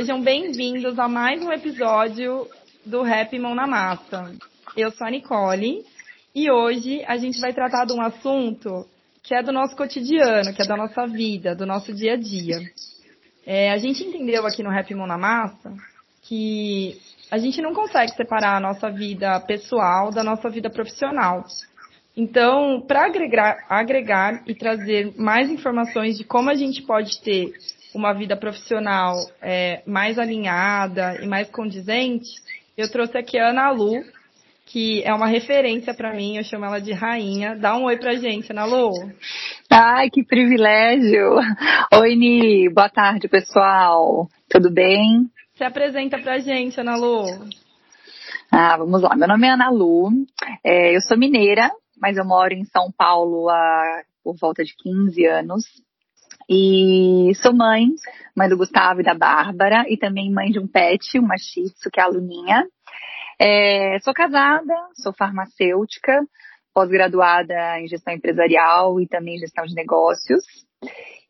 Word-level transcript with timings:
Sejam 0.00 0.22
bem-vindos 0.22 0.98
a 0.98 1.06
mais 1.06 1.42
um 1.42 1.52
episódio 1.52 2.48
do 2.86 3.02
Rap 3.02 3.38
Mão 3.38 3.54
na 3.54 3.66
Massa. 3.66 4.34
Eu 4.74 4.90
sou 4.92 5.06
a 5.06 5.10
Nicole 5.10 5.84
e 6.34 6.50
hoje 6.50 7.04
a 7.04 7.18
gente 7.18 7.38
vai 7.38 7.52
tratar 7.52 7.84
de 7.84 7.92
um 7.92 8.00
assunto 8.00 8.86
que 9.22 9.34
é 9.34 9.42
do 9.42 9.52
nosso 9.52 9.76
cotidiano, 9.76 10.54
que 10.54 10.62
é 10.62 10.66
da 10.66 10.74
nossa 10.74 11.06
vida, 11.06 11.54
do 11.54 11.66
nosso 11.66 11.92
dia 11.92 12.14
a 12.14 12.16
dia. 12.16 12.60
É, 13.44 13.70
a 13.72 13.76
gente 13.76 14.02
entendeu 14.02 14.46
aqui 14.46 14.62
no 14.62 14.70
Rap 14.70 14.90
Mão 14.94 15.06
na 15.06 15.18
Massa 15.18 15.70
que 16.22 16.98
a 17.30 17.36
gente 17.36 17.60
não 17.60 17.74
consegue 17.74 18.12
separar 18.12 18.56
a 18.56 18.60
nossa 18.60 18.90
vida 18.90 19.38
pessoal 19.40 20.10
da 20.10 20.24
nossa 20.24 20.48
vida 20.48 20.70
profissional. 20.70 21.44
Então, 22.16 22.80
para 22.88 23.04
agregar, 23.04 23.66
agregar 23.68 24.44
e 24.46 24.54
trazer 24.54 25.12
mais 25.18 25.50
informações 25.50 26.16
de 26.16 26.24
como 26.24 26.48
a 26.48 26.54
gente 26.54 26.80
pode 26.84 27.20
ter 27.20 27.52
uma 27.94 28.12
vida 28.12 28.36
profissional 28.36 29.16
é, 29.40 29.82
mais 29.86 30.18
alinhada 30.18 31.18
e 31.22 31.26
mais 31.26 31.50
condizente, 31.50 32.28
eu 32.76 32.90
trouxe 32.90 33.18
aqui 33.18 33.38
a 33.38 33.50
Ana 33.50 33.70
Lu, 33.70 34.02
que 34.66 35.02
é 35.02 35.12
uma 35.12 35.26
referência 35.26 35.92
para 35.92 36.14
mim, 36.14 36.36
eu 36.36 36.44
chamo 36.44 36.64
ela 36.64 36.80
de 36.80 36.92
rainha. 36.92 37.56
Dá 37.56 37.76
um 37.76 37.84
oi 37.84 37.98
pra 37.98 38.14
gente, 38.14 38.52
Ana 38.52 38.64
Lu. 38.64 38.92
Ai, 39.68 40.08
que 40.08 40.24
privilégio! 40.24 41.34
Oi, 41.94 42.14
Ni, 42.14 42.68
boa 42.72 42.88
tarde, 42.88 43.28
pessoal. 43.28 44.28
Tudo 44.48 44.70
bem? 44.70 45.28
Se 45.56 45.64
apresenta 45.64 46.18
pra 46.18 46.38
gente, 46.38 46.80
Ana 46.80 46.96
Lu. 46.96 47.24
Ah, 48.50 48.76
vamos 48.76 49.02
lá. 49.02 49.14
Meu 49.16 49.28
nome 49.28 49.46
é 49.46 49.50
Ana 49.50 49.70
Lu, 49.70 50.10
é, 50.64 50.96
eu 50.96 51.00
sou 51.02 51.18
mineira, 51.18 51.70
mas 52.00 52.16
eu 52.16 52.24
moro 52.24 52.54
em 52.54 52.64
São 52.64 52.90
Paulo 52.96 53.48
há 53.48 54.02
por 54.22 54.36
volta 54.36 54.64
de 54.64 54.74
15 54.76 55.26
anos. 55.26 55.64
E 56.52 57.32
sou 57.36 57.54
mãe, 57.54 57.86
mãe 58.36 58.48
do 58.48 58.56
Gustavo 58.56 59.00
e 59.00 59.04
da 59.04 59.14
Bárbara, 59.14 59.84
e 59.88 59.96
também 59.96 60.32
mãe 60.32 60.50
de 60.50 60.58
um 60.58 60.66
pet, 60.66 61.16
uma 61.16 61.36
shih 61.38 61.70
tzu, 61.70 61.88
que 61.92 62.00
é 62.00 62.02
a 62.02 62.08
Luninha. 62.08 62.66
É, 63.38 63.96
sou 64.00 64.12
casada, 64.12 64.74
sou 64.94 65.12
farmacêutica, 65.12 66.20
pós-graduada 66.74 67.78
em 67.78 67.86
gestão 67.86 68.12
empresarial 68.12 69.00
e 69.00 69.06
também 69.06 69.36
em 69.36 69.38
gestão 69.38 69.64
de 69.64 69.76
negócios. 69.76 70.42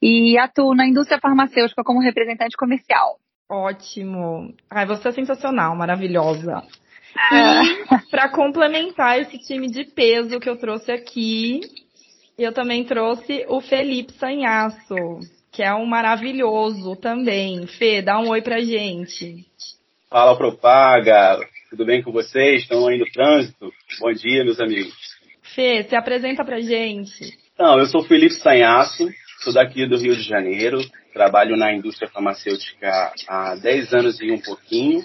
E 0.00 0.38
atuo 0.38 0.74
na 0.74 0.86
indústria 0.86 1.20
farmacêutica 1.20 1.84
como 1.84 2.00
representante 2.00 2.56
comercial. 2.56 3.18
Ótimo. 3.46 4.54
Ai, 4.70 4.86
você 4.86 5.08
é 5.08 5.12
sensacional, 5.12 5.76
maravilhosa. 5.76 6.62
E 7.30 8.08
para 8.10 8.30
complementar 8.30 9.20
esse 9.20 9.38
time 9.38 9.68
de 9.68 9.84
peso 9.84 10.40
que 10.40 10.48
eu 10.48 10.56
trouxe 10.56 10.90
aqui, 10.90 11.60
eu 12.44 12.52
também 12.52 12.84
trouxe 12.84 13.44
o 13.48 13.60
Felipe 13.60 14.12
Sanhaço, 14.14 14.94
que 15.52 15.62
é 15.62 15.74
um 15.74 15.84
maravilhoso 15.84 16.96
também. 16.96 17.66
Fê, 17.66 18.00
dá 18.00 18.18
um 18.18 18.30
oi 18.30 18.40
pra 18.40 18.60
gente. 18.60 19.44
Fala 20.08 20.36
Propaga, 20.36 21.38
tudo 21.68 21.84
bem 21.84 22.02
com 22.02 22.10
vocês? 22.10 22.62
Estão 22.62 22.88
aí 22.88 22.98
no 22.98 23.10
trânsito? 23.10 23.72
Bom 24.00 24.12
dia, 24.12 24.44
meus 24.44 24.58
amigos. 24.58 24.94
Fê, 25.54 25.84
se 25.84 25.94
apresenta 25.94 26.44
pra 26.44 26.60
gente. 26.60 27.38
Então, 27.54 27.78
eu 27.78 27.86
sou 27.86 28.02
Felipe 28.04 28.34
Sanhaço, 28.34 29.08
sou 29.40 29.52
daqui 29.52 29.86
do 29.86 29.98
Rio 29.98 30.16
de 30.16 30.22
Janeiro, 30.22 30.80
trabalho 31.12 31.56
na 31.56 31.72
indústria 31.74 32.08
farmacêutica 32.08 33.12
há 33.28 33.54
10 33.54 33.92
anos 33.92 34.20
e 34.20 34.30
um 34.30 34.40
pouquinho. 34.40 35.04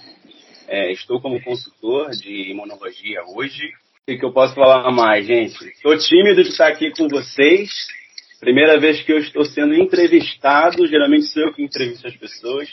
É, 0.67 0.91
estou 0.91 1.21
como 1.21 1.43
consultor 1.43 2.11
de 2.11 2.49
imunologia 2.49 3.21
hoje. 3.35 3.61
O 4.07 4.15
que 4.15 4.23
eu 4.23 4.31
posso 4.31 4.53
falar 4.53 4.91
mais, 4.91 5.25
gente? 5.25 5.65
Estou 5.67 5.97
tímido 5.97 6.43
de 6.43 6.49
estar 6.49 6.67
aqui 6.67 6.91
com 6.91 7.07
vocês. 7.07 7.71
Primeira 8.39 8.79
vez 8.79 9.01
que 9.01 9.11
eu 9.11 9.17
estou 9.17 9.43
sendo 9.43 9.73
entrevistado, 9.73 10.85
geralmente 10.85 11.25
sou 11.25 11.41
eu 11.41 11.51
que 11.51 11.63
entrevisto 11.63 12.07
as 12.07 12.15
pessoas, 12.15 12.69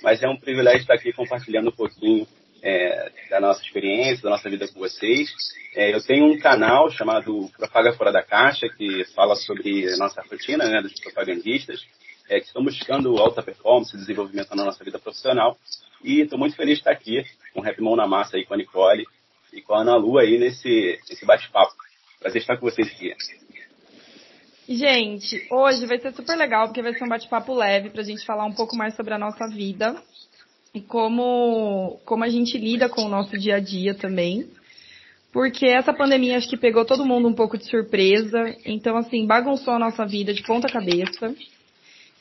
mas 0.00 0.22
é 0.22 0.28
um 0.28 0.36
privilégio 0.36 0.82
estar 0.82 0.94
aqui 0.94 1.12
compartilhando 1.12 1.70
um 1.70 1.72
pouquinho 1.72 2.24
é, 2.62 3.10
da 3.28 3.40
nossa 3.40 3.64
experiência, 3.64 4.22
da 4.22 4.30
nossa 4.30 4.48
vida 4.48 4.68
com 4.68 4.78
vocês. 4.78 5.28
É, 5.74 5.92
eu 5.92 6.00
tenho 6.00 6.24
um 6.24 6.38
canal 6.38 6.88
chamado 6.88 7.50
Propaga 7.58 7.92
Fora 7.94 8.12
da 8.12 8.22
Caixa, 8.22 8.68
que 8.68 9.04
fala 9.06 9.34
sobre 9.34 9.92
a 9.92 9.96
nossa 9.96 10.22
rotina 10.22 10.68
né, 10.68 10.80
dos 10.82 10.94
propagandistas, 11.00 11.84
é, 12.30 12.38
que 12.38 12.46
estão 12.46 12.62
buscando 12.62 13.18
alta 13.18 13.42
performance, 13.42 13.96
desenvolvimento 13.96 14.54
na 14.54 14.64
nossa 14.64 14.84
vida 14.84 15.00
profissional. 15.00 15.58
E 16.04 16.20
estou 16.20 16.38
muito 16.38 16.54
feliz 16.54 16.74
de 16.74 16.82
estar 16.82 16.92
aqui 16.92 17.24
com 17.52 17.58
o 17.58 17.62
Rap 17.64 17.82
Mão 17.82 17.96
na 17.96 18.06
Massa 18.06 18.36
aí 18.36 18.44
com 18.44 18.54
a 18.54 18.56
Nicole 18.56 19.04
e 19.56 19.62
com 19.62 19.74
a 19.74 19.80
Ana 19.80 19.96
Lu 19.96 20.18
aí 20.18 20.38
nesse, 20.38 20.98
nesse 21.08 21.24
bate-papo. 21.24 21.72
Prazer 22.20 22.42
estar 22.42 22.56
com 22.56 22.66
vocês 22.68 22.88
aqui. 22.88 23.14
Gente, 24.68 25.46
hoje 25.50 25.86
vai 25.86 25.98
ser 25.98 26.12
super 26.12 26.36
legal, 26.36 26.66
porque 26.66 26.82
vai 26.82 26.92
ser 26.92 27.04
um 27.04 27.08
bate-papo 27.08 27.54
leve 27.54 27.90
para 27.90 28.02
a 28.02 28.04
gente 28.04 28.24
falar 28.26 28.44
um 28.44 28.52
pouco 28.52 28.76
mais 28.76 28.94
sobre 28.94 29.14
a 29.14 29.18
nossa 29.18 29.46
vida 29.48 29.96
e 30.74 30.80
como, 30.80 32.00
como 32.04 32.24
a 32.24 32.28
gente 32.28 32.58
lida 32.58 32.88
com 32.88 33.02
o 33.02 33.08
nosso 33.08 33.38
dia 33.38 33.56
a 33.56 33.60
dia 33.60 33.94
também. 33.94 34.50
Porque 35.32 35.66
essa 35.66 35.92
pandemia 35.92 36.36
acho 36.36 36.48
que 36.48 36.56
pegou 36.56 36.84
todo 36.84 37.04
mundo 37.04 37.28
um 37.28 37.34
pouco 37.34 37.56
de 37.56 37.64
surpresa, 37.68 38.56
então 38.64 38.96
assim, 38.96 39.26
bagunçou 39.26 39.74
a 39.74 39.78
nossa 39.78 40.04
vida 40.04 40.34
de 40.34 40.42
ponta 40.42 40.68
cabeça. 40.68 41.34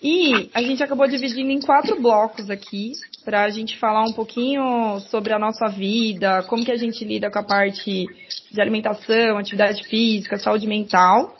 E 0.01 0.49
a 0.53 0.61
gente 0.61 0.83
acabou 0.83 1.07
dividindo 1.07 1.49
em 1.49 1.59
quatro 1.59 1.99
blocos 1.99 2.49
aqui, 2.49 2.91
para 3.25 3.43
a 3.43 3.49
gente 3.49 3.77
falar 3.79 4.03
um 4.03 4.13
pouquinho 4.13 4.99
sobre 5.09 5.33
a 5.33 5.39
nossa 5.39 5.67
vida, 5.67 6.43
como 6.43 6.63
que 6.63 6.71
a 6.71 6.77
gente 6.77 7.03
lida 7.03 7.31
com 7.31 7.39
a 7.39 7.43
parte 7.43 8.05
de 8.51 8.61
alimentação, 8.61 9.39
atividade 9.39 9.83
física, 9.85 10.37
saúde 10.37 10.67
mental. 10.67 11.35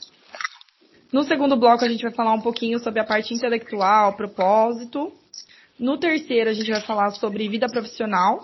No 1.12 1.22
segundo 1.22 1.56
bloco 1.56 1.84
a 1.84 1.88
gente 1.88 2.02
vai 2.02 2.12
falar 2.12 2.34
um 2.34 2.40
pouquinho 2.40 2.80
sobre 2.80 2.98
a 2.98 3.04
parte 3.04 3.32
intelectual, 3.32 4.16
propósito. 4.16 5.12
No 5.78 5.96
terceiro 5.96 6.50
a 6.50 6.54
gente 6.54 6.70
vai 6.70 6.80
falar 6.80 7.10
sobre 7.12 7.48
vida 7.48 7.68
profissional, 7.68 8.42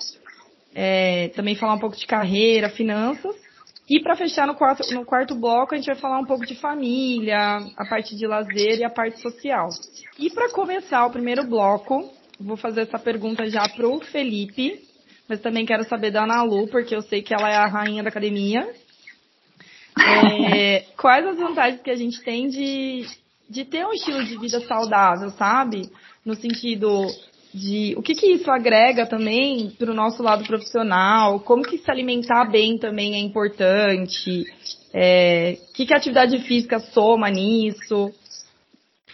é, 0.73 1.29
também 1.35 1.57
falar 1.57 1.75
um 1.75 1.81
pouco 1.81 1.97
de 1.97 2.07
carreira, 2.07 2.71
finanças. 2.71 3.35
E 3.91 4.01
para 4.01 4.15
fechar 4.15 4.47
no 4.47 4.55
quarto, 4.55 4.89
no 4.95 5.05
quarto 5.05 5.35
bloco, 5.35 5.75
a 5.75 5.77
gente 5.77 5.87
vai 5.87 5.97
falar 5.97 6.21
um 6.21 6.25
pouco 6.25 6.47
de 6.47 6.55
família, 6.55 7.59
a 7.77 7.85
parte 7.85 8.15
de 8.17 8.25
lazer 8.25 8.79
e 8.79 8.85
a 8.85 8.91
parte 8.91 9.21
social. 9.21 9.69
E 10.17 10.31
para 10.31 10.49
começar 10.51 11.05
o 11.05 11.11
primeiro 11.11 11.45
bloco, 11.45 12.09
vou 12.41 12.57
fazer 12.57 12.83
essa 12.83 12.99
pergunta 12.99 13.49
já 13.49 13.69
pro 13.69 14.01
Felipe, 14.01 14.81
mas 15.29 15.41
também 15.41 15.65
quero 15.65 15.85
saber 15.85 16.11
da 16.11 16.25
Ana 16.25 16.43
Lu, 16.43 16.67
porque 16.69 16.95
eu 16.95 17.03
sei 17.03 17.23
que 17.23 17.35
ela 17.35 17.51
é 17.51 17.57
a 17.57 17.67
rainha 17.67 18.03
da 18.03 18.09
academia. 18.09 18.69
É, 20.55 20.85
quais 20.97 21.27
as 21.27 21.37
vantagens 21.37 21.83
que 21.83 21.91
a 21.91 21.97
gente 21.97 22.21
tem 22.23 22.49
de, 22.49 23.07
de 23.49 23.65
ter 23.65 23.87
um 23.87 23.93
estilo 23.93 24.25
de 24.25 24.39
vida 24.39 24.61
saudável, 24.61 25.31
sabe? 25.31 25.91
No 26.25 26.35
sentido 26.35 27.07
de 27.55 27.95
o 27.97 28.03
que, 28.03 28.15
que 28.15 28.27
isso 28.27 28.51
agrega 28.51 29.07
também 29.07 29.71
para 29.79 29.91
o 29.91 29.95
nosso 29.95 30.23
lado 30.23 30.45
profissional, 30.45 31.41
como 31.41 31.63
que 31.63 31.79
se 31.79 31.91
alimentar 31.91 32.47
bem 32.47 32.79
também 32.79 33.15
é 33.15 33.19
importante, 33.19 34.45
é, 34.93 35.59
o 35.69 35.73
que, 35.73 35.87
que 35.87 35.95
a 35.95 35.97
atividade 35.97 36.39
física 36.41 36.79
soma 36.79 37.31
nisso. 37.31 38.13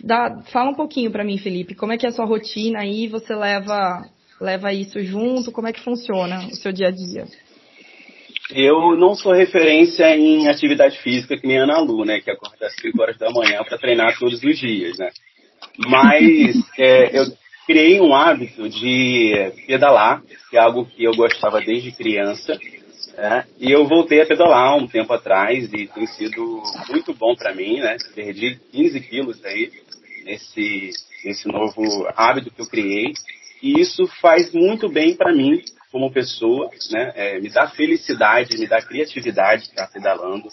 Dá, 0.02 0.42
fala 0.52 0.70
um 0.70 0.74
pouquinho 0.74 1.10
para 1.10 1.24
mim, 1.24 1.38
Felipe, 1.38 1.74
como 1.74 1.92
é 1.92 1.98
que 1.98 2.06
é 2.06 2.08
a 2.08 2.12
sua 2.12 2.24
rotina 2.24 2.80
aí, 2.80 3.08
você 3.08 3.34
leva, 3.34 4.04
leva 4.40 4.72
isso 4.72 5.02
junto, 5.02 5.50
como 5.50 5.68
é 5.68 5.72
que 5.72 5.82
funciona 5.82 6.46
o 6.46 6.54
seu 6.54 6.72
dia 6.72 6.88
a 6.88 6.90
dia? 6.90 7.26
Eu 8.50 8.96
não 8.96 9.14
sou 9.14 9.32
referência 9.32 10.16
em 10.16 10.48
atividade 10.48 10.98
física 10.98 11.36
que 11.36 11.46
nem 11.46 11.58
a 11.58 11.64
Ana 11.64 11.80
Lu, 11.80 12.04
né, 12.04 12.20
que 12.20 12.30
acorda 12.30 12.66
às 12.66 12.74
5 12.80 13.02
horas 13.02 13.18
da 13.18 13.30
manhã 13.30 13.62
para 13.62 13.76
treinar 13.76 14.18
todos 14.18 14.42
os 14.42 14.58
dias, 14.58 14.96
né. 14.98 15.10
Mas 15.86 16.56
é, 16.78 17.18
eu 17.18 17.26
criei 17.66 18.00
um 18.00 18.14
hábito 18.14 18.66
de 18.68 19.52
pedalar, 19.66 20.22
que 20.48 20.56
é 20.56 20.60
algo 20.60 20.86
que 20.86 21.04
eu 21.04 21.12
gostava 21.14 21.60
desde 21.60 21.92
criança. 21.92 22.58
Né? 23.14 23.44
E 23.60 23.70
eu 23.70 23.86
voltei 23.86 24.22
a 24.22 24.26
pedalar 24.26 24.76
um 24.76 24.86
tempo 24.86 25.12
atrás 25.12 25.70
e 25.72 25.86
tem 25.86 26.06
sido 26.06 26.62
muito 26.88 27.12
bom 27.12 27.34
para 27.34 27.54
mim, 27.54 27.80
né? 27.80 27.96
Perdi 28.14 28.58
15 28.72 29.00
quilos 29.00 29.44
aí 29.44 29.70
nesse, 30.28 30.90
nesse 31.24 31.48
novo 31.48 31.82
hábito 32.14 32.50
que 32.50 32.60
eu 32.60 32.68
criei. 32.68 33.14
E 33.62 33.80
isso 33.80 34.06
faz 34.20 34.52
muito 34.52 34.88
bem 34.88 35.16
para 35.16 35.34
mim 35.34 35.60
como 35.90 36.12
pessoa, 36.12 36.70
né? 36.92 37.12
É, 37.16 37.40
me 37.40 37.48
dá 37.48 37.66
felicidade, 37.68 38.58
me 38.58 38.68
dá 38.68 38.80
criatividade 38.82 39.64
estar 39.64 39.88
pedalando. 39.88 40.48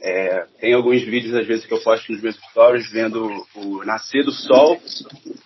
É, 0.00 0.46
tem 0.60 0.72
alguns 0.72 1.02
vídeos, 1.02 1.34
às 1.34 1.46
vezes, 1.46 1.66
que 1.66 1.74
eu 1.74 1.82
posto 1.82 2.12
nos 2.12 2.22
meus 2.22 2.36
stories, 2.36 2.90
vendo 2.92 3.44
o 3.56 3.84
nascer 3.84 4.24
do 4.24 4.30
sol 4.30 4.80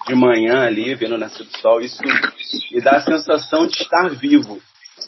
de 0.07 0.15
manhã 0.15 0.67
ali, 0.67 0.95
vendo 0.95 1.15
o 1.15 1.19
nascer 1.19 1.45
do 1.45 1.59
sol. 1.59 1.81
Isso 1.81 2.03
me 2.71 2.81
dá 2.81 2.93
a 2.93 3.01
sensação 3.01 3.67
de 3.67 3.83
estar 3.83 4.09
vivo, 4.11 4.61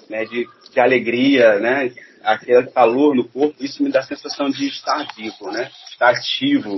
né? 0.09 0.25
de, 0.25 0.49
de 0.73 0.81
alegria, 0.81 1.59
né? 1.59 1.93
aquele 2.25 2.67
calor 2.69 3.15
no 3.15 3.29
corpo. 3.29 3.55
Isso 3.63 3.83
me 3.83 3.91
dá 3.91 4.01
a 4.01 4.05
sensação 4.05 4.49
de 4.49 4.67
estar 4.67 5.07
vivo, 5.15 5.51
né? 5.51 5.71
Ativo. 6.03 6.77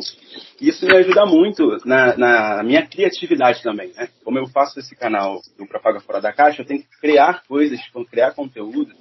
Isso 0.61 0.87
me 0.87 0.97
ajuda 0.97 1.25
muito 1.27 1.79
na, 1.85 2.17
na 2.17 2.63
minha 2.63 2.87
criatividade 2.87 3.63
também. 3.63 3.93
Né? 3.95 4.09
Como 4.23 4.39
eu 4.39 4.47
faço 4.49 4.79
esse 4.79 4.95
canal 4.95 5.41
do 5.59 5.67
Propaga 5.67 6.01
Fora 6.01 6.21
da 6.21 6.33
Caixa, 6.33 6.63
eu 6.63 6.67
tenho 6.67 6.83
que 6.83 7.01
criar 7.01 7.43
coisas, 7.49 7.81
criar 8.11 8.33
conteúdo. 8.33 8.93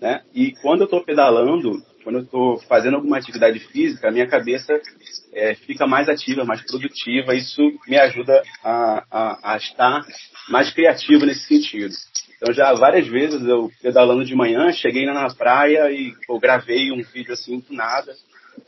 Né? 0.00 0.22
E 0.34 0.52
quando 0.62 0.82
eu 0.82 0.84
estou 0.84 1.02
pedalando, 1.02 1.82
quando 2.04 2.16
eu 2.16 2.22
estou 2.22 2.58
fazendo 2.68 2.96
alguma 2.96 3.18
atividade 3.18 3.58
física, 3.58 4.08
a 4.08 4.12
minha 4.12 4.28
cabeça 4.28 4.80
é, 5.32 5.54
fica 5.54 5.86
mais 5.86 6.08
ativa, 6.08 6.44
mais 6.44 6.62
produtiva. 6.62 7.34
Isso 7.34 7.60
me 7.88 7.98
ajuda 7.98 8.42
a, 8.62 9.04
a, 9.10 9.52
a 9.54 9.56
estar 9.56 10.06
mais 10.48 10.70
criativo 10.72 11.26
nesse 11.26 11.46
sentido. 11.46 11.94
Então 12.36 12.52
já 12.52 12.72
várias 12.74 13.06
vezes 13.06 13.42
eu 13.42 13.70
pedalando 13.82 14.24
de 14.24 14.34
manhã, 14.34 14.70
cheguei 14.70 15.06
na 15.06 15.28
praia 15.34 15.90
e 15.90 16.12
eu 16.28 16.38
gravei 16.38 16.92
um 16.92 17.02
vídeo 17.02 17.32
assim 17.32 17.60
do 17.60 17.74
nada. 17.74 18.14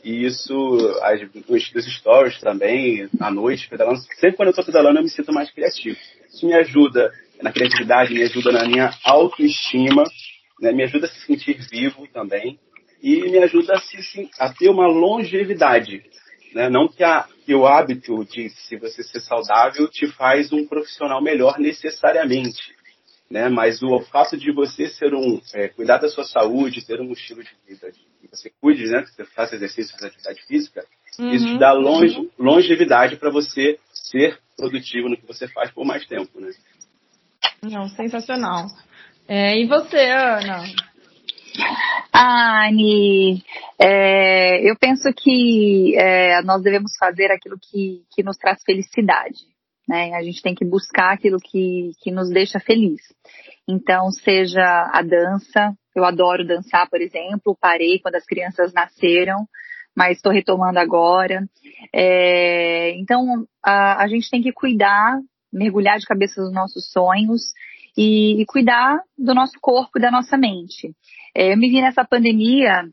E 0.03 0.25
isso, 0.25 0.53
as, 1.01 1.21
os, 1.47 1.75
os 1.75 1.97
stories 1.97 2.39
também, 2.39 3.09
à 3.19 3.31
noite, 3.31 3.67
pedalando. 3.67 3.99
Sempre 4.19 4.37
quando 4.37 4.47
eu 4.47 4.51
estou 4.51 4.65
pedalando 4.65 4.99
eu 4.99 5.03
me 5.03 5.09
sinto 5.09 5.33
mais 5.33 5.51
criativo. 5.51 5.97
Isso 6.31 6.45
me 6.45 6.53
ajuda 6.53 7.11
na 7.41 7.51
criatividade, 7.51 8.13
me 8.13 8.23
ajuda 8.23 8.51
na 8.51 8.65
minha 8.65 8.91
autoestima, 9.03 10.03
né? 10.61 10.71
me 10.71 10.83
ajuda 10.83 11.07
a 11.07 11.09
se 11.09 11.25
sentir 11.25 11.57
vivo 11.69 12.07
também 12.07 12.59
e 13.01 13.21
me 13.29 13.37
ajuda 13.39 13.73
a, 13.73 13.79
se, 13.79 14.29
a 14.39 14.53
ter 14.53 14.69
uma 14.69 14.87
longevidade. 14.87 16.03
Né? 16.53 16.69
Não 16.69 16.87
que, 16.87 17.03
a, 17.03 17.27
que 17.45 17.53
o 17.53 17.65
hábito 17.65 18.25
de 18.25 18.49
se 18.49 18.75
você 18.77 19.03
ser 19.03 19.21
saudável 19.21 19.87
te 19.87 20.07
faz 20.07 20.51
um 20.51 20.65
profissional 20.67 21.21
melhor 21.21 21.59
necessariamente. 21.59 22.75
Né? 23.29 23.47
Mas 23.47 23.81
o 23.81 23.99
fato 24.01 24.35
de 24.35 24.51
você 24.51 24.89
ser 24.89 25.13
um, 25.13 25.39
é, 25.53 25.67
cuidar 25.69 25.97
da 25.97 26.09
sua 26.09 26.23
saúde, 26.23 26.85
ter 26.85 26.99
um 26.99 27.11
estilo 27.11 27.43
de 27.43 27.51
vida, 27.67 27.91
que 28.29 28.37
você 28.37 28.51
cuide, 28.61 28.85
né? 28.85 29.01
que 29.01 29.11
você 29.11 29.25
faça 29.25 29.55
exercício, 29.55 29.91
faça 29.93 30.07
atividade 30.07 30.41
física, 30.45 30.85
uhum. 31.17 31.31
isso 31.31 31.45
te 31.45 31.57
dá 31.57 31.73
longe, 31.73 32.29
longevidade 32.37 33.17
para 33.17 33.31
você 33.31 33.79
ser 33.93 34.39
produtivo 34.55 35.09
no 35.09 35.17
que 35.17 35.25
você 35.25 35.47
faz 35.47 35.71
por 35.71 35.85
mais 35.85 36.05
tempo. 36.05 36.39
Né? 36.39 36.51
Não, 37.63 37.87
sensacional. 37.89 38.67
É, 39.27 39.59
e 39.59 39.65
você, 39.65 40.09
Ana? 40.09 40.63
Ah, 42.13 42.67
Anne, 42.67 43.43
é, 43.79 44.69
eu 44.69 44.75
penso 44.77 45.09
que 45.15 45.95
é, 45.97 46.41
nós 46.43 46.61
devemos 46.61 46.91
fazer 46.97 47.31
aquilo 47.31 47.57
que, 47.59 48.03
que 48.11 48.23
nos 48.23 48.37
traz 48.37 48.61
felicidade. 48.63 49.39
Né? 49.87 50.13
A 50.13 50.23
gente 50.23 50.41
tem 50.41 50.53
que 50.53 50.65
buscar 50.65 51.13
aquilo 51.13 51.37
que, 51.39 51.91
que 52.01 52.11
nos 52.11 52.29
deixa 52.29 52.59
feliz. 52.59 53.01
Então, 53.67 54.11
seja 54.11 54.89
a 54.93 55.01
dança, 55.01 55.73
eu 55.99 56.05
adoro 56.05 56.45
dançar, 56.45 56.89
por 56.89 57.01
exemplo, 57.01 57.57
parei 57.59 57.99
quando 57.99 58.15
as 58.15 58.25
crianças 58.25 58.73
nasceram, 58.73 59.47
mas 59.95 60.17
estou 60.17 60.31
retomando 60.31 60.79
agora. 60.79 61.43
É, 61.93 62.91
então, 62.97 63.45
a, 63.63 64.03
a 64.03 64.07
gente 64.07 64.29
tem 64.29 64.41
que 64.41 64.51
cuidar 64.51 65.19
mergulhar 65.51 65.97
de 65.97 66.05
cabeça 66.05 66.41
nos 66.41 66.53
nossos 66.53 66.91
sonhos 66.91 67.41
e, 67.97 68.41
e 68.41 68.45
cuidar 68.45 69.01
do 69.17 69.33
nosso 69.33 69.57
corpo 69.59 69.97
e 69.97 70.01
da 70.01 70.11
nossa 70.11 70.37
mente. 70.37 70.93
É, 71.35 71.53
eu 71.53 71.57
me 71.57 71.69
vi 71.69 71.81
nessa 71.81 72.05
pandemia 72.05 72.83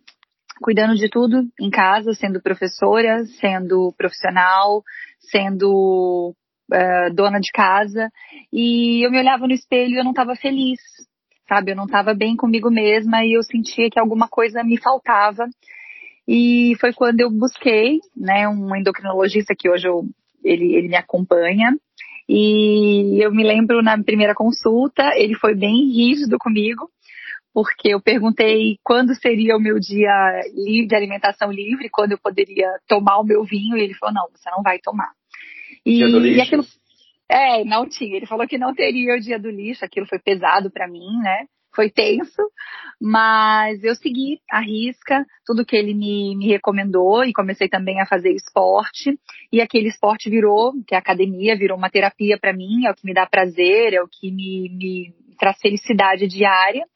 cuidando 0.62 0.94
de 0.94 1.08
tudo 1.08 1.46
em 1.60 1.70
casa, 1.70 2.14
sendo 2.14 2.42
professora, 2.42 3.24
sendo 3.40 3.92
profissional, 3.96 4.82
sendo 5.30 6.34
uh, 6.72 7.14
dona 7.14 7.38
de 7.38 7.50
casa, 7.52 8.10
e 8.50 9.04
eu 9.04 9.10
me 9.10 9.18
olhava 9.18 9.46
no 9.46 9.52
espelho 9.52 9.94
e 9.94 9.98
eu 9.98 10.04
não 10.04 10.12
estava 10.12 10.34
feliz, 10.34 10.80
sabe? 11.48 11.72
Eu 11.72 11.76
não 11.76 11.84
estava 11.84 12.14
bem 12.14 12.36
comigo 12.36 12.70
mesma 12.70 13.24
e 13.24 13.36
eu 13.36 13.42
sentia 13.42 13.90
que 13.90 13.98
alguma 13.98 14.28
coisa 14.28 14.62
me 14.62 14.78
faltava. 14.78 15.48
E 16.26 16.74
foi 16.80 16.92
quando 16.92 17.20
eu 17.20 17.30
busquei, 17.30 18.00
né, 18.16 18.48
um 18.48 18.74
endocrinologista 18.74 19.54
que 19.56 19.70
hoje 19.70 19.86
eu, 19.86 20.04
ele, 20.42 20.74
ele 20.74 20.88
me 20.88 20.96
acompanha, 20.96 21.72
e 22.28 23.22
eu 23.22 23.30
me 23.32 23.44
lembro 23.44 23.82
na 23.82 24.02
primeira 24.02 24.34
consulta, 24.34 25.12
ele 25.14 25.36
foi 25.36 25.54
bem 25.54 25.88
rígido 25.92 26.36
comigo, 26.38 26.90
porque 27.54 27.88
eu 27.88 28.02
perguntei 28.02 28.78
quando 28.82 29.14
seria 29.14 29.56
o 29.56 29.60
meu 29.60 29.78
dia 29.78 30.42
de 30.52 30.94
alimentação 30.94 31.50
livre, 31.52 31.88
quando 31.88 32.12
eu 32.12 32.18
poderia 32.18 32.68
tomar 32.88 33.18
o 33.18 33.24
meu 33.24 33.44
vinho, 33.44 33.76
e 33.76 33.82
ele 33.82 33.94
falou: 33.94 34.14
não, 34.14 34.28
você 34.30 34.50
não 34.50 34.62
vai 34.62 34.78
tomar. 34.80 35.12
E, 35.84 36.00
e 36.00 36.40
aquilo. 36.40 36.64
É, 37.28 37.64
não 37.64 37.88
tinha. 37.88 38.16
Ele 38.16 38.26
falou 38.26 38.46
que 38.46 38.58
não 38.58 38.74
teria 38.74 39.14
o 39.14 39.20
dia 39.20 39.38
do 39.38 39.50
lixo, 39.50 39.84
aquilo 39.84 40.06
foi 40.06 40.18
pesado 40.18 40.70
para 40.70 40.88
mim, 40.88 41.18
né? 41.22 41.46
foi 41.76 41.90
tenso, 41.90 42.42
mas 42.98 43.84
eu 43.84 43.94
segui 43.94 44.40
a 44.50 44.60
risca 44.60 45.24
tudo 45.44 45.64
que 45.64 45.76
ele 45.76 45.92
me, 45.92 46.34
me 46.34 46.48
recomendou 46.48 47.22
e 47.22 47.34
comecei 47.34 47.68
também 47.68 48.00
a 48.00 48.06
fazer 48.06 48.32
esporte. 48.32 49.16
E 49.52 49.60
aquele 49.60 49.88
esporte 49.88 50.30
virou, 50.30 50.72
que 50.86 50.94
é 50.94 50.96
a 50.96 51.00
academia, 51.00 51.56
virou 51.56 51.76
uma 51.76 51.90
terapia 51.90 52.38
para 52.40 52.54
mim, 52.54 52.86
é 52.86 52.90
o 52.90 52.94
que 52.94 53.04
me 53.06 53.12
dá 53.12 53.26
prazer, 53.26 53.92
é 53.92 54.02
o 54.02 54.08
que 54.08 54.32
me, 54.32 54.70
me 54.70 55.14
traz 55.38 55.58
felicidade 55.60 56.26
diária. 56.26 56.86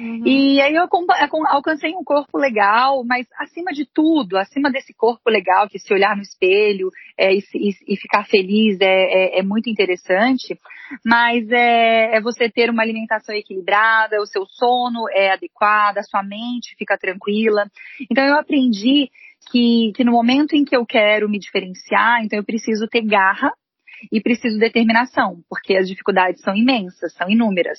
Uhum. 0.00 0.22
E 0.24 0.60
aí 0.60 0.74
eu 0.74 0.86
alcancei 1.48 1.92
um 1.94 2.04
corpo 2.04 2.38
legal, 2.38 3.04
mas 3.04 3.26
acima 3.36 3.72
de 3.72 3.84
tudo, 3.84 4.36
acima 4.36 4.70
desse 4.70 4.94
corpo 4.94 5.28
legal, 5.28 5.68
que 5.68 5.78
se 5.78 5.92
olhar 5.92 6.14
no 6.14 6.22
espelho 6.22 6.90
é, 7.16 7.34
e, 7.34 7.42
e, 7.86 7.96
ficar 7.96 8.24
feliz 8.24 8.80
é, 8.80 8.86
é, 8.86 9.38
é, 9.40 9.42
muito 9.42 9.68
interessante, 9.68 10.56
mas 11.04 11.50
é, 11.50 12.16
é, 12.16 12.20
você 12.20 12.48
ter 12.48 12.70
uma 12.70 12.82
alimentação 12.82 13.34
equilibrada, 13.34 14.20
o 14.20 14.26
seu 14.26 14.46
sono 14.46 15.08
é 15.10 15.32
adequado, 15.32 15.98
a 15.98 16.02
sua 16.02 16.22
mente 16.22 16.76
fica 16.78 16.96
tranquila. 16.96 17.64
Então 18.08 18.24
eu 18.24 18.36
aprendi 18.36 19.10
que, 19.50 19.92
que 19.96 20.04
no 20.04 20.12
momento 20.12 20.54
em 20.54 20.64
que 20.64 20.76
eu 20.76 20.86
quero 20.86 21.28
me 21.28 21.40
diferenciar, 21.40 22.24
então 22.24 22.38
eu 22.38 22.44
preciso 22.44 22.86
ter 22.86 23.02
garra 23.02 23.52
e 24.12 24.20
preciso 24.20 24.54
de 24.54 24.60
determinação, 24.60 25.42
porque 25.48 25.76
as 25.76 25.88
dificuldades 25.88 26.42
são 26.42 26.54
imensas, 26.54 27.12
são 27.14 27.28
inúmeras. 27.28 27.78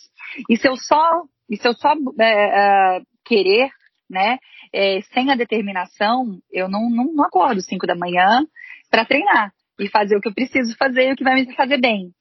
E 0.49 0.57
se 0.57 0.67
eu 0.67 0.75
só 0.75 1.23
e 1.49 1.57
se 1.57 1.67
eu 1.67 1.73
só 1.73 1.93
é, 2.19 2.97
é, 2.97 3.01
querer, 3.25 3.69
né, 4.09 4.37
é, 4.73 5.01
sem 5.13 5.31
a 5.31 5.35
determinação, 5.35 6.39
eu 6.51 6.69
não, 6.69 6.89
não, 6.89 7.11
não 7.13 7.23
acordo 7.23 7.61
5 7.61 7.87
da 7.87 7.95
manhã 7.95 8.45
para 8.89 9.05
treinar 9.05 9.51
e 9.79 9.89
fazer 9.89 10.15
o 10.15 10.21
que 10.21 10.27
eu 10.27 10.33
preciso 10.33 10.75
fazer 10.77 11.09
e 11.09 11.13
o 11.13 11.15
que 11.15 11.23
vai 11.23 11.35
me 11.35 11.55
fazer 11.55 11.79
bem. 11.79 12.11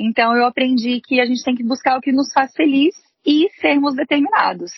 Então 0.00 0.34
eu 0.36 0.46
aprendi 0.46 1.00
que 1.00 1.20
a 1.20 1.26
gente 1.26 1.42
tem 1.42 1.54
que 1.54 1.64
buscar 1.64 1.98
o 1.98 2.00
que 2.00 2.12
nos 2.12 2.32
faz 2.32 2.52
feliz 2.54 2.94
e 3.26 3.50
sermos 3.60 3.94
determinados. 3.94 4.70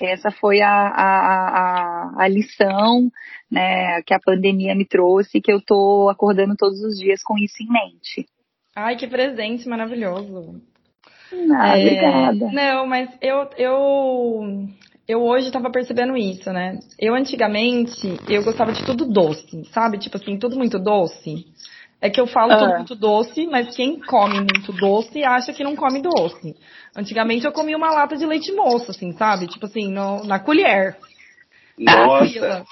Essa 0.00 0.30
foi 0.30 0.60
a, 0.60 0.70
a, 0.70 1.48
a, 2.18 2.24
a 2.24 2.28
lição 2.28 3.10
né, 3.50 4.02
que 4.02 4.12
a 4.12 4.20
pandemia 4.20 4.74
me 4.74 4.86
trouxe, 4.86 5.40
que 5.40 5.50
eu 5.50 5.58
estou 5.58 6.10
acordando 6.10 6.54
todos 6.56 6.80
os 6.82 6.98
dias 6.98 7.22
com 7.22 7.38
isso 7.38 7.62
em 7.62 7.68
mente. 7.68 8.26
Ai, 8.74 8.96
que 8.96 9.06
presente 9.06 9.68
maravilhoso. 9.68 10.60
Ah, 11.56 11.78
é, 11.78 11.82
obrigada. 11.82 12.52
Não, 12.52 12.86
mas 12.86 13.10
eu, 13.20 13.48
eu, 13.56 14.68
eu 15.08 15.22
hoje 15.22 15.50
tava 15.50 15.70
percebendo 15.70 16.16
isso, 16.16 16.52
né? 16.52 16.78
Eu 16.98 17.14
antigamente, 17.14 18.18
eu 18.28 18.44
gostava 18.44 18.72
de 18.72 18.84
tudo 18.84 19.06
doce, 19.06 19.64
sabe? 19.72 19.98
Tipo 19.98 20.18
assim, 20.18 20.38
tudo 20.38 20.56
muito 20.56 20.78
doce. 20.78 21.46
É 22.06 22.10
que 22.10 22.20
eu 22.20 22.26
falo 22.28 22.52
ah. 22.52 22.56
tudo 22.56 22.76
muito 22.76 22.94
doce, 22.94 23.48
mas 23.48 23.74
quem 23.74 23.98
come 23.98 24.36
muito 24.36 24.72
doce 24.72 25.24
acha 25.24 25.52
que 25.52 25.64
não 25.64 25.74
come 25.74 26.00
doce. 26.00 26.54
Antigamente 26.96 27.44
eu 27.44 27.50
comia 27.50 27.76
uma 27.76 27.90
lata 27.90 28.16
de 28.16 28.24
leite 28.24 28.52
moço, 28.52 28.92
assim, 28.92 29.10
sabe? 29.14 29.48
Tipo 29.48 29.66
assim, 29.66 29.90
no, 29.90 30.22
na 30.22 30.38
colher. 30.38 30.96
Nossa. 31.76 32.64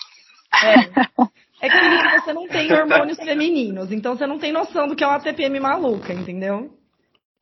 É. 0.63 1.25
É 1.61 1.69
que 1.69 2.21
você 2.21 2.33
não 2.33 2.47
tem 2.47 2.73
hormônios 2.73 3.19
femininos, 3.19 3.91
então 3.91 4.15
você 4.15 4.25
não 4.25 4.39
tem 4.39 4.53
noção 4.53 4.87
do 4.87 4.95
que 4.95 5.03
é 5.03 5.07
uma 5.07 5.19
TPM 5.19 5.59
maluca, 5.59 6.13
entendeu? 6.13 6.71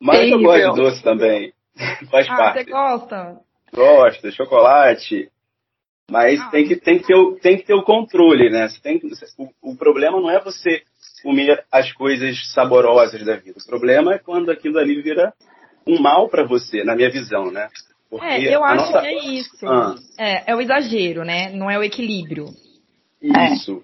Mas 0.01 0.31
eu 0.31 0.41
gosto 0.41 0.73
de 0.73 0.81
doce 0.81 1.03
também. 1.03 1.53
Faz 2.09 2.27
ah, 2.27 2.35
parte. 2.35 2.63
Você 2.63 2.71
gosta? 2.71 3.37
Gosto, 3.71 4.31
chocolate. 4.31 5.29
Mas 6.09 6.39
ah. 6.39 6.49
tem, 6.49 6.67
que, 6.67 6.75
tem, 6.75 6.99
que 6.99 7.07
ter 7.07 7.15
o, 7.15 7.35
tem 7.35 7.57
que 7.57 7.65
ter 7.65 7.73
o 7.73 7.83
controle, 7.83 8.49
né? 8.49 8.67
Tem, 8.81 8.99
o, 9.37 9.71
o 9.71 9.75
problema 9.75 10.19
não 10.19 10.29
é 10.29 10.39
você 10.39 10.83
comer 11.23 11.63
as 11.71 11.91
coisas 11.93 12.51
saborosas 12.53 13.23
da 13.25 13.37
vida. 13.37 13.57
O 13.57 13.67
problema 13.67 14.13
é 14.13 14.19
quando 14.19 14.51
aquilo 14.51 14.77
ali 14.77 15.01
vira 15.01 15.33
um 15.87 16.01
mal 16.01 16.29
para 16.29 16.43
você, 16.45 16.83
na 16.83 16.95
minha 16.95 17.09
visão, 17.09 17.51
né? 17.51 17.69
Porque 18.09 18.25
é, 18.25 18.55
eu 18.55 18.63
acho 18.63 18.91
nossa... 18.91 19.01
que 19.01 19.07
é 19.07 19.25
isso. 19.25 19.67
Ah. 19.67 19.95
É, 20.17 20.51
é 20.51 20.55
o 20.55 20.61
exagero, 20.61 21.23
né? 21.23 21.51
Não 21.51 21.69
é 21.71 21.79
o 21.79 21.83
equilíbrio. 21.83 22.45
Isso. 23.21 23.81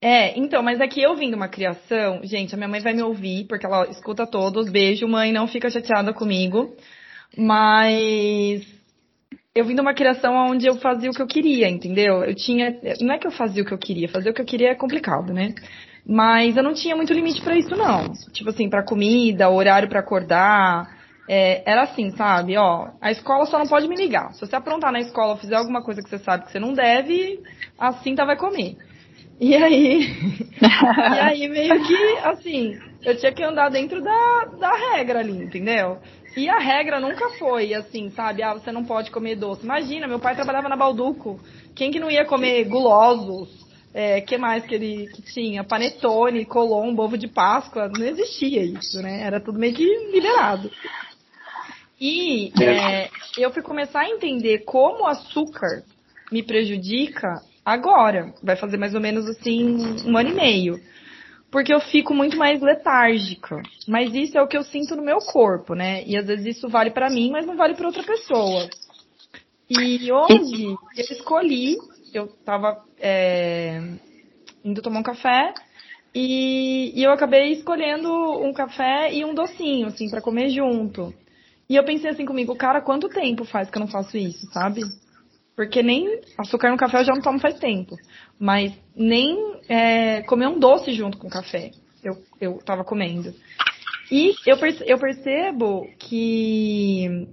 É, 0.00 0.36
então, 0.36 0.64
mas 0.64 0.80
aqui 0.80 1.00
eu 1.00 1.14
vim 1.14 1.28
de 1.28 1.36
uma 1.36 1.46
criação, 1.46 2.20
gente, 2.24 2.52
a 2.52 2.56
minha 2.56 2.68
mãe 2.68 2.80
vai 2.80 2.92
me 2.92 3.02
ouvir, 3.02 3.44
porque 3.46 3.64
ela 3.64 3.88
escuta 3.88 4.26
todos, 4.26 4.68
beijo, 4.68 5.06
mãe, 5.06 5.30
não 5.30 5.46
fica 5.46 5.70
chateada 5.70 6.12
comigo, 6.12 6.74
mas 7.38 8.66
eu 9.54 9.64
vim 9.66 9.74
de 9.74 9.80
uma 9.80 9.94
criação 9.94 10.34
onde 10.34 10.66
eu 10.66 10.76
fazia 10.76 11.10
o 11.10 11.12
que 11.12 11.20
eu 11.20 11.26
queria, 11.26 11.68
entendeu? 11.68 12.24
Eu 12.24 12.34
tinha, 12.34 12.74
não 13.00 13.14
é 13.14 13.18
que 13.18 13.26
eu 13.26 13.30
fazia 13.30 13.62
o 13.62 13.66
que 13.66 13.74
eu 13.74 13.78
queria, 13.78 14.08
fazer 14.08 14.30
o 14.30 14.34
que 14.34 14.40
eu 14.40 14.46
queria 14.46 14.70
é 14.70 14.74
complicado, 14.74 15.32
né? 15.32 15.54
Mas 16.06 16.56
eu 16.56 16.62
não 16.62 16.72
tinha 16.72 16.96
muito 16.96 17.12
limite 17.12 17.42
para 17.42 17.56
isso, 17.56 17.76
não. 17.76 18.12
Tipo 18.32 18.50
assim, 18.50 18.68
para 18.68 18.84
comida, 18.84 19.50
horário 19.50 19.88
para 19.88 20.00
acordar, 20.00 20.88
é, 21.28 21.70
era 21.70 21.82
assim, 21.82 22.10
sabe? 22.16 22.56
Ó, 22.56 22.88
a 23.00 23.12
escola 23.12 23.44
só 23.44 23.58
não 23.58 23.66
pode 23.66 23.86
me 23.86 23.94
ligar. 23.94 24.32
Se 24.32 24.40
você 24.40 24.56
aprontar 24.56 24.90
na 24.90 25.00
escola 25.00 25.32
ou 25.32 25.38
fizer 25.38 25.56
alguma 25.56 25.82
coisa 25.82 26.02
que 26.02 26.08
você 26.08 26.18
sabe 26.18 26.46
que 26.46 26.52
você 26.52 26.58
não 26.58 26.72
deve, 26.72 27.40
a 27.78 27.92
cinta 27.92 28.24
vai 28.24 28.36
comer. 28.36 28.76
E 29.38 29.54
aí, 29.54 30.00
e 30.62 31.20
aí 31.20 31.48
meio 31.48 31.82
que, 31.86 32.18
assim, 32.24 32.78
eu 33.04 33.18
tinha 33.18 33.32
que 33.32 33.44
andar 33.44 33.68
dentro 33.68 34.02
da, 34.02 34.44
da 34.58 34.94
regra 34.94 35.20
ali, 35.20 35.36
entendeu? 35.36 35.98
E 36.36 36.48
a 36.48 36.58
regra 36.58 36.98
nunca 36.98 37.28
foi 37.38 37.74
assim, 37.74 38.10
sabe? 38.10 38.42
Ah, 38.42 38.54
você 38.54 38.72
não 38.72 38.84
pode 38.84 39.10
comer 39.10 39.36
doce. 39.36 39.64
Imagina, 39.64 40.06
meu 40.06 40.18
pai 40.18 40.34
trabalhava 40.34 40.68
na 40.68 40.76
Balduco. 40.76 41.38
Quem 41.74 41.90
que 41.90 42.00
não 42.00 42.10
ia 42.10 42.24
comer 42.24 42.64
gulosos? 42.64 43.48
É, 43.94 44.22
que 44.22 44.38
mais 44.38 44.64
que 44.64 44.74
ele 44.74 45.06
que 45.08 45.20
tinha? 45.20 45.62
Panetone, 45.62 46.46
colombo, 46.46 47.02
ovo 47.02 47.18
de 47.18 47.28
Páscoa. 47.28 47.88
Não 47.88 48.06
existia 48.06 48.62
isso, 48.62 49.02
né? 49.02 49.22
Era 49.22 49.40
tudo 49.40 49.58
meio 49.58 49.74
que 49.74 49.84
liberado. 50.12 50.70
E 52.00 52.52
é, 52.60 53.10
eu 53.36 53.52
fui 53.52 53.62
começar 53.62 54.00
a 54.00 54.08
entender 54.08 54.64
como 54.64 55.04
o 55.04 55.06
açúcar 55.06 55.84
me 56.32 56.42
prejudica 56.42 57.42
agora. 57.64 58.32
Vai 58.42 58.56
fazer 58.56 58.78
mais 58.78 58.94
ou 58.94 59.00
menos 59.00 59.28
assim 59.28 59.76
um 60.06 60.16
ano 60.16 60.30
e 60.30 60.34
meio 60.34 60.80
porque 61.52 61.72
eu 61.72 61.80
fico 61.80 62.14
muito 62.14 62.36
mais 62.38 62.62
letárgica. 62.62 63.62
Mas 63.86 64.14
isso 64.14 64.38
é 64.38 64.42
o 64.42 64.48
que 64.48 64.56
eu 64.56 64.64
sinto 64.64 64.96
no 64.96 65.02
meu 65.02 65.18
corpo, 65.18 65.74
né? 65.74 66.02
E 66.06 66.16
às 66.16 66.26
vezes 66.26 66.56
isso 66.56 66.68
vale 66.68 66.90
para 66.90 67.10
mim, 67.10 67.30
mas 67.30 67.46
não 67.46 67.56
vale 67.56 67.74
para 67.74 67.86
outra 67.86 68.02
pessoa. 68.02 68.68
E 69.68 70.10
hoje 70.10 70.64
eu 70.96 71.04
escolhi, 71.10 71.76
eu 72.12 72.26
tava 72.44 72.82
é, 72.98 73.80
indo 74.64 74.80
tomar 74.80 75.00
um 75.00 75.04
café 75.04 75.52
e, 76.14 76.92
e, 76.98 77.02
eu 77.02 77.10
acabei 77.10 77.52
escolhendo 77.52 78.10
um 78.42 78.52
café 78.52 79.12
e 79.12 79.24
um 79.24 79.34
docinho, 79.34 79.86
assim, 79.86 80.10
para 80.10 80.20
comer 80.22 80.50
junto. 80.50 81.12
E 81.68 81.76
eu 81.76 81.84
pensei 81.84 82.10
assim 82.10 82.24
comigo, 82.24 82.54
cara, 82.56 82.80
quanto 82.80 83.08
tempo 83.08 83.44
faz 83.44 83.70
que 83.70 83.76
eu 83.76 83.80
não 83.80 83.88
faço 83.88 84.16
isso, 84.16 84.50
sabe? 84.52 84.82
Porque 85.54 85.82
nem 85.82 86.20
açúcar 86.38 86.70
no 86.70 86.76
café 86.78 87.00
eu 87.00 87.04
já 87.04 87.14
não 87.14 87.22
tomo 87.22 87.38
faz 87.38 87.58
tempo. 87.58 87.94
Mas 88.42 88.72
nem 88.96 89.60
é, 89.68 90.22
comer 90.22 90.48
um 90.48 90.58
doce 90.58 90.92
junto 90.92 91.16
com 91.16 91.28
o 91.28 91.30
café 91.30 91.70
eu, 92.02 92.16
eu 92.40 92.58
tava 92.58 92.82
comendo. 92.82 93.32
E 94.10 94.34
eu, 94.44 94.58
perce 94.58 94.82
eu 94.84 94.98
percebo 94.98 95.86
que 95.98 97.28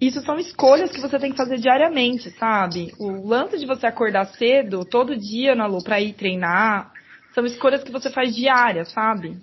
isso 0.00 0.20
são 0.22 0.38
escolhas 0.38 0.90
que 0.90 1.00
você 1.00 1.18
tem 1.18 1.30
que 1.30 1.36
fazer 1.36 1.58
diariamente, 1.58 2.30
sabe? 2.30 2.92
O 2.98 3.26
lance 3.26 3.58
de 3.58 3.66
você 3.66 3.86
acordar 3.86 4.26
cedo, 4.26 4.84
todo 4.84 5.16
dia, 5.16 5.54
na 5.54 5.66
Lu, 5.66 5.84
pra 5.84 6.00
ir 6.00 6.14
treinar, 6.14 6.90
são 7.34 7.44
escolhas 7.44 7.84
que 7.84 7.92
você 7.92 8.10
faz 8.10 8.34
diárias, 8.34 8.90
sabe? 8.90 9.36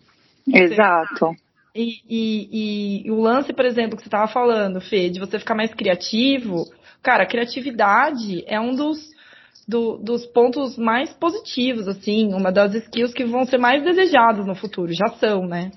Exato. 0.52 1.36
E, 1.76 2.02
e, 2.08 3.08
e, 3.08 3.12
o 3.12 3.20
lance, 3.20 3.54
por 3.54 3.66
exemplo, 3.66 3.96
que 3.96 4.04
você 4.04 4.08
estava 4.08 4.28
falando, 4.28 4.82
Fê, 4.82 5.10
de 5.10 5.20
você 5.20 5.40
ficar 5.40 5.56
mais 5.56 5.74
criativo, 5.74 6.66
cara, 7.02 7.26
criatividade 7.26 8.44
é 8.46 8.60
um 8.60 8.76
dos, 8.76 9.00
do, 9.68 9.98
dos 9.98 10.26
pontos 10.26 10.78
mais 10.78 11.12
positivos, 11.14 11.88
assim, 11.88 12.34
uma 12.34 12.52
das 12.52 12.74
skills 12.76 13.14
que 13.14 13.26
vão 13.26 13.46
ser 13.46 13.58
mais 13.58 13.84
desejadas 13.84 14.46
no 14.46 14.56
futuro, 14.56 14.92
já 14.94 15.10
são, 15.20 15.46
né? 15.46 15.72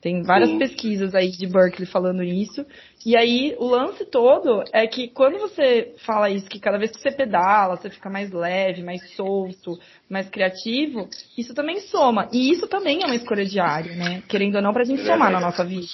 Tem 0.00 0.22
várias 0.22 0.50
Sim. 0.50 0.58
pesquisas 0.58 1.12
aí 1.12 1.28
de 1.30 1.46
Berkeley 1.48 1.84
falando 1.84 2.22
isso. 2.22 2.64
E 3.04 3.16
aí, 3.16 3.56
o 3.58 3.66
lance 3.66 4.04
todo 4.04 4.62
é 4.72 4.86
que 4.86 5.08
quando 5.08 5.38
você 5.40 5.92
fala 6.06 6.30
isso, 6.30 6.48
que 6.48 6.60
cada 6.60 6.78
vez 6.78 6.92
que 6.92 7.00
você 7.00 7.10
pedala, 7.10 7.76
você 7.76 7.90
fica 7.90 8.08
mais 8.08 8.30
leve, 8.30 8.80
mais 8.82 9.16
solto, 9.16 9.76
mais 10.08 10.28
criativo, 10.28 11.08
isso 11.36 11.52
também 11.52 11.80
soma. 11.80 12.28
E 12.32 12.48
isso 12.48 12.68
também 12.68 13.02
é 13.02 13.06
uma 13.06 13.16
escolha 13.16 13.44
diária, 13.44 13.96
né? 13.96 14.22
Querendo 14.28 14.54
ou 14.54 14.62
não, 14.62 14.72
pra 14.72 14.84
gente 14.84 15.02
somar 15.02 15.32
na 15.32 15.40
nossa 15.40 15.64
vida. 15.64 15.88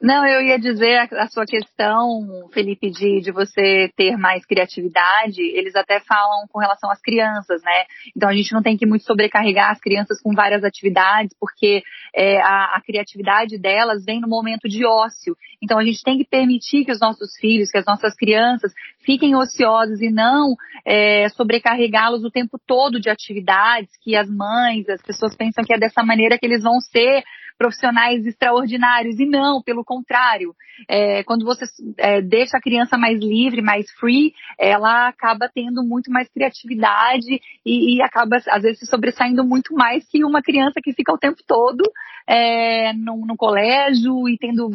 Não, 0.00 0.24
eu 0.24 0.40
ia 0.42 0.60
dizer 0.60 1.08
a, 1.12 1.26
sua 1.26 1.44
questão, 1.44 2.48
Felipe, 2.52 2.88
de, 2.88 3.20
de 3.20 3.32
você 3.32 3.90
ter 3.96 4.16
mais 4.16 4.46
criatividade, 4.46 5.42
eles 5.42 5.74
até 5.74 5.98
falam 5.98 6.46
com 6.48 6.60
relação 6.60 6.88
às 6.88 7.00
crianças, 7.00 7.60
né? 7.64 7.84
Então 8.16 8.28
a 8.28 8.32
gente 8.32 8.52
não 8.52 8.62
tem 8.62 8.76
que 8.76 8.86
muito 8.86 9.04
sobrecarregar 9.04 9.72
as 9.72 9.80
crianças 9.80 10.22
com 10.22 10.32
várias 10.34 10.62
atividades, 10.62 11.36
porque 11.40 11.82
é, 12.14 12.40
a, 12.40 12.76
a 12.76 12.80
criatividade 12.80 13.58
delas 13.58 14.04
vem 14.04 14.20
no 14.20 14.28
momento 14.28 14.68
de 14.68 14.86
ócio. 14.86 15.36
Então 15.60 15.76
a 15.76 15.84
gente 15.84 16.04
tem 16.04 16.16
que 16.16 16.24
permitir 16.24 16.84
que 16.84 16.92
os 16.92 17.00
nossos 17.00 17.36
filhos, 17.36 17.68
que 17.68 17.78
as 17.78 17.84
nossas 17.84 18.14
crianças 18.14 18.72
fiquem 19.04 19.34
ociosos 19.34 20.00
e 20.00 20.10
não 20.10 20.54
é, 20.86 21.28
sobrecarregá-los 21.30 22.22
o 22.24 22.30
tempo 22.30 22.56
todo 22.64 23.00
de 23.00 23.10
atividades 23.10 23.90
que 24.00 24.14
as 24.14 24.30
mães, 24.30 24.88
as 24.88 25.02
pessoas 25.02 25.34
pensam 25.34 25.64
que 25.64 25.74
é 25.74 25.78
dessa 25.78 26.04
maneira 26.04 26.38
que 26.38 26.46
eles 26.46 26.62
vão 26.62 26.80
ser 26.80 27.24
profissionais 27.58 28.24
extraordinários. 28.24 29.18
E 29.18 29.26
não, 29.26 29.60
pelo 29.60 29.84
contrário. 29.84 30.54
É, 30.88 31.24
quando 31.24 31.44
você 31.44 31.64
é, 31.98 32.22
deixa 32.22 32.56
a 32.56 32.60
criança 32.60 32.96
mais 32.96 33.18
livre, 33.18 33.60
mais 33.60 33.90
free, 33.92 34.32
ela 34.58 35.08
acaba 35.08 35.50
tendo 35.52 35.82
muito 35.82 36.10
mais 36.10 36.28
criatividade 36.28 37.40
e, 37.66 37.96
e, 37.96 38.02
acaba, 38.02 38.36
às 38.48 38.62
vezes, 38.62 38.88
sobressaindo 38.88 39.44
muito 39.44 39.74
mais 39.74 40.08
que 40.08 40.24
uma 40.24 40.40
criança 40.40 40.80
que 40.82 40.92
fica 40.92 41.12
o 41.12 41.18
tempo 41.18 41.38
todo 41.46 41.82
é, 42.26 42.92
no, 42.92 43.26
no 43.26 43.36
colégio 43.36 44.28
e 44.28 44.38
tendo 44.38 44.70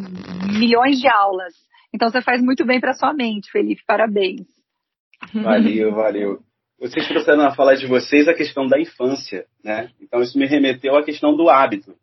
milhões 0.52 1.00
de 1.00 1.08
aulas. 1.08 1.54
Então 1.92 2.10
você 2.10 2.20
faz 2.20 2.42
muito 2.42 2.66
bem 2.66 2.80
para 2.80 2.92
sua 2.92 3.14
mente, 3.14 3.50
Felipe. 3.50 3.82
Parabéns. 3.86 4.42
Valeu, 5.32 5.94
valeu. 5.94 6.38
Vocês 6.78 7.06
trouxeram 7.06 7.46
a 7.46 7.54
falar 7.54 7.76
de 7.76 7.86
vocês 7.86 8.28
a 8.28 8.34
questão 8.34 8.66
da 8.66 8.78
infância, 8.78 9.46
né? 9.62 9.90
Então 10.00 10.20
isso 10.20 10.36
me 10.36 10.46
remeteu 10.46 10.96
à 10.96 11.04
questão 11.04 11.36
do 11.36 11.48
hábito. 11.48 11.94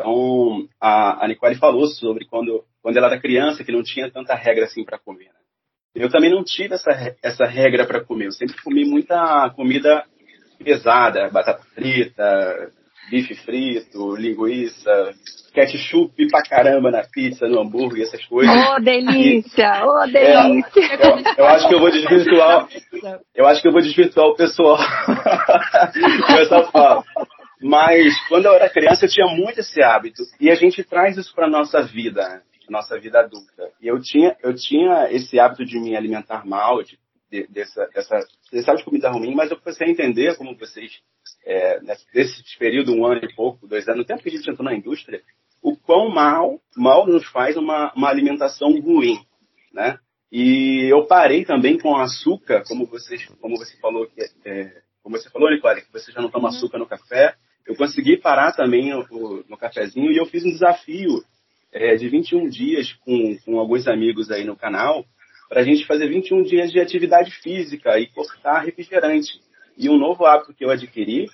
Então, 0.00 0.66
a, 0.80 1.24
a 1.24 1.28
Nicole 1.28 1.54
falou 1.56 1.86
sobre 1.86 2.24
quando, 2.24 2.64
quando 2.82 2.96
ela 2.96 3.08
era 3.08 3.20
criança, 3.20 3.62
que 3.62 3.72
não 3.72 3.82
tinha 3.82 4.10
tanta 4.10 4.34
regra 4.34 4.64
assim 4.64 4.84
para 4.84 4.98
comer. 4.98 5.26
Né? 5.26 5.40
Eu 5.94 6.08
também 6.08 6.30
não 6.30 6.42
tive 6.42 6.74
essa, 6.74 6.90
essa 7.22 7.44
regra 7.44 7.86
para 7.86 8.02
comer. 8.02 8.26
Eu 8.26 8.32
sempre 8.32 8.56
comi 8.62 8.84
muita 8.84 9.50
comida 9.50 10.04
pesada, 10.62 11.28
batata 11.30 11.62
frita, 11.74 12.70
bife 13.10 13.34
frito, 13.34 14.14
linguiça, 14.16 15.10
ketchup 15.52 16.14
pra 16.28 16.42
caramba 16.42 16.90
na 16.90 17.02
pizza, 17.02 17.48
no 17.48 17.60
hambúrguer, 17.60 18.04
essas 18.04 18.24
coisas. 18.26 18.54
Oh, 18.54 18.80
delícia! 18.80 19.82
oh, 19.84 20.06
delícia! 20.06 20.80
É, 20.80 21.06
eu, 21.06 21.44
eu, 21.44 21.46
acho 21.46 21.68
que 21.68 21.74
eu 21.74 21.80
vou 21.80 21.90
desvirtuar. 21.90 22.68
Eu 23.34 23.46
acho 23.46 23.60
que 23.60 23.68
eu 23.68 23.72
vou 23.72 23.82
desvirtuar 23.82 24.28
o 24.28 24.36
pessoal 24.36 24.78
com 26.26 26.32
essa 26.34 26.62
fala. 26.70 27.04
Mas 27.62 28.18
quando 28.28 28.46
eu 28.46 28.54
era 28.54 28.70
criança 28.70 29.04
eu 29.04 29.10
tinha 29.10 29.26
muito 29.26 29.60
esse 29.60 29.82
hábito 29.82 30.22
e 30.40 30.50
a 30.50 30.54
gente 30.54 30.82
traz 30.82 31.16
isso 31.16 31.34
para 31.34 31.48
nossa 31.48 31.82
vida, 31.82 32.42
nossa 32.68 32.98
vida 32.98 33.20
adulta. 33.20 33.70
E 33.80 33.86
eu 33.86 34.00
tinha 34.00 34.36
eu 34.42 34.54
tinha 34.54 35.10
esse 35.10 35.38
hábito 35.38 35.64
de 35.64 35.78
me 35.78 35.94
alimentar 35.94 36.46
mal, 36.46 36.82
de, 36.82 36.98
de, 37.30 37.46
dessa, 37.48 37.86
dessa 37.94 38.18
desse 38.50 38.68
hábito 38.70 38.84
de 38.84 38.84
comida 38.84 39.10
ruim, 39.10 39.34
mas 39.34 39.50
eu 39.50 39.58
comecei 39.58 39.86
a 39.86 39.90
entender 39.90 40.36
como 40.36 40.56
vocês 40.56 41.00
é, 41.44 41.80
nesse 42.14 42.58
período 42.58 42.94
um 42.94 43.04
ano 43.04 43.20
e 43.22 43.34
pouco, 43.34 43.66
dois 43.66 43.86
anos, 43.88 44.00
no 44.00 44.06
tempo 44.06 44.22
que 44.22 44.28
a 44.30 44.32
gente 44.32 44.50
entrou 44.50 44.64
na 44.64 44.74
indústria, 44.74 45.20
o 45.62 45.76
quão 45.76 46.08
mal 46.08 46.58
mal 46.74 47.06
nos 47.06 47.26
faz 47.26 47.56
uma, 47.58 47.92
uma 47.94 48.08
alimentação 48.08 48.70
ruim, 48.80 49.20
né? 49.72 49.98
E 50.32 50.86
eu 50.90 51.06
parei 51.06 51.44
também 51.44 51.76
com 51.76 51.96
açúcar, 51.96 52.62
como 52.66 52.86
vocês, 52.86 53.26
como 53.40 53.58
você 53.58 53.76
falou 53.78 54.06
que 54.06 54.22
é, 54.46 54.80
como 55.02 55.18
você 55.18 55.28
falou, 55.28 55.50
Nicole, 55.50 55.82
que 55.82 55.92
você 55.92 56.12
já 56.12 56.22
não 56.22 56.30
toma 56.30 56.48
uhum. 56.48 56.54
açúcar 56.54 56.78
no 56.78 56.86
café 56.86 57.34
eu 57.66 57.76
consegui 57.76 58.16
parar 58.16 58.52
também 58.52 58.90
no, 58.90 59.44
no 59.48 59.56
cafezinho 59.56 60.10
e 60.10 60.16
eu 60.16 60.26
fiz 60.26 60.44
um 60.44 60.50
desafio 60.50 61.22
é, 61.72 61.94
de 61.94 62.08
21 62.08 62.48
dias 62.48 62.92
com, 63.04 63.36
com 63.44 63.58
alguns 63.58 63.86
amigos 63.86 64.30
aí 64.30 64.44
no 64.44 64.56
canal 64.56 65.04
para 65.48 65.60
a 65.60 65.64
gente 65.64 65.84
fazer 65.84 66.08
21 66.08 66.44
dias 66.44 66.70
de 66.70 66.80
atividade 66.80 67.32
física 67.42 67.98
e 67.98 68.06
cortar 68.06 68.60
refrigerante. 68.60 69.40
E 69.76 69.88
um 69.88 69.98
novo 69.98 70.24
hábito 70.24 70.54
que 70.54 70.64
eu 70.64 70.70
adquiri 70.70 71.26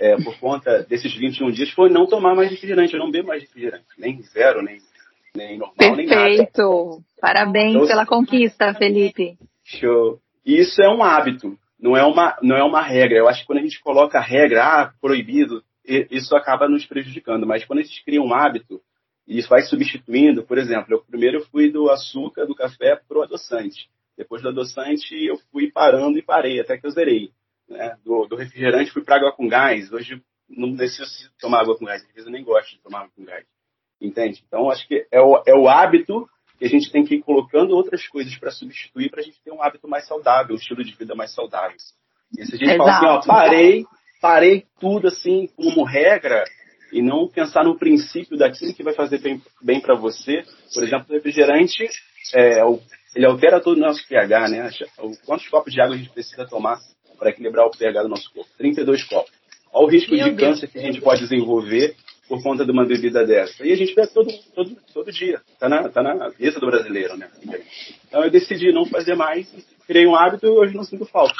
é, 0.00 0.16
por 0.16 0.36
conta 0.40 0.82
desses 0.82 1.14
21 1.14 1.50
dias 1.52 1.70
foi 1.70 1.88
não 1.88 2.06
tomar 2.06 2.34
mais 2.34 2.50
refrigerante. 2.50 2.94
Eu 2.94 3.00
não 3.00 3.10
bebo 3.10 3.28
mais 3.28 3.42
refrigerante, 3.42 3.84
nem 3.96 4.20
zero, 4.22 4.62
nem, 4.62 4.78
nem 5.36 5.58
normal, 5.58 5.76
Perfeito. 5.76 5.96
nem 5.96 6.06
nada. 6.08 6.28
Perfeito! 6.28 7.02
Parabéns 7.20 7.74
então, 7.76 7.86
pela 7.86 8.06
conquista, 8.06 8.74
Felipe. 8.74 9.36
Show. 9.64 10.18
Isso 10.44 10.82
é 10.82 10.88
um 10.88 11.02
hábito, 11.02 11.56
não 11.78 11.96
é 11.96 12.02
uma, 12.02 12.36
não 12.42 12.56
é 12.56 12.64
uma 12.64 12.82
regra. 12.82 13.18
Eu 13.18 13.28
acho 13.28 13.42
que 13.42 13.46
quando 13.46 13.58
a 13.58 13.62
gente 13.62 13.80
coloca 13.80 14.18
a 14.18 14.22
regra, 14.22 14.64
ah, 14.64 14.92
proibido, 15.00 15.62
isso 16.10 16.34
acaba 16.36 16.68
nos 16.68 16.86
prejudicando. 16.86 17.46
Mas 17.46 17.64
quando 17.64 17.80
a 17.80 17.82
gente 17.82 18.04
cria 18.04 18.22
um 18.22 18.32
hábito, 18.32 18.80
e 19.26 19.38
isso 19.38 19.48
vai 19.48 19.62
substituindo, 19.62 20.42
por 20.44 20.58
exemplo, 20.58 20.94
eu 20.94 21.04
primeiro 21.04 21.44
fui 21.46 21.70
do 21.70 21.90
açúcar, 21.90 22.46
do 22.46 22.54
café, 22.54 22.96
para 22.96 23.18
o 23.18 23.22
adoçante. 23.22 23.88
Depois 24.16 24.42
do 24.42 24.48
adoçante, 24.48 25.14
eu 25.24 25.38
fui 25.50 25.70
parando 25.70 26.18
e 26.18 26.22
parei, 26.22 26.60
até 26.60 26.76
que 26.76 26.86
eu 26.86 26.90
zerei. 26.90 27.30
Né? 27.68 27.96
Do, 28.04 28.26
do 28.26 28.36
refrigerante, 28.36 28.90
fui 28.90 29.02
para 29.02 29.16
água 29.16 29.32
com 29.32 29.48
gás. 29.48 29.92
Hoje, 29.92 30.22
não 30.48 30.76
preciso 30.76 31.30
tomar 31.40 31.60
água 31.60 31.78
com 31.78 31.84
gás. 31.84 32.02
Às 32.02 32.08
vezes, 32.08 32.26
eu 32.26 32.32
nem 32.32 32.44
gosto 32.44 32.70
de 32.70 32.82
tomar 32.82 33.00
água 33.00 33.12
com 33.14 33.24
gás. 33.24 33.46
Entende? 34.00 34.42
Então, 34.46 34.70
acho 34.70 34.86
que 34.88 35.06
é 35.10 35.20
o, 35.20 35.42
é 35.46 35.54
o 35.54 35.68
hábito 35.68 36.28
que 36.58 36.64
a 36.64 36.68
gente 36.68 36.90
tem 36.90 37.04
que 37.04 37.14
ir 37.14 37.22
colocando 37.22 37.74
outras 37.74 38.06
coisas 38.06 38.36
para 38.36 38.50
substituir, 38.50 39.10
para 39.10 39.20
a 39.20 39.22
gente 39.22 39.40
ter 39.42 39.50
um 39.50 39.62
hábito 39.62 39.88
mais 39.88 40.06
saudável, 40.06 40.54
um 40.54 40.58
estilo 40.58 40.84
de 40.84 40.92
vida 40.92 41.14
mais 41.14 41.32
saudável. 41.32 41.76
E 42.36 42.44
se 42.44 42.54
a 42.54 42.58
gente 42.58 42.70
Exato. 42.70 42.84
fala 42.84 43.18
assim, 43.18 43.28
ó, 43.28 43.32
parei, 43.32 43.86
parei 44.20 44.64
tudo 44.78 45.08
assim 45.08 45.48
como 45.56 45.84
regra 45.84 46.44
e 46.92 47.00
não 47.00 47.28
pensar 47.28 47.64
no 47.64 47.78
princípio 47.78 48.36
daquilo 48.36 48.74
que 48.74 48.82
vai 48.82 48.94
fazer 48.94 49.18
bem, 49.18 49.40
bem 49.62 49.80
para 49.80 49.94
você. 49.94 50.44
Por 50.74 50.82
exemplo, 50.82 51.06
o 51.08 51.12
refrigerante, 51.14 51.88
é, 52.34 52.60
ele 53.14 53.26
altera 53.26 53.60
todo 53.60 53.76
o 53.76 53.80
nosso 53.80 54.06
pH, 54.08 54.48
né? 54.48 54.70
Quantos 55.24 55.48
copos 55.48 55.72
de 55.72 55.80
água 55.80 55.94
a 55.94 55.98
gente 55.98 56.10
precisa 56.10 56.46
tomar 56.46 56.78
para 57.18 57.30
equilibrar 57.30 57.66
o 57.66 57.70
pH 57.70 58.02
do 58.02 58.08
nosso 58.08 58.32
corpo? 58.32 58.50
32 58.58 59.04
copos. 59.04 59.32
Olha 59.72 59.86
o 59.86 59.90
risco 59.90 60.14
Meu 60.14 60.24
de 60.24 60.34
Deus. 60.34 60.48
câncer 60.48 60.68
que 60.68 60.78
a 60.78 60.82
gente 60.82 61.00
pode 61.00 61.20
desenvolver 61.20 61.94
por 62.28 62.42
conta 62.42 62.64
de 62.64 62.70
uma 62.70 62.86
bebida 62.86 63.26
dessa. 63.26 63.64
E 63.64 63.72
a 63.72 63.76
gente 63.76 63.94
vê 63.94 64.06
todo, 64.06 64.32
todo, 64.54 64.76
todo 64.92 65.12
dia, 65.12 65.40
está 65.52 65.68
na, 65.68 65.88
tá 65.88 66.02
na 66.02 66.30
mesa 66.38 66.60
do 66.60 66.66
brasileiro, 66.66 67.16
né? 67.16 67.28
Então 68.06 68.22
eu 68.24 68.30
decidi 68.30 68.72
não 68.72 68.84
fazer 68.84 69.16
mais, 69.16 69.48
criei 69.86 70.06
um 70.06 70.14
hábito 70.14 70.46
e 70.46 70.50
hoje 70.50 70.74
não 70.74 70.84
sinto 70.84 71.04
falta. 71.06 71.34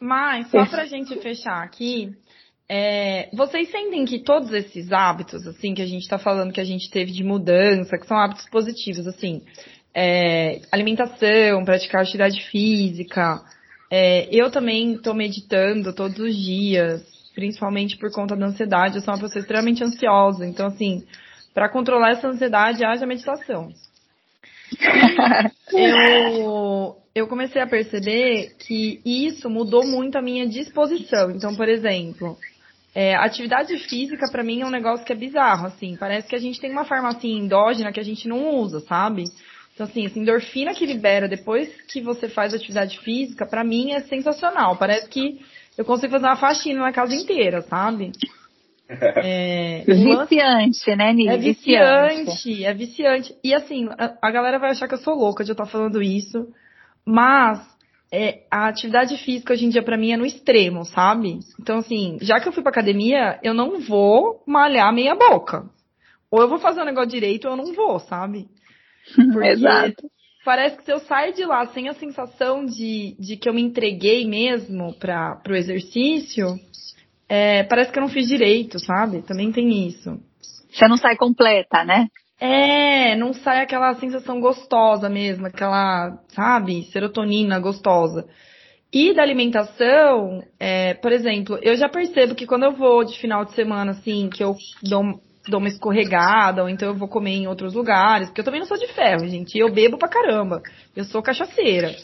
Mas, 0.00 0.50
só 0.50 0.64
pra 0.66 0.84
gente 0.84 1.16
fechar 1.20 1.62
aqui, 1.62 2.14
é, 2.68 3.28
vocês 3.32 3.70
sentem 3.70 4.04
que 4.04 4.18
todos 4.18 4.52
esses 4.52 4.92
hábitos, 4.92 5.46
assim, 5.46 5.74
que 5.74 5.82
a 5.82 5.86
gente 5.86 6.02
está 6.02 6.18
falando 6.18 6.52
que 6.52 6.60
a 6.60 6.64
gente 6.64 6.90
teve 6.90 7.12
de 7.12 7.22
mudança, 7.22 7.96
que 7.96 8.06
são 8.06 8.18
hábitos 8.18 8.48
positivos, 8.50 9.06
assim, 9.06 9.42
é, 9.94 10.60
alimentação, 10.70 11.64
praticar 11.64 12.02
atividade 12.02 12.42
física, 12.50 13.40
é, 13.90 14.28
eu 14.30 14.50
também 14.50 14.94
estou 14.94 15.14
meditando 15.14 15.94
todos 15.94 16.18
os 16.18 16.36
dias, 16.36 17.02
principalmente 17.34 17.96
por 17.96 18.10
conta 18.12 18.36
da 18.36 18.46
ansiedade. 18.46 18.96
Eu 18.96 19.02
sou 19.02 19.14
uma 19.14 19.20
pessoa 19.20 19.40
extremamente 19.40 19.84
ansiosa, 19.84 20.44
então, 20.44 20.66
assim, 20.66 21.04
para 21.54 21.68
controlar 21.68 22.10
essa 22.10 22.28
ansiedade, 22.28 22.84
haja 22.84 23.06
meditação. 23.06 23.72
eu, 25.72 26.96
eu 27.16 27.26
comecei 27.26 27.62
a 27.62 27.66
perceber 27.66 28.54
que 28.58 29.00
isso 29.02 29.48
mudou 29.48 29.86
muito 29.86 30.18
a 30.18 30.22
minha 30.22 30.46
disposição. 30.46 31.30
Então, 31.30 31.56
por 31.56 31.66
exemplo, 31.66 32.36
é, 32.94 33.16
atividade 33.16 33.74
física 33.88 34.30
para 34.30 34.44
mim 34.44 34.60
é 34.60 34.66
um 34.66 34.70
negócio 34.70 35.04
que 35.06 35.14
é 35.14 35.16
bizarro, 35.16 35.66
assim. 35.66 35.96
Parece 35.96 36.28
que 36.28 36.36
a 36.36 36.38
gente 36.38 36.60
tem 36.60 36.70
uma 36.70 36.84
farmácia 36.84 37.26
endógena 37.26 37.90
que 37.90 37.98
a 37.98 38.04
gente 38.04 38.28
não 38.28 38.56
usa, 38.56 38.80
sabe? 38.80 39.24
Então, 39.72 39.86
assim, 39.86 40.04
essa 40.04 40.18
endorfina 40.18 40.74
que 40.74 40.84
libera 40.84 41.26
depois 41.26 41.70
que 41.90 42.02
você 42.02 42.28
faz 42.28 42.52
atividade 42.52 42.98
física, 43.00 43.46
para 43.46 43.64
mim 43.64 43.92
é 43.92 44.00
sensacional. 44.00 44.76
Parece 44.76 45.08
que 45.08 45.40
eu 45.78 45.86
consigo 45.86 46.12
fazer 46.12 46.26
uma 46.26 46.36
faxina 46.36 46.80
na 46.80 46.92
casa 46.92 47.14
inteira, 47.14 47.62
sabe? 47.62 48.12
É, 48.88 49.82
viciante, 49.84 50.94
né, 50.94 51.12
Nívia? 51.12 51.32
É 51.32 51.36
viciante, 51.38 52.64
é 52.64 52.72
viciante. 52.72 53.34
E 53.42 53.52
assim, 53.52 53.88
a, 53.98 54.16
a, 54.22 54.30
galera 54.30 54.60
vai 54.60 54.70
achar 54.70 54.86
que 54.86 54.94
eu 54.94 54.98
sou 54.98 55.12
louca 55.16 55.42
de 55.42 55.50
eu 55.50 55.54
estar 55.54 55.66
falando 55.66 56.00
isso, 56.00 56.46
mas 57.06 57.60
é, 58.12 58.42
a 58.50 58.68
atividade 58.68 59.16
física 59.18 59.52
hoje 59.52 59.64
em 59.64 59.68
dia 59.68 59.82
para 59.82 59.96
mim 59.96 60.12
é 60.12 60.16
no 60.16 60.26
extremo, 60.26 60.84
sabe? 60.84 61.38
Então 61.60 61.78
assim, 61.78 62.18
já 62.20 62.40
que 62.40 62.48
eu 62.48 62.52
fui 62.52 62.62
pra 62.62 62.70
academia, 62.70 63.38
eu 63.42 63.54
não 63.54 63.80
vou 63.80 64.42
malhar 64.46 64.92
meia 64.92 65.14
boca. 65.14 65.64
Ou 66.30 66.40
eu 66.40 66.48
vou 66.48 66.58
fazer 66.58 66.80
o 66.80 66.82
um 66.82 66.86
negócio 66.86 67.10
direito 67.10 67.46
ou 67.46 67.52
eu 67.52 67.56
não 67.56 67.72
vou, 67.72 67.98
sabe? 68.00 68.48
Porque 69.32 69.48
Exato. 69.48 70.10
Parece 70.44 70.76
que 70.76 70.84
se 70.84 70.92
eu 70.92 71.00
sair 71.00 71.32
de 71.32 71.44
lá 71.44 71.66
sem 71.68 71.88
a 71.88 71.94
sensação 71.94 72.64
de, 72.64 73.16
de 73.18 73.36
que 73.36 73.48
eu 73.48 73.54
me 73.54 73.60
entreguei 73.60 74.24
mesmo 74.24 74.94
para 74.94 75.42
o 75.48 75.56
exercício, 75.56 76.56
é, 77.28 77.64
parece 77.64 77.90
que 77.90 77.98
eu 77.98 78.02
não 78.02 78.08
fiz 78.08 78.28
direito, 78.28 78.78
sabe? 78.78 79.22
Também 79.22 79.50
tem 79.50 79.88
isso. 79.88 80.20
Você 80.70 80.86
não 80.86 80.96
sai 80.96 81.16
completa, 81.16 81.84
né? 81.84 82.06
É, 82.38 83.16
não 83.16 83.32
sai 83.32 83.62
aquela 83.62 83.94
sensação 83.94 84.40
gostosa 84.40 85.08
mesmo, 85.08 85.46
aquela, 85.46 86.18
sabe, 86.28 86.84
serotonina 86.92 87.58
gostosa. 87.58 88.26
E 88.92 89.14
da 89.14 89.22
alimentação, 89.22 90.42
é, 90.60 90.94
por 90.94 91.12
exemplo, 91.12 91.58
eu 91.62 91.76
já 91.76 91.88
percebo 91.88 92.34
que 92.34 92.46
quando 92.46 92.64
eu 92.64 92.72
vou 92.72 93.04
de 93.04 93.18
final 93.18 93.44
de 93.44 93.52
semana, 93.52 93.92
assim, 93.92 94.28
que 94.28 94.42
eu 94.44 94.54
dou, 94.82 95.20
dou 95.48 95.60
uma 95.60 95.68
escorregada, 95.68 96.62
ou 96.62 96.68
então 96.68 96.88
eu 96.88 96.94
vou 96.94 97.08
comer 97.08 97.32
em 97.32 97.46
outros 97.46 97.74
lugares, 97.74 98.28
porque 98.28 98.40
eu 98.40 98.44
também 98.44 98.60
não 98.60 98.66
sou 98.66 98.78
de 98.78 98.88
ferro, 98.88 99.26
gente, 99.26 99.58
eu 99.58 99.72
bebo 99.72 99.98
pra 99.98 100.08
caramba, 100.08 100.62
eu 100.94 101.04
sou 101.04 101.22
cachaceira. 101.22 101.94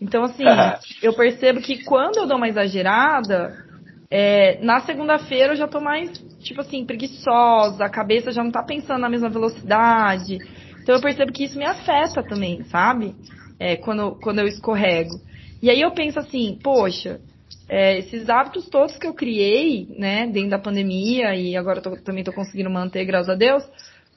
Então, 0.00 0.24
assim, 0.24 0.44
eu 1.02 1.12
percebo 1.12 1.60
que 1.60 1.84
quando 1.84 2.16
eu 2.18 2.26
dou 2.26 2.36
uma 2.36 2.48
exagerada, 2.48 3.52
é, 4.14 4.58
na 4.60 4.80
segunda-feira 4.80 5.54
eu 5.54 5.56
já 5.56 5.66
tô 5.66 5.80
mais, 5.80 6.10
tipo 6.42 6.60
assim, 6.60 6.84
preguiçosa, 6.84 7.82
a 7.82 7.88
cabeça 7.88 8.30
já 8.30 8.44
não 8.44 8.50
tá 8.50 8.62
pensando 8.62 9.00
na 9.00 9.08
mesma 9.08 9.30
velocidade. 9.30 10.38
Então 10.82 10.94
eu 10.94 11.00
percebo 11.00 11.32
que 11.32 11.44
isso 11.44 11.56
me 11.56 11.64
afeta 11.64 12.22
também, 12.22 12.62
sabe? 12.64 13.14
É, 13.58 13.76
quando, 13.76 14.14
quando 14.16 14.40
eu 14.40 14.46
escorrego. 14.46 15.18
E 15.62 15.70
aí 15.70 15.80
eu 15.80 15.92
penso 15.92 16.18
assim, 16.18 16.58
poxa, 16.62 17.22
é, 17.66 18.00
esses 18.00 18.28
hábitos 18.28 18.68
todos 18.68 18.98
que 18.98 19.06
eu 19.06 19.14
criei, 19.14 19.88
né, 19.96 20.26
dentro 20.26 20.50
da 20.50 20.58
pandemia 20.58 21.34
e 21.34 21.56
agora 21.56 21.80
tô, 21.80 21.96
também 21.96 22.22
tô 22.22 22.34
conseguindo 22.34 22.68
manter, 22.68 23.06
graças 23.06 23.30
a 23.30 23.34
Deus, 23.34 23.64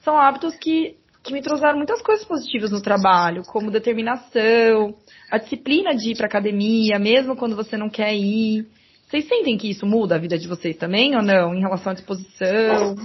são 0.04 0.18
hábitos 0.18 0.54
que, 0.56 0.96
que 1.24 1.32
me 1.32 1.40
trouxeram 1.40 1.78
muitas 1.78 2.02
coisas 2.02 2.26
positivas 2.26 2.70
no 2.70 2.82
trabalho, 2.82 3.44
como 3.44 3.70
determinação, 3.70 4.94
a 5.30 5.38
disciplina 5.38 5.94
de 5.94 6.10
ir 6.10 6.16
para 6.18 6.26
academia, 6.26 6.98
mesmo 6.98 7.34
quando 7.34 7.56
você 7.56 7.78
não 7.78 7.88
quer 7.88 8.14
ir. 8.14 8.66
Vocês 9.06 9.28
sentem 9.28 9.56
que 9.56 9.70
isso 9.70 9.86
muda 9.86 10.16
a 10.16 10.18
vida 10.18 10.36
de 10.36 10.48
vocês 10.48 10.76
também 10.76 11.14
ou 11.14 11.22
não, 11.22 11.54
em 11.54 11.60
relação 11.60 11.92
à 11.92 11.94
disposição? 11.94 12.96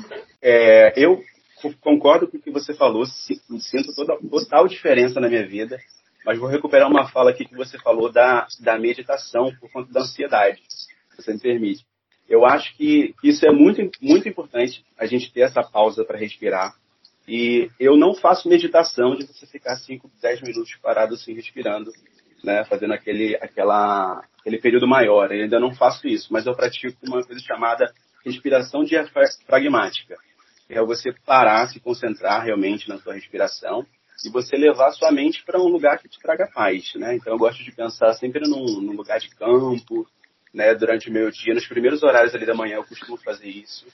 É, 0.41 0.93
eu 0.95 1.23
concordo 1.79 2.27
com 2.27 2.37
o 2.37 2.41
que 2.41 2.49
você 2.49 2.73
falou, 2.73 3.05
sinto 3.05 3.95
toda 3.95 4.17
total 4.17 4.67
diferença 4.67 5.19
na 5.19 5.29
minha 5.29 5.45
vida, 5.45 5.79
mas 6.25 6.39
vou 6.39 6.49
recuperar 6.49 6.89
uma 6.89 7.07
fala 7.07 7.29
aqui 7.29 7.45
que 7.45 7.55
você 7.55 7.77
falou 7.77 8.11
da, 8.11 8.47
da 8.59 8.79
meditação 8.79 9.53
por 9.59 9.71
conta 9.71 9.93
da 9.93 10.01
ansiedade, 10.01 10.59
se 10.69 11.21
você 11.21 11.33
me 11.33 11.39
permite. 11.39 11.85
Eu 12.27 12.45
acho 12.45 12.75
que 12.77 13.13
isso 13.23 13.45
é 13.45 13.51
muito, 13.51 13.81
muito 14.01 14.27
importante, 14.27 14.83
a 14.97 15.05
gente 15.05 15.31
ter 15.31 15.41
essa 15.41 15.61
pausa 15.61 16.03
para 16.03 16.17
respirar. 16.17 16.73
E 17.27 17.69
eu 17.79 17.95
não 17.95 18.15
faço 18.15 18.49
meditação 18.49 19.15
de 19.15 19.27
você 19.27 19.45
ficar 19.45 19.75
5, 19.75 20.09
10 20.19 20.41
minutos 20.41 20.75
parado 20.81 21.13
assim, 21.13 21.33
respirando, 21.33 21.91
né, 22.43 22.63
fazendo 22.65 22.93
aquele, 22.93 23.35
aquela 23.35 24.23
aquele 24.41 24.59
período 24.59 24.87
maior. 24.87 25.31
Eu 25.31 25.43
ainda 25.43 25.59
não 25.59 25.73
faço 25.73 26.07
isso, 26.07 26.31
mas 26.31 26.45
eu 26.45 26.55
pratico 26.55 26.97
uma 27.03 27.23
coisa 27.23 27.41
chamada 27.41 27.91
respiração 28.25 28.83
diafragmática. 28.83 30.17
É 30.69 30.81
você 30.81 31.13
parar, 31.25 31.67
se 31.67 31.79
concentrar 31.79 32.43
realmente 32.43 32.87
na 32.87 32.97
sua 32.97 33.13
respiração 33.13 33.85
e 34.23 34.29
você 34.29 34.55
levar 34.55 34.91
sua 34.91 35.11
mente 35.11 35.43
para 35.43 35.59
um 35.59 35.67
lugar 35.67 35.99
que 35.99 36.07
te 36.07 36.19
traga 36.19 36.49
paz, 36.53 36.93
né? 36.95 37.15
Então 37.15 37.33
eu 37.33 37.39
gosto 37.39 37.63
de 37.63 37.71
pensar 37.71 38.13
sempre 38.13 38.47
num, 38.47 38.81
num, 38.81 38.93
lugar 38.93 39.19
de 39.19 39.29
campo, 39.29 40.07
né? 40.53 40.73
Durante 40.75 41.09
o 41.09 41.13
meu 41.13 41.29
dia, 41.31 41.53
nos 41.53 41.67
primeiros 41.67 42.03
horários 42.03 42.33
ali 42.33 42.45
da 42.45 42.53
manhã 42.53 42.75
eu 42.75 42.83
costumo 42.83 43.17
fazer 43.17 43.49
isso, 43.49 43.85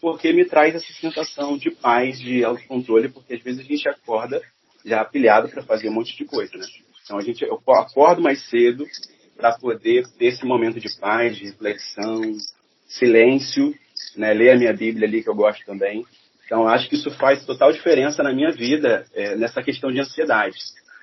porque 0.00 0.32
me 0.32 0.44
traz 0.44 0.74
essa 0.74 0.92
sensação 0.94 1.56
de 1.56 1.70
paz, 1.70 2.18
de 2.18 2.44
autocontrole, 2.44 3.10
porque 3.10 3.34
às 3.34 3.42
vezes 3.42 3.60
a 3.60 3.68
gente 3.68 3.88
acorda 3.88 4.40
já 4.84 5.04
pilhado 5.04 5.48
para 5.48 5.62
fazer 5.62 5.88
um 5.88 5.92
monte 5.92 6.16
de 6.16 6.24
coisa, 6.24 6.56
né? 6.56 6.66
Então 7.04 7.18
a 7.18 7.22
gente 7.22 7.42
eu 7.44 7.60
acordo 7.74 8.22
mais 8.22 8.42
cedo, 8.48 8.86
para 9.36 9.52
poder 9.58 10.06
ter 10.18 10.26
esse 10.26 10.44
momento 10.44 10.80
de 10.80 10.88
paz, 10.98 11.36
de 11.36 11.44
reflexão, 11.44 12.22
silêncio, 12.86 13.74
né? 14.16 14.32
ler 14.32 14.52
a 14.52 14.56
minha 14.56 14.72
Bíblia 14.72 15.06
ali 15.06 15.22
que 15.22 15.28
eu 15.28 15.34
gosto 15.34 15.64
também. 15.66 16.04
Então 16.46 16.68
acho 16.68 16.88
que 16.88 16.94
isso 16.94 17.10
faz 17.12 17.44
total 17.44 17.72
diferença 17.72 18.22
na 18.22 18.32
minha 18.32 18.50
vida 18.50 19.04
é, 19.12 19.34
nessa 19.36 19.62
questão 19.62 19.90
de 19.90 20.00
ansiedade, 20.00 20.56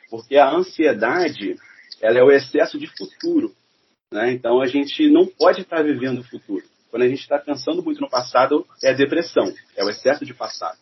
porque 0.09 0.37
a 0.37 0.49
ansiedade 0.49 1.55
ela 2.01 2.19
é 2.19 2.23
o 2.23 2.31
excesso 2.31 2.79
de 2.79 2.87
futuro, 2.87 3.53
né? 4.11 4.31
Então 4.31 4.61
a 4.61 4.67
gente 4.67 5.09
não 5.09 5.25
pode 5.25 5.61
estar 5.61 5.83
vivendo 5.83 6.19
o 6.19 6.23
futuro. 6.23 6.63
Quando 6.89 7.03
a 7.03 7.07
gente 7.07 7.21
está 7.21 7.37
pensando 7.37 7.81
muito 7.83 8.01
no 8.01 8.09
passado, 8.09 8.65
é 8.83 8.93
depressão, 8.93 9.53
é 9.75 9.83
o 9.83 9.89
excesso 9.89 10.25
de 10.25 10.33
passado. 10.33 10.77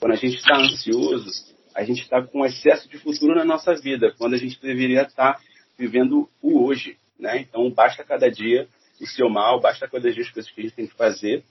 Quando 0.00 0.12
a 0.12 0.16
gente 0.16 0.36
está 0.36 0.56
ansioso, 0.56 1.30
a 1.74 1.84
gente 1.84 2.02
está 2.02 2.22
com 2.22 2.44
excesso 2.44 2.88
de 2.88 2.98
futuro 2.98 3.34
na 3.34 3.44
nossa 3.44 3.74
vida, 3.74 4.14
quando 4.18 4.34
a 4.34 4.38
gente 4.38 4.60
deveria 4.60 5.02
estar 5.02 5.40
vivendo 5.78 6.28
o 6.42 6.64
hoje, 6.64 6.96
né? 7.18 7.40
Então, 7.40 7.70
basta 7.70 8.04
cada 8.04 8.30
dia 8.30 8.68
o 9.00 9.06
seu 9.06 9.30
mal, 9.30 9.60
basta 9.60 9.88
cada 9.88 10.12
dia 10.12 10.22
as 10.22 10.30
coisas 10.30 10.50
que 10.50 10.60
a 10.60 10.64
gente 10.64 10.74
tem 10.74 10.86
que 10.86 10.94
fazer 10.94 11.42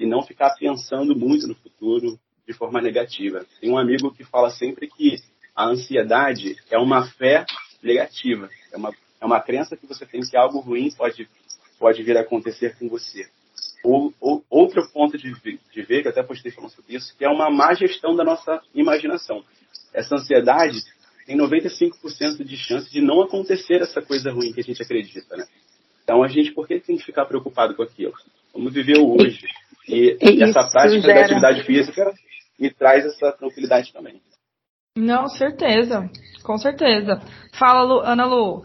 e 0.00 0.06
não 0.06 0.22
ficar 0.22 0.54
pensando 0.58 1.16
muito 1.16 1.46
no 1.46 1.54
futuro 1.54 2.18
de 2.46 2.52
forma 2.52 2.80
negativa. 2.80 3.44
Tem 3.60 3.70
um 3.70 3.78
amigo 3.78 4.12
que 4.12 4.24
fala 4.24 4.50
sempre 4.50 4.88
que 4.88 5.16
a 5.54 5.66
ansiedade 5.66 6.56
é 6.70 6.78
uma 6.78 7.06
fé 7.06 7.44
negativa, 7.82 8.48
é 8.72 8.76
uma, 8.76 8.90
é 9.20 9.24
uma 9.24 9.40
crença 9.40 9.76
que 9.76 9.86
você 9.86 10.04
tem 10.04 10.20
que 10.20 10.36
algo 10.36 10.60
ruim 10.60 10.90
pode, 10.96 11.28
pode 11.78 12.02
vir 12.02 12.16
a 12.16 12.20
acontecer 12.20 12.76
com 12.78 12.88
você. 12.88 13.26
Ou, 13.84 14.12
ou, 14.20 14.44
outro 14.50 14.86
ponto 14.92 15.16
de, 15.16 15.32
de 15.32 15.82
ver, 15.82 16.02
que 16.02 16.08
até 16.08 16.22
postei 16.22 16.50
falando 16.50 16.70
sobre 16.70 16.96
isso, 16.96 17.16
que 17.16 17.24
é 17.24 17.28
uma 17.28 17.48
má 17.50 17.72
gestão 17.74 18.16
da 18.16 18.24
nossa 18.24 18.60
imaginação. 18.74 19.44
Essa 19.92 20.16
ansiedade 20.16 20.82
tem 21.26 21.36
95% 21.36 22.44
de 22.44 22.56
chance 22.56 22.90
de 22.90 23.00
não 23.00 23.22
acontecer 23.22 23.82
essa 23.82 24.00
coisa 24.00 24.30
ruim 24.30 24.52
que 24.52 24.60
a 24.60 24.64
gente 24.64 24.82
acredita, 24.82 25.36
né? 25.36 25.46
Então 26.04 26.22
a 26.22 26.28
gente, 26.28 26.52
por 26.52 26.68
que 26.68 26.78
tem 26.78 26.96
que 26.96 27.04
ficar 27.04 27.24
preocupado 27.24 27.74
com 27.74 27.82
aquilo? 27.82 28.14
Vamos 28.54 28.72
viver 28.72 28.98
o 28.98 29.16
hoje. 29.16 29.44
E, 29.88 30.16
e 30.20 30.42
essa 30.42 30.68
prática 30.70 31.00
gera... 31.00 31.14
da 31.14 31.24
atividade 31.24 31.64
física 31.64 32.12
me 32.58 32.70
traz 32.70 33.04
essa 33.04 33.32
tranquilidade 33.32 33.92
também. 33.92 34.20
Não, 34.96 35.28
certeza. 35.28 36.08
Com 36.42 36.56
certeza. 36.56 37.20
Fala, 37.58 37.82
Lu, 37.82 38.00
Ana 38.00 38.24
Lu. 38.24 38.64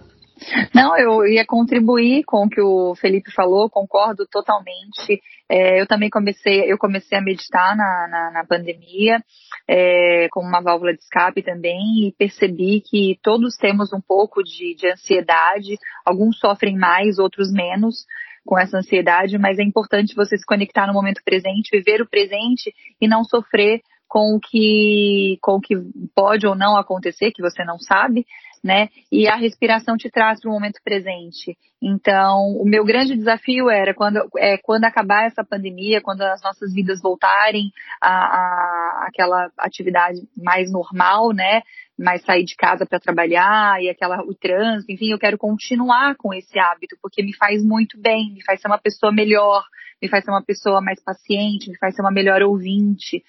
Não, 0.73 0.97
eu 0.97 1.27
ia 1.27 1.45
contribuir 1.45 2.23
com 2.23 2.45
o 2.45 2.49
que 2.49 2.61
o 2.61 2.95
Felipe 2.95 3.31
falou, 3.31 3.69
concordo 3.69 4.25
totalmente. 4.25 5.21
É, 5.49 5.79
eu 5.79 5.85
também 5.85 6.09
comecei, 6.09 6.71
eu 6.71 6.77
comecei 6.77 7.17
a 7.17 7.21
meditar 7.21 7.75
na, 7.75 8.07
na, 8.07 8.31
na 8.31 8.45
pandemia, 8.45 9.23
é, 9.67 10.27
com 10.31 10.41
uma 10.41 10.61
válvula 10.61 10.93
de 10.93 10.99
escape 10.99 11.43
também, 11.43 12.07
e 12.07 12.15
percebi 12.17 12.81
que 12.81 13.19
todos 13.21 13.55
temos 13.55 13.93
um 13.93 14.01
pouco 14.01 14.43
de, 14.43 14.75
de 14.75 14.91
ansiedade, 14.91 15.77
alguns 16.05 16.39
sofrem 16.39 16.77
mais, 16.77 17.19
outros 17.19 17.51
menos, 17.51 18.05
com 18.45 18.57
essa 18.57 18.77
ansiedade, 18.77 19.37
mas 19.37 19.59
é 19.59 19.63
importante 19.63 20.15
você 20.15 20.35
se 20.37 20.45
conectar 20.45 20.87
no 20.87 20.93
momento 20.93 21.21
presente, 21.23 21.69
viver 21.71 22.01
o 22.01 22.09
presente 22.09 22.73
e 22.99 23.07
não 23.07 23.23
sofrer 23.23 23.81
com 24.07 24.35
o 24.35 24.39
que, 24.41 25.37
com 25.41 25.53
o 25.53 25.61
que 25.61 25.75
pode 26.13 26.45
ou 26.45 26.53
não 26.55 26.75
acontecer, 26.75 27.31
que 27.31 27.41
você 27.41 27.63
não 27.63 27.79
sabe, 27.79 28.25
né? 28.63 28.89
E 29.11 29.27
a 29.27 29.35
respiração 29.35 29.97
te 29.97 30.09
traz 30.09 30.39
para 30.39 30.49
o 30.49 30.53
momento 30.53 30.79
presente. 30.83 31.57
Então, 31.81 32.55
o 32.57 32.63
meu 32.63 32.85
grande 32.85 33.15
desafio 33.15 33.69
era 33.69 33.93
quando, 33.93 34.19
é, 34.37 34.57
quando 34.57 34.83
acabar 34.83 35.25
essa 35.25 35.43
pandemia, 35.43 36.01
quando 36.01 36.21
as 36.21 36.41
nossas 36.43 36.71
vidas 36.73 37.01
voltarem 37.01 37.71
a, 37.99 38.09
a 38.09 39.05
aquela 39.07 39.49
atividade 39.57 40.19
mais 40.37 40.71
normal, 40.71 41.33
né? 41.33 41.61
Mais 41.97 42.23
sair 42.23 42.43
de 42.43 42.55
casa 42.55 42.85
para 42.85 42.99
trabalhar 42.99 43.81
e 43.81 43.89
aquela 43.89 44.21
o 44.21 44.33
trânsito, 44.35 44.91
enfim, 44.91 45.11
eu 45.11 45.19
quero 45.19 45.37
continuar 45.37 46.15
com 46.15 46.33
esse 46.33 46.59
hábito 46.59 46.95
porque 47.01 47.23
me 47.23 47.35
faz 47.35 47.63
muito 47.63 47.99
bem, 47.99 48.31
me 48.31 48.43
faz 48.43 48.61
ser 48.61 48.67
uma 48.67 48.77
pessoa 48.77 49.11
melhor, 49.11 49.63
me 50.01 50.07
faz 50.07 50.23
ser 50.23 50.31
uma 50.31 50.43
pessoa 50.43 50.81
mais 50.81 51.01
paciente, 51.03 51.69
me 51.69 51.77
faz 51.77 51.95
ser 51.95 52.01
uma 52.01 52.11
melhor 52.11 52.43
ouvinte, 52.43 53.23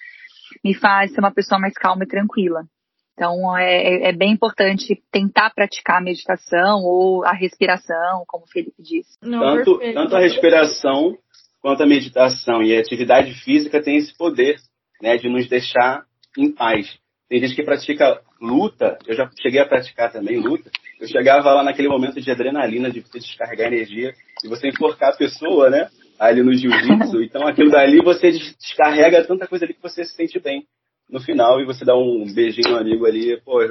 me 0.63 0.75
faz 0.75 1.11
ser 1.11 1.19
uma 1.19 1.31
pessoa 1.31 1.59
mais 1.59 1.73
calma 1.73 2.03
e 2.03 2.07
tranquila. 2.07 2.65
Então, 3.13 3.55
é, 3.57 4.09
é, 4.09 4.11
bem 4.11 4.31
importante 4.31 4.99
tentar 5.11 5.51
praticar 5.51 5.97
a 5.97 6.03
meditação 6.03 6.81
ou 6.83 7.23
a 7.23 7.31
respiração, 7.31 8.23
como 8.27 8.45
o 8.45 8.47
Felipe 8.47 8.81
disse. 8.81 9.17
Não, 9.21 9.39
tanto, 9.39 9.79
tanto 9.93 10.15
a 10.15 10.19
respiração 10.19 11.15
quanto 11.61 11.83
a 11.83 11.87
meditação 11.87 12.63
e 12.63 12.75
a 12.75 12.79
atividade 12.79 13.33
física 13.35 13.81
têm 13.81 13.97
esse 13.97 14.17
poder 14.17 14.55
né, 15.01 15.15
de 15.17 15.29
nos 15.29 15.47
deixar 15.47 16.03
em 16.37 16.51
paz. 16.51 16.97
Tem 17.29 17.39
gente 17.39 17.55
que 17.55 17.63
pratica 17.63 18.19
luta, 18.41 18.97
eu 19.07 19.15
já 19.15 19.29
cheguei 19.41 19.61
a 19.61 19.67
praticar 19.67 20.11
também 20.11 20.37
luta, 20.37 20.69
eu 20.99 21.07
chegava 21.07 21.53
lá 21.53 21.63
naquele 21.63 21.87
momento 21.87 22.19
de 22.19 22.31
adrenalina, 22.31 22.91
de 22.91 23.01
você 23.01 23.19
descarregar 23.19 23.67
energia, 23.67 24.13
e 24.43 24.47
você 24.47 24.67
enforcar 24.69 25.13
a 25.13 25.17
pessoa, 25.17 25.69
né, 25.69 25.87
ali 26.19 26.43
no 26.43 26.53
jiu-jitsu, 26.53 27.23
então 27.23 27.47
aquilo 27.47 27.71
dali 27.71 28.03
você 28.03 28.31
descarrega 28.31 29.23
tanta 29.23 29.47
coisa 29.47 29.65
ali 29.65 29.73
que 29.73 29.81
você 29.81 30.03
se 30.03 30.15
sente 30.15 30.39
bem 30.39 30.65
no 31.09 31.19
final 31.19 31.61
e 31.61 31.65
você 31.65 31.85
dá 31.85 31.95
um 31.95 32.25
beijinho 32.33 32.71
no 32.71 32.77
amigo 32.77 33.05
ali, 33.05 33.39
pô, 33.41 33.61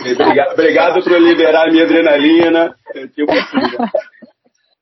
obrigado, 0.00 0.52
obrigado 0.52 1.02
por 1.02 1.20
liberar 1.20 1.68
a 1.68 1.70
minha 1.70 1.84
adrenalina. 1.84 2.74
Tipo 3.14 3.32
assim, 3.32 3.56
né? 3.56 3.90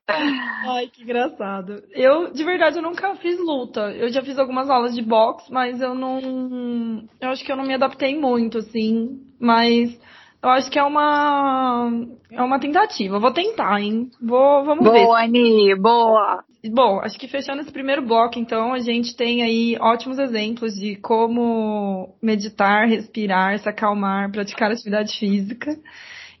Ai, 0.07 0.87
que 0.87 1.01
engraçado. 1.01 1.83
Eu, 1.91 2.31
de 2.31 2.43
verdade, 2.43 2.77
eu 2.77 2.83
nunca 2.83 3.15
fiz 3.15 3.39
luta. 3.39 3.91
Eu 3.91 4.09
já 4.09 4.21
fiz 4.21 4.37
algumas 4.37 4.69
aulas 4.69 4.93
de 4.93 5.01
boxe, 5.01 5.51
mas 5.51 5.81
eu 5.81 5.95
não. 5.95 7.07
Eu 7.19 7.29
acho 7.29 7.43
que 7.43 7.51
eu 7.51 7.55
não 7.55 7.65
me 7.65 7.73
adaptei 7.73 8.15
muito, 8.17 8.59
assim. 8.59 9.19
Mas 9.39 9.99
eu 10.45 10.51
acho 10.51 10.69
que 10.69 10.77
é 10.77 10.83
uma. 10.83 11.89
É 12.31 12.41
uma 12.41 12.59
tentativa. 12.59 13.19
vou 13.19 13.33
tentar, 13.33 13.81
hein? 13.81 14.11
Vou, 14.21 14.63
vamos 14.63 14.83
boa, 14.83 14.93
ver. 14.93 15.05
Boa, 15.05 15.19
Ani, 15.19 15.75
boa. 15.75 16.43
Bom, 16.71 16.99
acho 16.99 17.17
que 17.17 17.27
fechando 17.27 17.61
esse 17.61 17.71
primeiro 17.71 18.05
bloco, 18.05 18.37
então, 18.37 18.71
a 18.71 18.77
gente 18.77 19.15
tem 19.15 19.41
aí 19.41 19.75
ótimos 19.81 20.19
exemplos 20.19 20.75
de 20.75 20.97
como 20.97 22.15
meditar, 22.21 22.87
respirar, 22.87 23.57
se 23.57 23.67
acalmar, 23.67 24.31
praticar 24.31 24.71
atividade 24.71 25.17
física. 25.17 25.75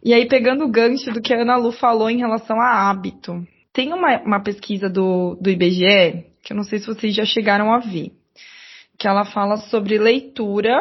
E 0.03 0.13
aí, 0.13 0.27
pegando 0.27 0.65
o 0.65 0.71
gancho 0.71 1.11
do 1.11 1.19
que 1.19 1.33
a 1.33 1.41
Ana 1.41 1.57
Lu 1.57 1.71
falou 1.71 2.07
em 2.07 2.19
relação 2.19 2.61
a 2.61 2.87
hábito. 2.87 3.43
Tem 3.73 3.91
uma, 3.91 4.21
uma 4.21 4.39
pesquisa 4.39 4.87
do, 4.87 5.35
do 5.41 5.49
IBGE, 5.49 6.25
que 6.43 6.53
eu 6.53 6.55
não 6.55 6.63
sei 6.63 6.77
se 6.77 6.85
vocês 6.85 7.15
já 7.15 7.25
chegaram 7.25 7.73
a 7.73 7.79
ver, 7.79 8.11
que 8.99 9.07
ela 9.07 9.25
fala 9.25 9.57
sobre 9.57 9.97
leitura 9.97 10.77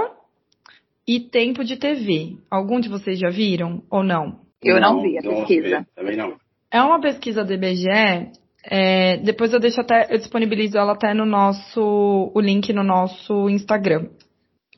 e 1.06 1.20
tempo 1.20 1.64
de 1.64 1.76
TV. 1.76 2.36
Algum 2.50 2.80
de 2.80 2.88
vocês 2.88 3.18
já 3.18 3.28
viram 3.28 3.82
ou 3.90 4.02
não? 4.02 4.40
Eu 4.62 4.80
não, 4.80 4.96
não 4.96 5.02
vi 5.02 5.18
a 5.18 5.22
pesquisa. 5.22 5.80
Vi, 5.80 5.86
também 5.94 6.16
não. 6.16 6.36
É 6.70 6.82
uma 6.82 7.00
pesquisa 7.00 7.44
do 7.44 7.52
IBGE 7.52 8.32
é, 8.66 9.18
depois 9.18 9.52
eu 9.52 9.60
deixo 9.60 9.80
até, 9.80 10.06
eu 10.10 10.18
disponibilizo 10.18 10.78
ela 10.78 10.92
até 10.92 11.12
no 11.12 11.26
nosso, 11.26 12.32
o 12.34 12.40
link 12.40 12.72
no 12.72 12.82
nosso 12.82 13.48
Instagram, 13.50 14.08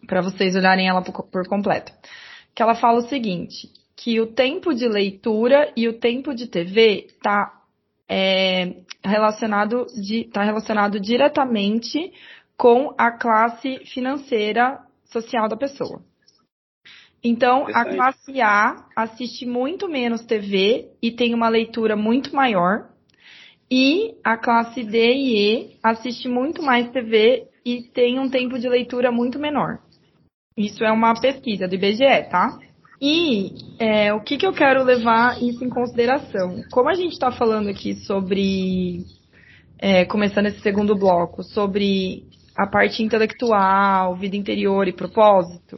para 0.08 0.20
vocês 0.20 0.56
olharem 0.56 0.88
ela 0.88 1.02
por, 1.02 1.30
por 1.30 1.46
completo. 1.48 1.92
Que 2.54 2.62
ela 2.62 2.74
fala 2.74 2.98
o 2.98 3.08
seguinte, 3.08 3.68
que 3.96 4.20
o 4.20 4.26
tempo 4.26 4.74
de 4.74 4.88
leitura 4.88 5.72
e 5.76 5.86
o 5.86 5.98
tempo 6.00 6.34
de 6.34 6.48
TV 6.48 7.06
está 7.06 7.52
é, 8.08 8.74
relacionado, 9.04 9.86
de, 10.02 10.24
tá 10.24 10.42
relacionado 10.42 10.98
diretamente 10.98 12.12
com 12.56 12.92
a 12.98 13.12
classe 13.12 13.78
financeira 13.84 14.80
social 15.04 15.48
da 15.48 15.56
pessoa. 15.56 16.02
Então, 17.22 17.66
a 17.68 17.84
classe 17.84 18.40
A 18.40 18.86
assiste 18.94 19.44
muito 19.46 19.88
menos 19.88 20.24
TV 20.24 20.90
e 21.02 21.10
tem 21.10 21.34
uma 21.34 21.48
leitura 21.48 21.96
muito 21.96 22.34
maior 22.34 22.88
e 23.70 24.14
a 24.22 24.36
classe 24.36 24.84
D 24.84 25.12
e 25.12 25.38
E 25.38 25.76
assiste 25.82 26.28
muito 26.28 26.62
mais 26.62 26.90
TV 26.90 27.48
e 27.64 27.82
tem 27.82 28.20
um 28.20 28.30
tempo 28.30 28.58
de 28.58 28.68
leitura 28.68 29.10
muito 29.10 29.38
menor. 29.38 29.80
Isso 30.56 30.84
é 30.84 30.92
uma 30.92 31.14
pesquisa 31.20 31.66
do 31.66 31.74
IBGE, 31.74 32.30
tá? 32.30 32.58
E 33.00 33.52
é, 33.78 34.14
o 34.14 34.20
que, 34.20 34.38
que 34.38 34.46
eu 34.46 34.52
quero 34.52 34.82
levar 34.84 35.42
isso 35.42 35.64
em 35.64 35.68
consideração? 35.68 36.62
Como 36.70 36.88
a 36.88 36.94
gente 36.94 37.12
está 37.12 37.30
falando 37.30 37.68
aqui 37.68 37.94
sobre, 37.94 39.04
é, 39.78 40.04
começando 40.06 40.46
esse 40.46 40.60
segundo 40.60 40.96
bloco, 40.96 41.42
sobre 41.42 42.24
a 42.56 42.66
parte 42.66 43.02
intelectual, 43.02 44.16
vida 44.16 44.36
interior 44.36 44.88
e 44.88 44.92
propósito, 44.92 45.76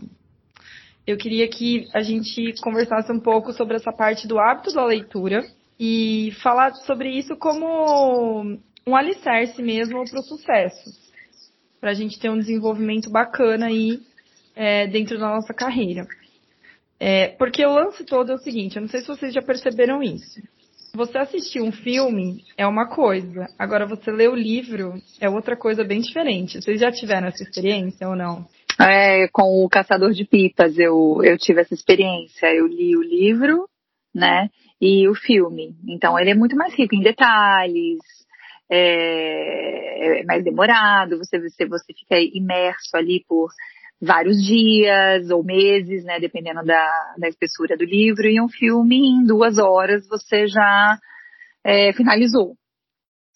eu 1.09 1.17
queria 1.17 1.49
que 1.49 1.89
a 1.95 2.03
gente 2.03 2.53
conversasse 2.61 3.11
um 3.11 3.19
pouco 3.19 3.51
sobre 3.55 3.77
essa 3.77 3.91
parte 3.91 4.29
do 4.29 4.39
hábito 4.39 4.75
da 4.75 4.85
leitura 4.85 5.43
e 5.81 6.33
falar 6.43 6.75
sobre 6.75 7.09
isso 7.09 7.35
como 7.35 8.59
um 8.87 8.95
alicerce 8.95 9.63
mesmo 9.63 10.05
para 10.05 10.21
o 10.21 10.23
sucesso, 10.23 10.91
para 11.81 11.93
a 11.93 11.95
gente 11.95 12.21
ter 12.21 12.29
um 12.29 12.39
desenvolvimento 12.39 13.09
bacana 13.09 13.69
aí 13.69 14.01
é, 14.55 14.87
dentro 14.87 15.19
da 15.19 15.31
nossa 15.31 15.55
carreira. 15.55 16.07
É, 17.01 17.29
porque 17.29 17.65
o 17.65 17.73
lance 17.73 18.05
todo 18.05 18.33
é 18.33 18.35
o 18.35 18.39
seguinte, 18.39 18.77
eu 18.77 18.83
não 18.83 18.89
sei 18.89 19.01
se 19.01 19.07
vocês 19.07 19.33
já 19.33 19.41
perceberam 19.41 20.03
isso. 20.03 20.43
Você 20.95 21.17
assistir 21.17 21.63
um 21.63 21.73
filme 21.73 22.45
é 22.55 22.67
uma 22.67 22.87
coisa, 22.87 23.47
agora 23.59 23.87
você 23.87 24.11
ler 24.11 24.29
o 24.29 24.35
livro 24.35 25.01
é 25.19 25.31
outra 25.31 25.57
coisa 25.57 25.83
bem 25.85 26.03
diferente. 26.03 26.61
Vocês 26.61 26.79
já 26.79 26.93
tiveram 26.93 27.29
essa 27.29 27.43
experiência 27.43 28.07
ou 28.07 28.15
não? 28.15 28.47
É, 28.81 29.29
com 29.29 29.65
o 29.65 29.69
Caçador 29.69 30.13
de 30.13 30.25
Pipas 30.25 30.79
eu, 30.79 31.21
eu 31.25 31.37
tive 31.37 31.61
essa 31.61 31.75
experiência. 31.75 32.55
Eu 32.55 32.67
li 32.67 32.97
o 32.97 33.03
livro, 33.03 33.69
né? 34.15 34.49
e 34.81 35.09
o 35.09 35.15
filme. 35.15 35.77
Então 35.89 36.19
ele 36.19 36.31
é 36.31 36.35
muito 36.35 36.57
mais 36.57 36.75
rico 36.75 36.95
em 36.95 37.03
detalhes, 37.03 37.99
é, 38.71 40.21
é 40.21 40.25
mais 40.25 40.45
demorado, 40.45 41.19
você, 41.19 41.39
você, 41.39 41.67
você 41.67 41.93
fica 41.93 42.17
imerso 42.19 42.97
ali 42.97 43.25
por 43.27 43.51
vários 44.01 44.37
dias 44.45 45.29
ou 45.31 45.43
meses, 45.43 46.05
né, 46.05 46.21
dependendo 46.21 46.65
da, 46.65 47.15
da 47.19 47.29
espessura 47.29 47.77
do 47.77 47.85
livro, 47.85 48.29
e 48.29 48.41
um 48.41 48.49
filme 48.49 48.97
em 48.97 49.27
duas 49.27 49.59
horas 49.59 50.07
você 50.07 50.47
já 50.47 50.99
é, 51.65 51.93
finalizou. 51.93 52.55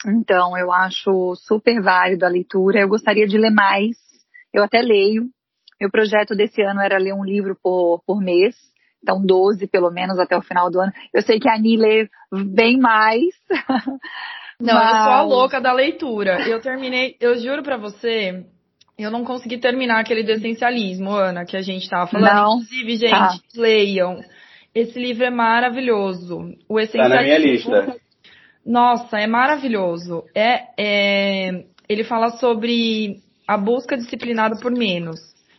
Então 0.06 0.56
eu 0.56 0.72
acho 0.72 1.34
super 1.36 1.80
válido 1.80 2.24
a 2.24 2.28
leitura, 2.28 2.80
eu 2.80 2.88
gostaria 2.88 3.26
de 3.26 3.38
ler 3.38 3.50
mais, 3.50 3.96
eu 4.52 4.62
até 4.62 4.80
leio. 4.80 5.24
Meu 5.80 5.90
projeto 5.90 6.34
desse 6.34 6.62
ano 6.62 6.80
era 6.80 6.98
ler 6.98 7.12
um 7.12 7.24
livro 7.24 7.56
por, 7.60 8.02
por 8.06 8.20
mês, 8.20 8.54
então 9.02 9.24
12 9.24 9.66
pelo 9.66 9.90
menos 9.90 10.18
até 10.18 10.36
o 10.36 10.42
final 10.42 10.70
do 10.70 10.80
ano. 10.80 10.92
Eu 11.12 11.22
sei 11.22 11.40
que 11.40 11.48
a 11.48 11.54
Ani 11.54 11.76
lê 11.76 12.08
bem 12.30 12.78
mais. 12.78 13.34
Não, 14.60 14.74
mas... 14.74 14.92
eu 14.92 15.02
sou 15.02 15.12
a 15.12 15.22
louca 15.22 15.60
da 15.60 15.72
leitura. 15.72 16.48
Eu 16.48 16.60
terminei, 16.60 17.16
eu 17.20 17.36
juro 17.36 17.64
para 17.64 17.76
você, 17.76 18.46
eu 18.96 19.10
não 19.10 19.24
consegui 19.24 19.58
terminar 19.58 20.00
aquele 20.00 20.22
do 20.22 20.30
essencialismo, 20.30 21.10
Ana, 21.10 21.44
que 21.44 21.56
a 21.56 21.62
gente 21.62 21.88
tava 21.90 22.06
falando. 22.06 22.32
Não. 22.32 22.52
Inclusive, 22.58 22.96
gente, 22.96 23.10
tá. 23.10 23.38
leiam. 23.56 24.20
Esse 24.72 24.98
livro 24.98 25.24
é 25.24 25.30
maravilhoso. 25.30 26.54
O 26.68 26.78
essencialismo. 26.78 27.08
Tá 27.10 27.16
na 27.16 27.22
minha 27.22 27.38
lista. 27.38 27.96
Nossa, 28.64 29.18
é 29.18 29.26
maravilhoso. 29.26 30.22
É, 30.34 30.68
é, 30.78 31.64
ele 31.88 32.04
fala 32.04 32.30
sobre 32.38 33.16
a 33.46 33.56
busca 33.56 33.96
disciplinada 33.96 34.56
por 34.60 34.72
menos. 34.72 35.18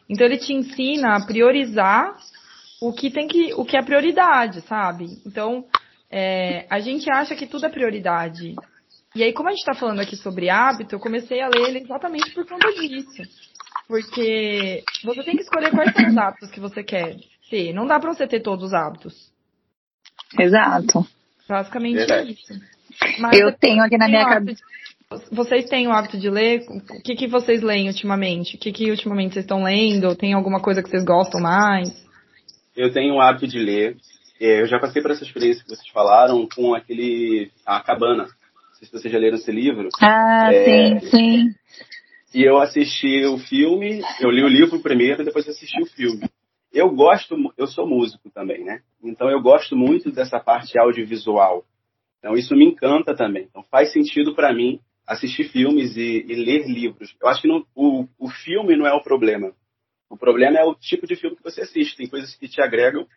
Então 0.10 0.26
ele 0.26 0.38
te 0.38 0.54
ensina 0.54 1.15
a 1.15 1.26
priorizar 1.26 2.15
o 2.82 2.91
que 2.91 3.10
tem 3.10 3.28
que, 3.28 3.54
o 3.54 3.63
que 3.63 3.78
é 3.78 3.82
prioridade, 3.82 4.62
sabe? 4.62 5.06
Então, 5.26 5.65
é, 6.12 6.65
a 6.69 6.80
gente 6.80 7.10
acha 7.12 7.36
que 7.36 7.48
tudo 7.48 7.65
é 7.65 7.69
prioridade. 7.69 8.56
E 9.15 9.24
aí, 9.24 9.32
como 9.32 9.48
a 9.48 9.52
gente 9.52 9.62
está 9.62 9.74
falando 9.74 10.02
aqui 10.02 10.15
sobre 10.15 10.50
hábito, 10.50 10.96
eu 10.96 11.00
comecei 11.00 11.41
a 11.41 11.48
ler 11.48 11.69
ele 11.69 11.80
exatamente 11.80 12.32
por 12.32 12.46
conta 12.46 12.72
disso. 12.74 13.24
Porque 13.88 14.84
você 15.04 15.24
tem 15.24 15.36
que 15.36 15.43
escolher 15.43 15.72
quais 15.72 15.93
são 15.93 16.08
os 16.08 16.17
hábitos 16.17 16.52
que 16.52 16.60
você 16.60 16.84
quer 16.84 17.15
ter. 17.50 17.74
Não 17.74 17.86
dá 17.86 18.00
para 18.00 18.13
você 18.13 18.28
ter 18.28 18.41
todos 18.41 18.65
os 18.65 18.74
hábitos. 18.74 19.32
Exato. 20.39 21.06
Basicamente 21.48 22.12
é 22.12 22.24
isso. 22.24 22.54
Mas 23.19 23.39
eu 23.39 23.52
tenho 23.54 23.84
aqui 23.84 23.98
na 23.98 24.08
minha 24.08 24.26
cabeça. 24.26 24.63
Vocês 25.32 25.65
têm 25.65 25.88
o 25.88 25.91
hábito 25.91 26.17
de 26.17 26.30
ler? 26.30 26.65
O 26.69 27.02
que, 27.02 27.15
que 27.15 27.28
vocês 27.28 27.62
leem 27.62 27.88
ultimamente? 27.88 28.56
O 28.56 28.60
que, 28.60 28.71
que 28.71 28.91
ultimamente 28.91 29.34
vocês 29.34 29.45
estão 29.45 29.63
lendo? 29.63 30.15
Tem 30.15 30.34
alguma 30.34 30.62
coisa 30.62 30.82
que 30.82 30.89
vocês 30.89 31.04
gostam 31.04 31.41
mais? 31.41 32.04
eu 32.76 32.91
tenho 32.91 33.15
o 33.15 33.21
hábito 33.21 33.47
de 33.47 33.60
ler. 33.60 33.97
é, 34.39 34.62
eu 34.62 34.65
já 34.65 34.80
passei 34.80 35.02
por 35.02 35.12
essa 35.12 35.23
experiência 35.23 35.63
que 35.63 35.69
vocês 35.69 35.88
falaram 35.89 36.47
com 36.54 36.73
aquele 36.73 37.52
A 37.65 37.82
Cabana. 37.82 38.23
Não 38.23 38.73
sei 38.73 38.88
se 38.88 38.91
vocês 38.91 39.12
já 39.12 39.19
leram 39.19 39.38
esse 39.38 39.52
livro. 39.52 39.89
Ah, 40.02 40.49
é, 40.52 40.99
sim, 40.99 41.10
sim. 41.10 41.49
E 42.34 42.43
eu 42.43 42.58
assisti 42.58 43.26
o 43.26 43.38
filme, 43.38 44.02
eu 44.19 44.32
li 44.32 44.43
o 44.43 44.47
livro 44.47 44.82
primeiro 44.82 45.21
e 45.21 45.26
depois 45.26 45.47
assisti 45.47 45.82
o 45.82 45.86
filme. 45.86 46.28
Eu 46.73 46.89
gosto, 46.89 47.36
eu 47.56 47.67
sou 47.67 47.88
músico 47.88 48.32
também, 48.32 48.63
né? 48.63 48.82
Então 49.04 49.30
eu 49.30 49.39
gosto 49.39 49.76
muito 49.76 50.12
dessa 50.12 50.39
parte 50.39 50.78
audiovisual. 50.80 51.63
Então 52.17 52.34
isso 52.34 52.56
me 52.56 52.65
encanta 52.65 53.15
também. 53.15 53.43
Então 53.43 53.63
faz 53.69 53.93
sentido 53.93 54.34
para 54.34 54.52
mim 54.52 54.80
assistir 55.05 55.49
filmes 55.49 55.95
e, 55.95 56.25
e, 56.27 56.35
ler 56.35 56.67
livros. 56.67 57.15
Eu 57.21 57.27
acho 57.27 57.41
que 57.41 57.47
não, 57.47 57.65
o, 57.75 58.07
o 58.17 58.29
filme 58.29 58.75
não 58.75 58.87
é 58.87 58.93
o 58.93 59.03
problema. 59.03 59.53
O 60.09 60.17
problema 60.17 60.57
é 60.57 60.63
o 60.63 60.75
tipo 60.75 61.07
de 61.07 61.15
filme 61.15 61.35
que 61.35 61.43
você 61.43 61.61
assiste. 61.61 61.97
Tem 61.97 62.07
coisas 62.07 62.35
que 62.35 62.47
te 62.47 62.61
agregam 62.61 63.07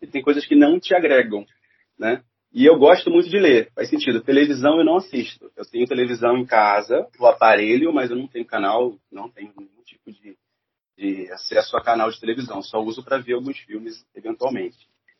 e 0.00 0.06
tem 0.06 0.22
coisas 0.22 0.46
que 0.46 0.54
não 0.54 0.80
te 0.80 0.94
agregam, 0.94 1.44
né? 1.98 2.22
E 2.52 2.66
eu 2.66 2.76
gosto 2.78 3.10
muito 3.10 3.28
de 3.28 3.38
ler, 3.38 3.70
faz 3.74 3.88
sentido. 3.88 4.22
Televisão 4.22 4.78
eu 4.78 4.84
não 4.84 4.96
assisto. 4.96 5.50
Eu 5.56 5.64
tenho 5.64 5.86
televisão 5.86 6.36
em 6.36 6.44
casa, 6.44 7.06
o 7.18 7.26
aparelho, 7.26 7.92
mas 7.92 8.10
eu 8.10 8.16
não 8.16 8.26
tenho 8.26 8.44
canal, 8.44 8.98
não 9.10 9.30
tenho 9.30 9.52
nenhum 9.56 9.82
tipo 9.84 10.10
de, 10.10 10.36
de 10.96 11.30
acesso 11.32 11.76
a 11.76 11.82
canal 11.82 12.10
de 12.10 12.18
televisão. 12.18 12.60
Só 12.60 12.80
uso 12.80 13.04
para 13.04 13.18
ver 13.18 13.34
alguns 13.34 13.58
filmes, 13.60 14.04
eventualmente. 14.16 14.76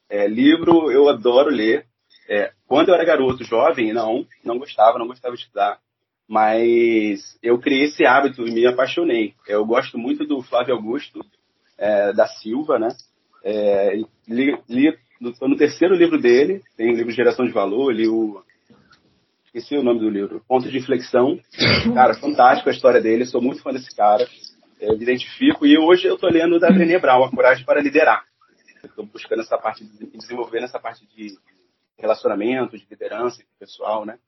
É, 0.09 0.27
livro 0.27 0.91
eu 0.91 1.09
adoro 1.09 1.51
ler. 1.51 1.87
É, 2.29 2.53
quando 2.67 2.89
eu 2.89 2.95
era 2.95 3.05
garoto, 3.05 3.45
jovem, 3.45 3.93
não, 3.93 4.27
não 4.45 4.59
gostava, 4.59 4.99
não 4.99 5.07
gostava 5.07 5.37
de 5.37 5.43
estudar. 5.43 5.79
Mas 6.31 7.37
eu 7.43 7.59
criei 7.59 7.87
esse 7.87 8.07
hábito 8.07 8.47
e 8.47 8.53
me 8.53 8.65
apaixonei. 8.65 9.35
Eu 9.49 9.67
gosto 9.67 9.99
muito 9.99 10.25
do 10.25 10.41
Flávio 10.43 10.77
Augusto 10.77 11.21
é, 11.77 12.13
da 12.13 12.29
Silva, 12.29 12.79
né? 12.79 12.89
É, 13.43 13.97
li, 14.29 14.57
li 14.69 14.97
Estou 15.29 15.49
no 15.49 15.57
terceiro 15.57 15.95
livro 15.95 16.19
dele, 16.19 16.63
tem 16.79 16.91
o 16.91 16.97
livro 16.97 17.13
Geração 17.13 17.45
de 17.45 17.53
Valor, 17.53 17.93
li 17.93 18.09
o. 18.09 18.43
Esqueci 19.45 19.77
o 19.77 19.83
nome 19.83 20.01
do 20.01 20.09
livro. 20.09 20.43
Ponto 20.49 20.71
de 20.71 20.79
Inflexão. 20.79 21.39
Cara, 21.93 22.15
fantástico 22.15 22.71
a 22.71 22.73
história 22.73 23.03
dele, 23.03 23.27
sou 23.27 23.43
muito 23.43 23.61
fã 23.61 23.71
desse 23.71 23.95
cara. 23.95 24.27
Eu 24.81 24.97
me 24.97 25.03
identifico. 25.03 25.67
E 25.67 25.77
hoje 25.77 26.07
eu 26.07 26.15
estou 26.15 26.31
lendo 26.31 26.59
da 26.59 26.71
Brené 26.71 26.99
Brown, 26.99 27.25
A 27.25 27.31
Coragem 27.31 27.67
para 27.67 27.83
Liderar. 27.83 28.25
Estou 28.83 29.05
buscando 29.05 29.43
essa 29.43 29.59
parte, 29.59 29.85
de, 29.85 30.07
desenvolvendo 30.07 30.65
essa 30.65 30.79
parte 30.79 31.07
de 31.15 31.37
relacionamento, 31.99 32.79
de 32.79 32.87
liderança 32.89 33.43
pessoal, 33.59 34.07
né? 34.07 34.19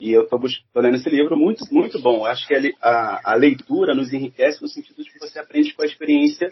E 0.00 0.12
eu 0.12 0.22
estou 0.22 0.40
lendo 0.76 0.96
esse 0.96 1.10
livro 1.10 1.36
muito, 1.36 1.62
muito 1.70 2.00
bom. 2.00 2.24
Acho 2.24 2.48
que 2.48 2.74
a, 2.80 3.32
a 3.32 3.34
leitura 3.34 3.94
nos 3.94 4.12
enriquece 4.12 4.62
no 4.62 4.68
sentido 4.68 5.04
de 5.04 5.10
que 5.10 5.18
você 5.18 5.38
aprende 5.38 5.74
com 5.74 5.82
a 5.82 5.86
experiência 5.86 6.50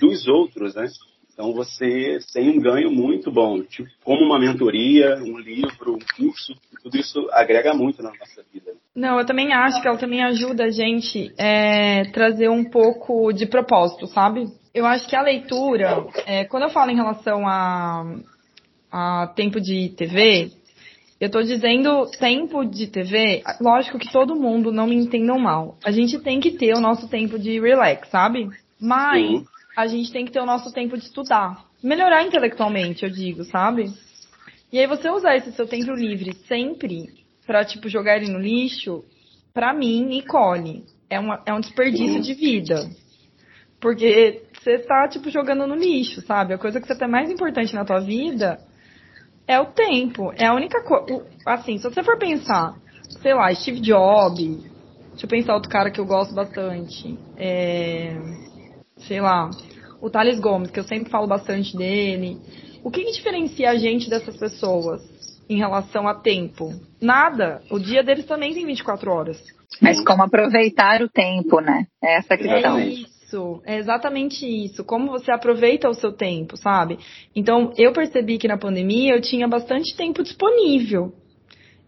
dos 0.00 0.26
outros, 0.26 0.74
né? 0.74 0.88
Então 1.32 1.54
você 1.54 2.18
tem 2.34 2.50
um 2.50 2.60
ganho 2.60 2.90
muito 2.90 3.30
bom, 3.30 3.62
tipo, 3.62 3.88
como 4.04 4.26
uma 4.26 4.38
mentoria, 4.38 5.16
um 5.22 5.38
livro, 5.38 5.94
um 5.94 5.98
curso, 6.16 6.54
tudo 6.82 6.98
isso 6.98 7.26
agrega 7.32 7.72
muito 7.72 8.02
na 8.02 8.10
nossa 8.10 8.44
vida. 8.52 8.72
Não, 8.94 9.18
eu 9.18 9.24
também 9.24 9.52
acho 9.52 9.80
que 9.80 9.88
ela 9.88 9.96
também 9.96 10.22
ajuda 10.22 10.64
a 10.64 10.70
gente 10.70 11.32
é, 11.38 12.04
trazer 12.12 12.50
um 12.50 12.64
pouco 12.64 13.32
de 13.32 13.46
propósito, 13.46 14.06
sabe? 14.08 14.48
Eu 14.74 14.84
acho 14.84 15.08
que 15.08 15.16
a 15.16 15.22
leitura, 15.22 16.04
é, 16.26 16.44
quando 16.44 16.64
eu 16.64 16.70
falo 16.70 16.90
em 16.90 16.96
relação 16.96 17.46
a, 17.46 18.16
a 18.92 19.32
tempo 19.34 19.60
de 19.60 19.90
TV, 19.96 20.50
eu 21.20 21.26
estou 21.26 21.42
dizendo 21.42 22.10
tempo 22.18 22.64
de 22.64 22.86
TV, 22.86 23.42
lógico 23.60 23.98
que 23.98 24.10
todo 24.10 24.34
mundo, 24.34 24.72
não 24.72 24.86
me 24.86 24.96
entendam 24.96 25.38
mal. 25.38 25.76
A 25.84 25.90
gente 25.90 26.18
tem 26.18 26.40
que 26.40 26.52
ter 26.52 26.74
o 26.74 26.80
nosso 26.80 27.08
tempo 27.08 27.38
de 27.38 27.60
relax, 27.60 28.08
sabe? 28.08 28.48
Mas 28.80 29.40
Sim 29.40 29.44
a 29.76 29.86
gente 29.86 30.12
tem 30.12 30.24
que 30.24 30.32
ter 30.32 30.40
o 30.40 30.46
nosso 30.46 30.72
tempo 30.72 30.96
de 30.96 31.04
estudar. 31.04 31.64
Melhorar 31.82 32.24
intelectualmente, 32.24 33.04
eu 33.04 33.10
digo, 33.10 33.44
sabe? 33.44 33.92
E 34.72 34.78
aí 34.78 34.86
você 34.86 35.08
usar 35.10 35.36
esse 35.36 35.52
seu 35.52 35.66
tempo 35.66 35.92
livre 35.92 36.34
sempre 36.46 37.08
pra, 37.46 37.64
tipo, 37.64 37.88
jogar 37.88 38.16
ele 38.16 38.30
no 38.30 38.38
lixo, 38.38 39.04
pra 39.52 39.72
mim, 39.72 40.04
Nicole, 40.04 40.84
é, 41.08 41.18
uma, 41.18 41.42
é 41.46 41.52
um 41.52 41.60
desperdício 41.60 42.20
de 42.20 42.34
vida. 42.34 42.88
Porque 43.80 44.42
você 44.52 44.78
tá, 44.78 45.08
tipo, 45.08 45.30
jogando 45.30 45.66
no 45.66 45.74
lixo, 45.74 46.20
sabe? 46.22 46.52
A 46.52 46.58
coisa 46.58 46.80
que 46.80 46.86
você 46.86 46.96
tem 46.96 47.08
mais 47.08 47.30
importante 47.30 47.74
na 47.74 47.84
tua 47.84 48.00
vida 48.00 48.60
é 49.52 49.60
o 49.60 49.66
tempo. 49.66 50.32
É 50.36 50.46
a 50.46 50.54
única 50.54 50.82
coisa. 50.82 51.26
Assim, 51.46 51.78
se 51.78 51.84
você 51.84 52.02
for 52.02 52.18
pensar, 52.18 52.74
sei 53.20 53.34
lá, 53.34 53.54
Steve 53.54 53.80
Jobs, 53.80 54.62
deixa 55.10 55.24
eu 55.24 55.28
pensar 55.28 55.54
outro 55.54 55.70
cara 55.70 55.90
que 55.90 56.00
eu 56.00 56.06
gosto 56.06 56.34
bastante. 56.34 57.18
É 57.36 58.16
sei 59.06 59.20
lá, 59.20 59.50
o 60.00 60.10
Thales 60.10 60.40
Gomes, 60.40 60.70
que 60.70 60.80
eu 60.80 60.84
sempre 60.84 61.10
falo 61.10 61.26
bastante 61.26 61.76
dele. 61.76 62.38
O 62.82 62.90
que, 62.90 63.04
que 63.04 63.12
diferencia 63.12 63.70
a 63.70 63.76
gente 63.76 64.08
dessas 64.08 64.36
pessoas 64.36 65.02
em 65.48 65.58
relação 65.58 66.08
a 66.08 66.14
tempo? 66.14 66.72
Nada. 67.00 67.62
O 67.70 67.78
dia 67.78 68.02
deles 68.02 68.26
também 68.26 68.54
tem 68.54 68.66
24 68.66 69.10
horas. 69.10 69.42
Mas 69.80 70.02
como 70.04 70.22
aproveitar 70.22 71.02
o 71.02 71.08
tempo, 71.08 71.60
né? 71.60 71.86
É 72.02 72.16
essa 72.16 72.34
a 72.34 72.38
questão. 72.38 72.78
É 72.78 72.86
isso, 72.86 73.08
é 73.64 73.76
exatamente 73.78 74.46
isso. 74.46 74.84
Como 74.84 75.10
você 75.10 75.30
aproveita 75.30 75.88
o 75.88 75.94
seu 75.94 76.12
tempo, 76.12 76.56
sabe? 76.56 76.98
Então, 77.34 77.72
eu 77.76 77.92
percebi 77.92 78.38
que 78.38 78.48
na 78.48 78.58
pandemia 78.58 79.14
eu 79.14 79.20
tinha 79.20 79.46
bastante 79.46 79.96
tempo 79.96 80.22
disponível. 80.22 81.12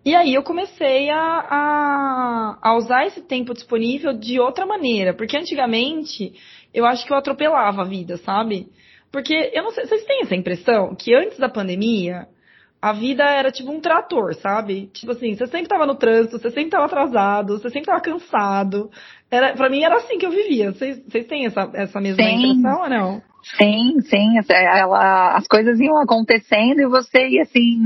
E 0.04 0.14
aí 0.14 0.34
eu 0.34 0.42
comecei 0.42 1.10
a, 1.10 1.18
a, 1.18 2.58
a 2.60 2.76
usar 2.76 3.06
esse 3.06 3.22
tempo 3.22 3.54
disponível 3.54 4.12
de 4.12 4.40
outra 4.40 4.66
maneira. 4.66 5.14
Porque 5.14 5.36
antigamente 5.36 6.32
eu 6.74 6.84
acho 6.84 7.06
que 7.06 7.12
eu 7.12 7.16
atropelava 7.16 7.82
a 7.82 7.86
vida, 7.86 8.16
sabe? 8.18 8.66
Porque 9.12 9.50
eu 9.52 9.62
não 9.62 9.70
sei, 9.70 9.84
vocês 9.84 10.04
têm 10.04 10.22
essa 10.22 10.34
impressão 10.34 10.94
que 10.94 11.14
antes 11.14 11.38
da 11.38 11.48
pandemia, 11.48 12.26
a 12.82 12.92
vida 12.92 13.22
era 13.22 13.52
tipo 13.52 13.70
um 13.70 13.80
trator, 13.80 14.34
sabe? 14.34 14.88
Tipo 14.88 15.12
assim, 15.12 15.36
você 15.36 15.46
sempre 15.46 15.68
tava 15.68 15.86
no 15.86 15.94
trânsito, 15.94 16.36
você 16.36 16.50
sempre 16.50 16.70
tava 16.70 16.86
atrasado, 16.86 17.56
você 17.56 17.70
sempre 17.70 17.86
tava 17.86 18.00
cansado. 18.00 18.90
Era, 19.30 19.52
pra 19.52 19.70
mim 19.70 19.84
era 19.84 19.98
assim 19.98 20.18
que 20.18 20.26
eu 20.26 20.32
vivia. 20.32 20.72
Vocês, 20.72 21.00
vocês 21.06 21.24
têm 21.28 21.46
essa, 21.46 21.70
essa 21.74 22.00
mesma 22.00 22.24
sim. 22.24 22.34
impressão 22.34 22.82
ou 22.82 22.88
não? 22.88 23.22
Sim, 23.56 24.00
sim. 24.00 24.34
Ela, 24.50 25.36
as 25.36 25.46
coisas 25.46 25.78
iam 25.78 25.96
acontecendo 25.96 26.80
e 26.80 26.88
você 26.88 27.28
ia 27.28 27.42
assim, 27.42 27.78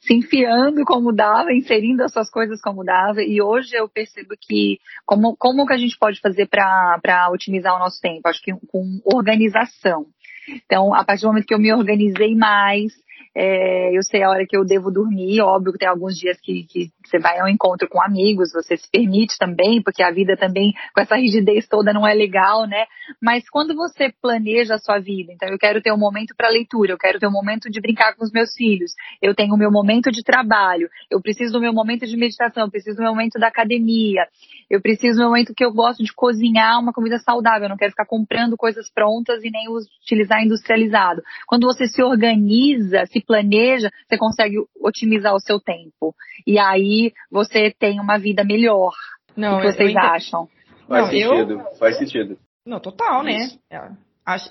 se 0.00 0.12
enfiando 0.12 0.84
como 0.84 1.14
dava, 1.14 1.50
inserindo 1.54 2.02
as 2.02 2.12
suas 2.12 2.30
coisas 2.30 2.60
como 2.60 2.84
dava. 2.84 3.22
E 3.22 3.40
hoje 3.40 3.74
eu 3.74 3.88
percebo 3.88 4.34
que 4.38 4.78
como, 5.06 5.34
como 5.34 5.66
que 5.66 5.72
a 5.72 5.78
gente 5.78 5.96
pode 5.98 6.20
fazer 6.20 6.46
para 6.46 7.30
otimizar 7.32 7.74
o 7.74 7.78
nosso 7.78 7.98
tempo? 8.02 8.28
Acho 8.28 8.42
que 8.42 8.52
com 8.68 9.00
organização. 9.04 10.04
Então, 10.48 10.92
a 10.94 11.04
partir 11.04 11.22
do 11.22 11.28
momento 11.28 11.46
que 11.46 11.54
eu 11.54 11.58
me 11.58 11.72
organizei 11.72 12.34
mais, 12.34 12.92
é, 13.34 13.96
eu 13.96 14.02
sei 14.02 14.22
a 14.22 14.28
hora 14.28 14.44
que 14.46 14.56
eu 14.56 14.64
devo 14.64 14.90
dormir, 14.90 15.40
óbvio 15.40 15.72
que 15.72 15.78
tem 15.78 15.88
alguns 15.88 16.16
dias 16.16 16.38
que, 16.40 16.64
que 16.64 16.90
você 17.04 17.18
vai 17.18 17.38
ao 17.38 17.48
encontro 17.48 17.88
com 17.88 18.02
amigos, 18.02 18.52
você 18.52 18.76
se 18.76 18.90
permite 18.90 19.38
também, 19.38 19.82
porque 19.82 20.02
a 20.02 20.10
vida 20.10 20.36
também, 20.36 20.72
com 20.94 21.00
essa 21.00 21.16
rigidez 21.16 21.66
toda, 21.66 21.92
não 21.92 22.06
é 22.06 22.12
legal, 22.12 22.66
né? 22.66 22.84
Mas 23.20 23.48
quando 23.48 23.74
você 23.74 24.12
planeja 24.20 24.74
a 24.74 24.78
sua 24.78 24.98
vida, 24.98 25.32
então 25.32 25.48
eu 25.48 25.58
quero 25.58 25.80
ter 25.80 25.92
um 25.92 25.98
momento 25.98 26.34
para 26.36 26.50
leitura, 26.50 26.92
eu 26.92 26.98
quero 26.98 27.18
ter 27.18 27.26
um 27.26 27.32
momento 27.32 27.70
de 27.70 27.80
brincar 27.80 28.14
com 28.14 28.24
os 28.24 28.30
meus 28.30 28.50
filhos, 28.54 28.92
eu 29.22 29.34
tenho 29.34 29.54
o 29.54 29.58
meu 29.58 29.70
momento 29.70 30.10
de 30.10 30.22
trabalho, 30.22 30.88
eu 31.10 31.20
preciso 31.20 31.52
do 31.52 31.60
meu 31.60 31.72
momento 31.72 32.06
de 32.06 32.16
meditação, 32.16 32.64
eu 32.64 32.70
preciso 32.70 32.96
do 32.96 33.02
meu 33.02 33.12
momento 33.12 33.38
da 33.38 33.48
academia, 33.48 34.26
eu 34.74 34.80
preciso 34.80 35.18
do 35.18 35.24
momento 35.24 35.52
que 35.54 35.64
eu 35.64 35.70
gosto 35.70 36.02
de 36.02 36.12
cozinhar 36.14 36.80
uma 36.80 36.94
comida 36.94 37.18
saudável, 37.18 37.64
eu 37.64 37.68
não 37.68 37.76
quero 37.76 37.90
ficar 37.90 38.06
comprando 38.06 38.56
coisas 38.56 38.90
prontas 38.90 39.44
e 39.44 39.50
nem 39.50 39.68
utilizar 39.68 40.42
industrializado. 40.42 41.22
Quando 41.46 41.66
você 41.66 41.86
se 41.86 42.02
organiza, 42.02 43.04
se 43.04 43.20
planeja, 43.20 43.90
você 44.08 44.16
consegue 44.16 44.56
otimizar 44.80 45.34
o 45.34 45.40
seu 45.40 45.60
tempo. 45.60 46.14
E 46.46 46.58
aí 46.58 47.12
você 47.30 47.70
tem 47.70 48.00
uma 48.00 48.18
vida 48.18 48.44
melhor. 48.44 48.92
Não, 49.36 49.58
o 49.58 49.60
que 49.60 49.72
vocês 49.72 49.94
acham? 49.94 50.48
Faz 50.88 51.04
não, 51.04 51.10
sentido, 51.10 51.52
eu... 51.52 51.76
faz 51.78 51.98
sentido. 51.98 52.38
Não, 52.66 52.80
total, 52.80 53.22
né? 53.22 53.50
É. 53.70 53.90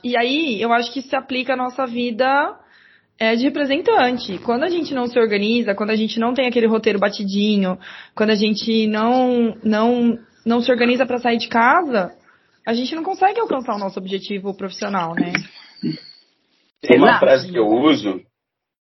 E 0.03 0.15
aí, 0.17 0.61
eu 0.61 0.71
acho 0.71 0.91
que 0.93 0.99
isso 0.99 1.09
se 1.09 1.15
aplica 1.15 1.53
à 1.53 1.57
nossa 1.57 1.87
vida 1.87 2.59
é, 3.21 3.35
de 3.35 3.43
representante. 3.43 4.39
Quando 4.39 4.63
a 4.63 4.69
gente 4.69 4.95
não 4.95 5.05
se 5.05 5.19
organiza, 5.19 5.75
quando 5.75 5.91
a 5.91 5.95
gente 5.95 6.19
não 6.19 6.33
tem 6.33 6.47
aquele 6.47 6.65
roteiro 6.65 6.97
batidinho, 6.97 7.77
quando 8.15 8.31
a 8.31 8.35
gente 8.35 8.87
não, 8.87 9.55
não, 9.63 10.17
não 10.43 10.59
se 10.59 10.71
organiza 10.71 11.05
para 11.05 11.19
sair 11.19 11.37
de 11.37 11.47
casa, 11.47 12.17
a 12.65 12.73
gente 12.73 12.95
não 12.95 13.03
consegue 13.03 13.39
alcançar 13.39 13.75
o 13.75 13.77
nosso 13.77 13.99
objetivo 13.99 14.57
profissional, 14.57 15.13
né? 15.13 15.33
Tem 16.81 16.97
uma 16.97 17.19
frase 17.19 17.51
que 17.51 17.59
eu 17.59 17.67
uso, 17.67 18.23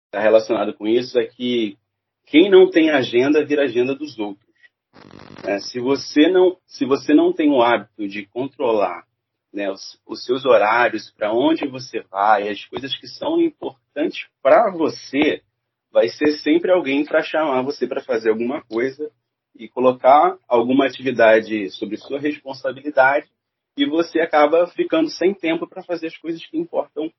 está 0.07 0.19
relacionado 0.19 0.73
com 0.73 0.85
isso, 0.85 1.17
é 1.17 1.25
que 1.25 1.77
quem 2.25 2.51
não 2.51 2.69
tem 2.69 2.89
agenda 2.89 3.45
vira 3.45 3.63
agenda 3.63 3.95
dos 3.95 4.19
outros. 4.19 4.45
É, 5.45 5.57
se 5.59 5.79
você 5.79 6.27
não 6.27 6.57
se 6.65 6.85
você 6.85 7.13
não 7.13 7.31
tem 7.31 7.49
o 7.49 7.61
hábito 7.61 8.05
de 8.09 8.25
controlar 8.25 9.06
né, 9.53 9.71
os, 9.71 9.99
os 10.05 10.23
seus 10.25 10.45
horários, 10.45 11.11
para 11.11 11.33
onde 11.33 11.67
você 11.67 12.01
vai, 12.11 12.49
as 12.49 12.63
coisas 12.65 12.95
que 12.97 13.07
são 13.07 13.41
importantes 13.41 14.27
para 14.41 14.69
você, 14.71 15.41
vai 15.91 16.09
ser 16.09 16.33
sempre 16.39 16.71
alguém 16.71 17.05
para 17.05 17.23
chamar 17.23 17.61
você 17.61 17.87
para 17.87 18.03
fazer 18.03 18.29
alguma 18.29 18.61
coisa 18.63 19.09
e 19.55 19.67
colocar 19.67 20.37
alguma 20.47 20.85
atividade 20.85 21.69
sobre 21.71 21.97
sua 21.97 22.19
responsabilidade 22.19 23.27
e 23.75 23.85
você 23.85 24.19
acaba 24.19 24.67
ficando 24.67 25.09
sem 25.09 25.33
tempo 25.33 25.67
para 25.67 25.83
fazer 25.83 26.07
as 26.07 26.17
coisas 26.17 26.45
que 26.45 26.57
importam 26.57 27.11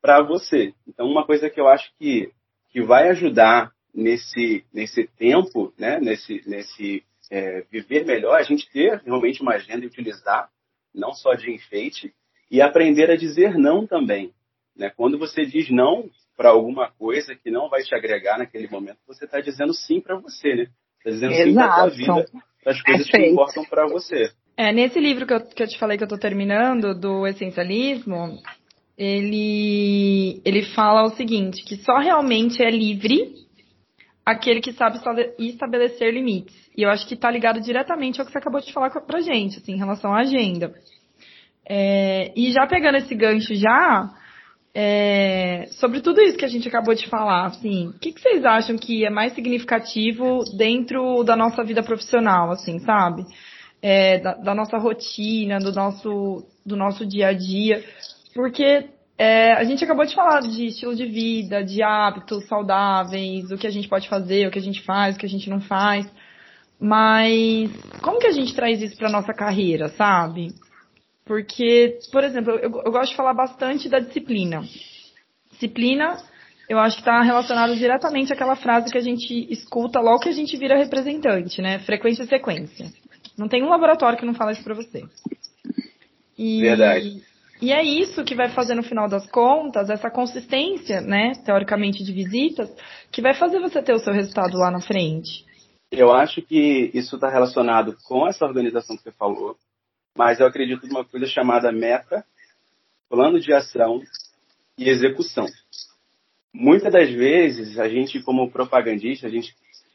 para 0.00 0.22
você. 0.22 0.74
Então, 0.86 1.06
uma 1.06 1.24
coisa 1.24 1.48
que 1.48 1.60
eu 1.60 1.68
acho 1.68 1.90
que 1.98 2.30
que 2.76 2.82
vai 2.82 3.08
ajudar 3.08 3.72
nesse, 3.94 4.62
nesse 4.70 5.06
tempo, 5.16 5.72
né, 5.78 5.98
nesse, 5.98 6.42
nesse 6.46 7.02
é, 7.30 7.62
viver 7.70 8.04
melhor, 8.04 8.36
a 8.38 8.42
gente 8.42 8.70
ter 8.70 9.00
realmente 9.02 9.40
uma 9.40 9.54
agenda 9.54 9.82
e 9.84 9.88
utilizar, 9.88 10.50
não 10.96 11.12
só 11.12 11.34
de 11.34 11.50
enfeite, 11.52 12.12
e 12.50 12.60
aprender 12.60 13.10
a 13.10 13.16
dizer 13.16 13.58
não 13.58 13.86
também. 13.86 14.32
Né? 14.76 14.90
Quando 14.90 15.18
você 15.18 15.44
diz 15.44 15.70
não 15.70 16.08
para 16.36 16.50
alguma 16.50 16.90
coisa 16.90 17.34
que 17.34 17.50
não 17.50 17.68
vai 17.68 17.82
te 17.82 17.94
agregar 17.94 18.38
naquele 18.38 18.68
momento, 18.68 18.98
você 19.06 19.24
está 19.24 19.40
dizendo 19.40 19.72
sim 19.72 20.00
para 20.00 20.16
você, 20.16 20.54
né? 20.54 20.66
Está 20.98 21.10
dizendo 21.10 21.32
Exato. 21.32 21.48
sim 21.48 21.54
para 21.54 21.66
a 21.66 21.76
sua 21.76 21.90
vida, 21.90 22.30
para 22.62 22.72
as 22.72 22.82
coisas 22.82 23.06
Perfeito. 23.06 23.26
que 23.26 23.32
importam 23.32 23.64
para 23.64 23.86
você. 23.86 24.32
É, 24.56 24.72
nesse 24.72 24.98
livro 24.98 25.26
que 25.26 25.34
eu, 25.34 25.40
que 25.40 25.62
eu 25.62 25.68
te 25.68 25.78
falei 25.78 25.96
que 25.96 26.02
eu 26.02 26.06
estou 26.06 26.18
terminando, 26.18 26.98
do 26.98 27.26
essencialismo, 27.26 28.38
ele, 28.96 30.40
ele 30.44 30.62
fala 30.74 31.04
o 31.04 31.14
seguinte, 31.14 31.62
que 31.64 31.76
só 31.76 31.98
realmente 31.98 32.62
é 32.62 32.70
livre 32.70 33.45
aquele 34.26 34.60
que 34.60 34.72
sabe 34.72 34.98
estabelecer 35.38 36.12
limites. 36.12 36.56
E 36.76 36.82
eu 36.82 36.90
acho 36.90 37.06
que 37.06 37.14
está 37.14 37.30
ligado 37.30 37.60
diretamente 37.60 38.20
ao 38.20 38.26
que 38.26 38.32
você 38.32 38.38
acabou 38.38 38.60
de 38.60 38.72
falar 38.72 38.90
pra 38.90 39.20
gente, 39.20 39.58
assim, 39.58 39.74
em 39.74 39.78
relação 39.78 40.12
à 40.12 40.22
agenda. 40.22 40.74
É, 41.64 42.32
e 42.34 42.50
já 42.50 42.66
pegando 42.66 42.96
esse 42.96 43.14
gancho 43.14 43.54
já, 43.54 44.10
é, 44.74 45.66
sobre 45.78 46.00
tudo 46.00 46.20
isso 46.20 46.36
que 46.36 46.44
a 46.44 46.48
gente 46.48 46.66
acabou 46.66 46.94
de 46.94 47.08
falar, 47.08 47.46
assim, 47.46 47.88
o 47.88 47.98
que, 48.00 48.12
que, 48.12 48.20
vocês 48.20 48.44
acham 48.44 48.76
que 48.76 49.06
é 49.06 49.10
mais 49.10 49.32
significativo 49.32 50.44
dentro 50.56 51.22
da 51.22 51.36
nossa 51.36 51.62
vida 51.62 51.82
profissional, 51.82 52.50
assim, 52.50 52.80
sabe? 52.80 53.24
É, 53.80 54.18
da, 54.18 54.34
da, 54.34 54.54
nossa 54.54 54.76
rotina, 54.76 55.58
do 55.60 55.72
nosso, 55.72 56.44
do 56.64 56.76
nosso 56.76 57.06
dia 57.06 57.28
a 57.28 57.32
dia. 57.32 57.84
Porque 58.34 58.88
é, 59.18 59.52
a 59.52 59.64
gente 59.64 59.82
acabou 59.82 60.04
de 60.04 60.14
falar 60.14 60.40
de 60.40 60.66
estilo 60.66 60.94
de 60.94 61.06
vida, 61.06 61.64
de 61.64 61.82
hábitos 61.82 62.46
saudáveis, 62.46 63.50
o 63.50 63.56
que 63.56 63.66
a 63.66 63.70
gente 63.70 63.88
pode 63.88 64.08
fazer, 64.08 64.46
o 64.46 64.50
que 64.50 64.58
a 64.58 64.62
gente 64.62 64.82
faz, 64.82 65.16
o 65.16 65.18
que 65.18 65.26
a 65.26 65.28
gente 65.28 65.48
não 65.48 65.60
faz. 65.60 66.06
Mas 66.78 67.70
como 68.02 68.18
que 68.18 68.26
a 68.26 68.32
gente 68.32 68.54
traz 68.54 68.82
isso 68.82 68.96
para 68.96 69.10
nossa 69.10 69.32
carreira, 69.32 69.88
sabe? 69.90 70.52
Porque, 71.24 71.98
por 72.12 72.22
exemplo, 72.22 72.52
eu, 72.52 72.70
eu, 72.84 72.92
gosto 72.92 73.10
de 73.10 73.16
falar 73.16 73.32
bastante 73.32 73.88
da 73.88 73.98
disciplina. 73.98 74.62
Disciplina, 75.50 76.18
eu 76.68 76.78
acho 76.78 76.96
que 76.96 77.02
está 77.02 77.22
relacionado 77.22 77.74
diretamente 77.74 78.32
àquela 78.32 78.54
frase 78.54 78.92
que 78.92 78.98
a 78.98 79.02
gente 79.02 79.50
escuta 79.50 79.98
logo 79.98 80.20
que 80.20 80.28
a 80.28 80.32
gente 80.32 80.56
vira 80.58 80.76
representante, 80.76 81.62
né? 81.62 81.78
Frequência 81.80 82.22
e 82.22 82.28
sequência. 82.28 82.86
Não 83.36 83.48
tem 83.48 83.62
um 83.62 83.70
laboratório 83.70 84.18
que 84.18 84.26
não 84.26 84.34
fala 84.34 84.52
isso 84.52 84.62
para 84.62 84.74
você. 84.74 85.02
E, 86.38 86.60
Verdade. 86.60 87.22
E 87.60 87.72
é 87.72 87.82
isso 87.82 88.24
que 88.24 88.34
vai 88.34 88.50
fazer 88.50 88.74
no 88.74 88.82
final 88.82 89.08
das 89.08 89.26
contas, 89.30 89.88
essa 89.88 90.10
consistência, 90.10 91.00
né, 91.00 91.32
teoricamente 91.44 92.04
de 92.04 92.12
visitas, 92.12 92.70
que 93.10 93.22
vai 93.22 93.34
fazer 93.34 93.60
você 93.60 93.82
ter 93.82 93.94
o 93.94 93.98
seu 93.98 94.12
resultado 94.12 94.58
lá 94.58 94.70
na 94.70 94.80
frente. 94.80 95.44
Eu 95.90 96.12
acho 96.12 96.42
que 96.42 96.90
isso 96.92 97.14
está 97.14 97.30
relacionado 97.30 97.96
com 98.04 98.26
essa 98.26 98.44
organização 98.44 98.96
que 98.96 99.02
você 99.02 99.12
falou, 99.12 99.56
mas 100.16 100.40
eu 100.40 100.46
acredito 100.46 100.86
numa 100.86 101.04
coisa 101.04 101.26
chamada 101.26 101.72
meta, 101.72 102.24
plano 103.08 103.40
de 103.40 103.52
ação 103.52 104.02
e 104.76 104.88
execução. 104.88 105.46
Muitas 106.52 106.92
das 106.92 107.10
vezes, 107.10 107.78
a 107.78 107.88
gente, 107.88 108.20
como 108.22 108.50
propagandista, 108.50 109.26
a 109.26 109.30
gente, 109.30 109.54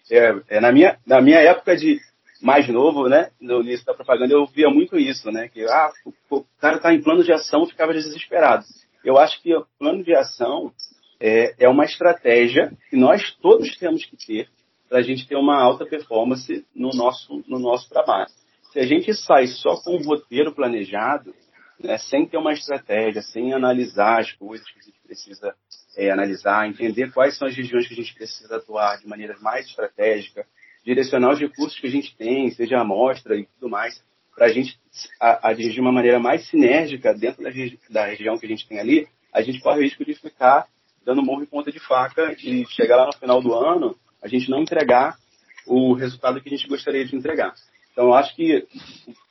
é, 0.09 0.35
é 0.47 0.59
na, 0.59 0.71
minha, 0.71 0.97
na 1.05 1.21
minha 1.21 1.39
época 1.39 1.75
de 1.75 1.99
mais 2.41 2.67
novo, 2.67 3.07
né, 3.07 3.31
no 3.39 3.61
início 3.61 3.85
da 3.85 3.93
propaganda, 3.93 4.33
eu 4.33 4.45
via 4.45 4.69
muito 4.69 4.97
isso, 4.97 5.31
né, 5.31 5.47
que 5.47 5.63
ah, 5.63 5.91
o, 6.05 6.37
o 6.37 6.45
cara 6.59 6.77
está 6.77 6.93
em 6.93 7.01
plano 7.01 7.23
de 7.23 7.31
ação, 7.31 7.65
ficava 7.65 7.93
desesperado. 7.93 8.65
Eu 9.03 9.17
acho 9.17 9.41
que 9.41 9.55
o 9.55 9.65
plano 9.79 10.03
de 10.03 10.15
ação 10.15 10.71
é, 11.19 11.55
é 11.65 11.69
uma 11.69 11.85
estratégia 11.85 12.71
que 12.89 12.95
nós 12.95 13.35
todos 13.41 13.77
temos 13.77 14.05
que 14.05 14.17
ter 14.17 14.49
para 14.89 14.99
a 14.99 15.01
gente 15.01 15.27
ter 15.27 15.35
uma 15.35 15.61
alta 15.61 15.85
performance 15.85 16.65
no 16.75 16.89
nosso, 16.89 17.43
no 17.47 17.59
nosso 17.59 17.87
trabalho. 17.89 18.27
Se 18.73 18.79
a 18.79 18.85
gente 18.85 19.13
sai 19.13 19.47
só 19.47 19.75
com 19.77 19.95
um 19.95 20.03
roteiro 20.03 20.53
planejado, 20.53 21.33
né, 21.79 21.97
sem 21.97 22.25
ter 22.25 22.37
uma 22.37 22.53
estratégia, 22.53 23.21
sem 23.21 23.53
analisar 23.53 24.19
as 24.19 24.31
coisas 24.33 24.69
que 24.69 24.79
a 24.79 24.83
gente 24.83 24.99
precisa 25.03 25.55
é, 25.97 26.11
analisar, 26.11 26.67
entender 26.67 27.11
quais 27.11 27.37
são 27.37 27.47
as 27.47 27.55
regiões 27.55 27.87
que 27.87 27.93
a 27.93 27.97
gente 27.97 28.13
precisa 28.13 28.57
atuar 28.57 28.97
de 28.99 29.07
maneira 29.07 29.37
mais 29.39 29.65
estratégica, 29.65 30.45
direcionar 30.83 31.33
os 31.33 31.39
recursos 31.39 31.79
que 31.79 31.87
a 31.87 31.91
gente 31.91 32.15
tem, 32.15 32.49
seja 32.51 32.79
amostra 32.79 33.35
e 33.37 33.45
tudo 33.45 33.69
mais, 33.69 34.03
para 34.35 34.47
a 34.47 34.49
gente 34.49 34.79
agir 35.19 35.71
de 35.71 35.79
uma 35.79 35.91
maneira 35.91 36.19
mais 36.19 36.47
sinérgica 36.47 37.13
dentro 37.13 37.43
da, 37.43 37.49
regi 37.49 37.79
da, 37.89 38.05
região 38.05 38.37
que 38.37 38.45
a 38.45 38.49
gente 38.49 38.67
tem 38.67 38.79
ali, 38.79 39.07
a 39.31 39.41
gente 39.41 39.59
corre 39.59 39.79
o 39.79 39.83
risco 39.83 40.03
de 40.03 40.15
ficar 40.15 40.67
dando 41.05 41.23
morro 41.23 41.43
e 41.43 41.47
ponta 41.47 41.71
de 41.71 41.79
faca 41.79 42.35
e 42.43 42.65
chegar 42.67 42.97
lá 42.97 43.07
no 43.07 43.13
final 43.13 43.41
do 43.41 43.53
ano, 43.53 43.95
a 44.21 44.27
gente 44.27 44.49
não 44.49 44.61
entregar 44.61 45.17
o 45.65 45.93
resultado 45.93 46.41
que 46.41 46.49
a 46.49 46.57
gente 46.57 46.67
gostaria 46.67 47.05
de 47.05 47.15
entregar. 47.15 47.53
Então, 47.91 48.05
eu 48.05 48.13
acho 48.13 48.35
que 48.35 48.67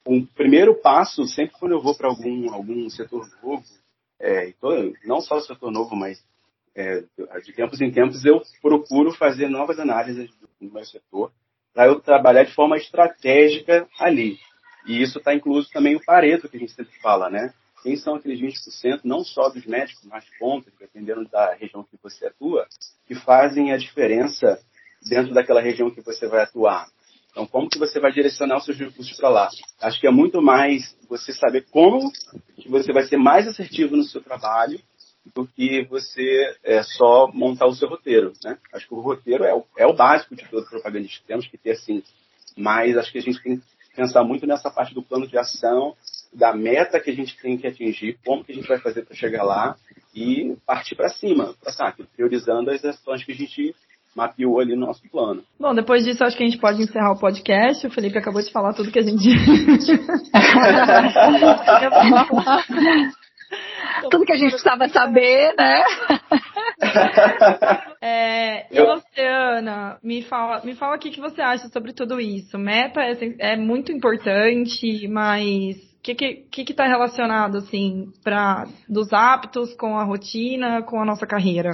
o 0.04 0.26
primeiro 0.26 0.74
passo, 0.74 1.24
sempre 1.24 1.56
quando 1.58 1.72
eu 1.72 1.80
vou 1.80 1.94
para 1.94 2.08
algum, 2.08 2.52
algum 2.52 2.88
setor 2.90 3.28
novo, 3.42 3.64
é, 4.20 4.52
não 5.04 5.20
só 5.20 5.36
o 5.36 5.40
setor 5.40 5.70
novo, 5.70 5.96
mas 5.96 6.22
é, 6.74 7.02
de 7.44 7.52
tempos 7.52 7.80
em 7.80 7.90
tempos 7.90 8.24
eu 8.24 8.42
procuro 8.62 9.12
fazer 9.12 9.48
novas 9.48 9.78
análises 9.78 10.30
do 10.60 10.72
meu 10.72 10.84
setor 10.84 11.32
para 11.74 11.86
eu 11.86 12.00
trabalhar 12.00 12.44
de 12.44 12.54
forma 12.54 12.76
estratégica 12.76 13.88
ali. 13.98 14.38
E 14.86 15.00
isso 15.02 15.18
está 15.18 15.34
incluso 15.34 15.70
também 15.70 15.96
o 15.96 16.04
Pareto, 16.04 16.48
que 16.48 16.56
a 16.56 16.60
gente 16.60 16.72
sempre 16.72 16.98
fala, 17.00 17.30
né? 17.30 17.52
Quem 17.82 17.96
são 17.96 18.14
aqueles 18.14 18.40
20%, 18.40 19.00
não 19.04 19.24
só 19.24 19.48
dos 19.48 19.64
médicos, 19.64 20.04
mas 20.04 20.24
pontos, 20.38 20.72
dependendo 20.78 21.26
da 21.28 21.54
região 21.54 21.82
que 21.82 21.96
você 22.02 22.26
atua, 22.26 22.66
que 23.06 23.14
fazem 23.14 23.72
a 23.72 23.76
diferença 23.76 24.60
dentro 25.08 25.32
daquela 25.32 25.60
região 25.60 25.90
que 25.90 26.02
você 26.02 26.26
vai 26.28 26.42
atuar. 26.42 26.86
Então, 27.30 27.46
como 27.46 27.70
que 27.70 27.78
você 27.78 28.00
vai 28.00 28.12
direcionar 28.12 28.58
os 28.58 28.64
seus 28.64 28.78
recursos 28.78 29.16
para 29.16 29.28
lá? 29.28 29.48
Acho 29.80 30.00
que 30.00 30.06
é 30.06 30.10
muito 30.10 30.42
mais 30.42 30.96
você 31.08 31.32
saber 31.32 31.64
como 31.70 32.10
que 32.56 32.68
você 32.68 32.92
vai 32.92 33.04
ser 33.04 33.16
mais 33.16 33.46
assertivo 33.46 33.96
no 33.96 34.04
seu 34.04 34.20
trabalho 34.20 34.80
do 35.34 35.46
que 35.46 35.84
você 35.84 36.56
é, 36.64 36.82
só 36.82 37.30
montar 37.32 37.66
o 37.66 37.74
seu 37.74 37.88
roteiro. 37.88 38.32
Né? 38.42 38.56
Acho 38.72 38.88
que 38.88 38.94
o 38.94 39.00
roteiro 39.00 39.44
é 39.44 39.54
o, 39.54 39.64
é 39.76 39.86
o 39.86 39.94
básico 39.94 40.34
de 40.34 40.48
todo 40.48 40.66
propagandista. 40.66 41.22
Temos 41.26 41.46
que 41.46 41.58
ter 41.58 41.72
assim. 41.72 42.02
Mas 42.56 42.96
acho 42.96 43.12
que 43.12 43.18
a 43.18 43.22
gente 43.22 43.42
tem 43.42 43.58
que 43.58 43.64
pensar 43.94 44.24
muito 44.24 44.46
nessa 44.46 44.70
parte 44.70 44.94
do 44.94 45.02
plano 45.02 45.26
de 45.26 45.38
ação, 45.38 45.94
da 46.32 46.54
meta 46.54 47.00
que 47.00 47.10
a 47.10 47.14
gente 47.14 47.36
tem 47.40 47.58
que 47.58 47.66
atingir, 47.66 48.18
como 48.24 48.44
que 48.44 48.52
a 48.52 48.54
gente 48.54 48.68
vai 48.68 48.78
fazer 48.78 49.04
para 49.04 49.16
chegar 49.16 49.42
lá 49.42 49.76
e 50.14 50.56
partir 50.66 50.94
para 50.94 51.08
cima, 51.08 51.54
pra, 51.60 51.72
sabe, 51.72 52.06
priorizando 52.14 52.70
as 52.70 52.84
ações 52.84 53.24
que 53.24 53.32
a 53.32 53.34
gente 53.34 53.74
mapeou 54.14 54.58
ali 54.58 54.74
no 54.74 54.86
nosso 54.86 55.02
plano. 55.08 55.42
Bom, 55.58 55.74
depois 55.74 56.04
disso 56.04 56.24
acho 56.24 56.36
que 56.36 56.42
a 56.42 56.46
gente 56.46 56.58
pode 56.58 56.82
encerrar 56.82 57.12
o 57.12 57.18
podcast. 57.18 57.86
O 57.86 57.90
Felipe 57.90 58.18
acabou 58.18 58.42
de 58.42 58.50
falar 58.50 58.72
tudo 58.72 58.90
que 58.90 58.98
a 58.98 59.02
gente 59.02 59.22
Tudo 64.08 64.24
que 64.24 64.32
a 64.32 64.36
gente 64.36 64.50
precisava 64.50 64.88
saber, 64.88 65.54
né? 65.56 65.82
É, 68.02 68.66
e 68.74 68.82
você, 68.82 69.20
Ana, 69.20 69.98
me 70.02 70.22
fala, 70.22 70.64
me 70.64 70.74
fala 70.74 70.96
o 70.96 70.98
que, 70.98 71.10
que 71.10 71.20
você 71.20 71.42
acha 71.42 71.68
sobre 71.68 71.92
tudo 71.92 72.18
isso. 72.18 72.58
Meta 72.58 73.02
é, 73.02 73.52
é 73.52 73.56
muito 73.56 73.92
importante, 73.92 75.06
mas 75.06 75.76
o 75.76 76.02
que 76.02 76.14
que, 76.14 76.34
que 76.50 76.64
que 76.64 76.74
tá 76.74 76.86
relacionado, 76.86 77.58
assim, 77.58 78.10
para 78.24 78.64
dos 78.88 79.12
hábitos 79.12 79.74
com 79.74 79.98
a 79.98 80.04
rotina, 80.04 80.82
com 80.82 80.98
a 80.98 81.04
nossa 81.04 81.26
carreira? 81.26 81.72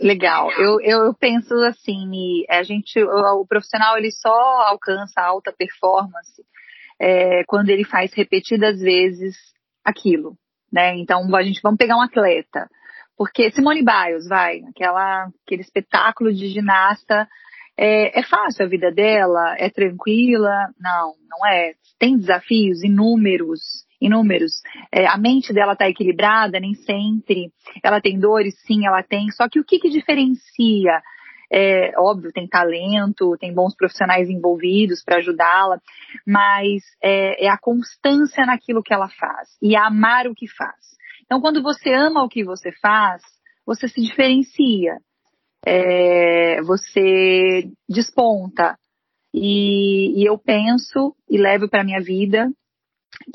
Legal. 0.00 0.50
Eu, 0.58 0.80
eu 0.80 1.14
penso 1.14 1.54
assim, 1.66 2.44
a 2.50 2.64
gente, 2.64 3.00
o, 3.00 3.42
o 3.42 3.46
profissional 3.46 3.96
ele 3.96 4.10
só 4.10 4.36
alcança 4.66 5.20
alta 5.20 5.54
performance 5.56 6.42
é, 7.00 7.44
quando 7.46 7.68
ele 7.68 7.84
faz 7.84 8.12
repetidas 8.12 8.80
vezes 8.80 9.36
aquilo 9.84 10.36
né? 10.72 10.96
Então 10.96 11.34
a 11.34 11.42
gente 11.42 11.60
vamos 11.62 11.78
pegar 11.78 11.96
um 11.96 12.02
atleta, 12.02 12.68
porque 13.16 13.50
Simone 13.50 13.84
Biles, 13.84 14.26
vai, 14.28 14.60
aquela 14.70 15.28
aquele 15.44 15.62
espetáculo 15.62 16.32
de 16.32 16.48
ginasta, 16.48 17.28
é, 17.76 18.20
é 18.20 18.22
fácil 18.22 18.64
a 18.64 18.68
vida 18.68 18.90
dela, 18.90 19.56
é 19.58 19.70
tranquila? 19.70 20.68
Não, 20.80 21.14
não 21.28 21.46
é. 21.46 21.74
Tem 21.98 22.16
desafios 22.16 22.82
inúmeros, 22.82 23.60
inúmeros. 24.00 24.52
É, 24.92 25.06
a 25.06 25.16
mente 25.16 25.52
dela 25.52 25.72
está 25.72 25.88
equilibrada, 25.88 26.60
nem 26.60 26.74
sempre. 26.74 27.50
Ela 27.82 28.00
tem 28.00 28.18
dores, 28.18 28.54
sim, 28.66 28.86
ela 28.86 29.02
tem. 29.02 29.30
Só 29.30 29.48
que 29.48 29.60
o 29.60 29.64
que, 29.64 29.78
que 29.78 29.88
diferencia 29.88 31.02
é, 31.52 31.92
óbvio, 31.98 32.32
tem 32.32 32.48
talento, 32.48 33.36
tem 33.38 33.52
bons 33.52 33.76
profissionais 33.76 34.30
envolvidos 34.30 35.02
para 35.04 35.18
ajudá-la, 35.18 35.78
mas 36.26 36.82
é, 37.02 37.44
é 37.44 37.48
a 37.50 37.58
constância 37.58 38.46
naquilo 38.46 38.82
que 38.82 38.94
ela 38.94 39.08
faz 39.08 39.50
e 39.60 39.76
amar 39.76 40.26
o 40.26 40.34
que 40.34 40.48
faz. 40.48 40.92
Então, 41.24 41.40
quando 41.40 41.62
você 41.62 41.92
ama 41.92 42.22
o 42.22 42.28
que 42.28 42.42
você 42.42 42.72
faz, 42.80 43.22
você 43.66 43.86
se 43.86 44.00
diferencia, 44.00 44.96
é, 45.66 46.62
você 46.62 47.70
desponta. 47.88 48.76
E, 49.34 50.20
e 50.20 50.28
eu 50.28 50.38
penso 50.38 51.14
e 51.28 51.38
levo 51.38 51.68
para 51.68 51.84
minha 51.84 52.00
vida 52.00 52.50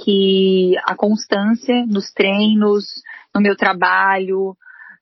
que 0.04 0.74
a 0.86 0.96
constância 0.96 1.86
nos 1.88 2.12
treinos, 2.12 2.86
no 3.34 3.42
meu 3.42 3.56
trabalho, 3.56 4.56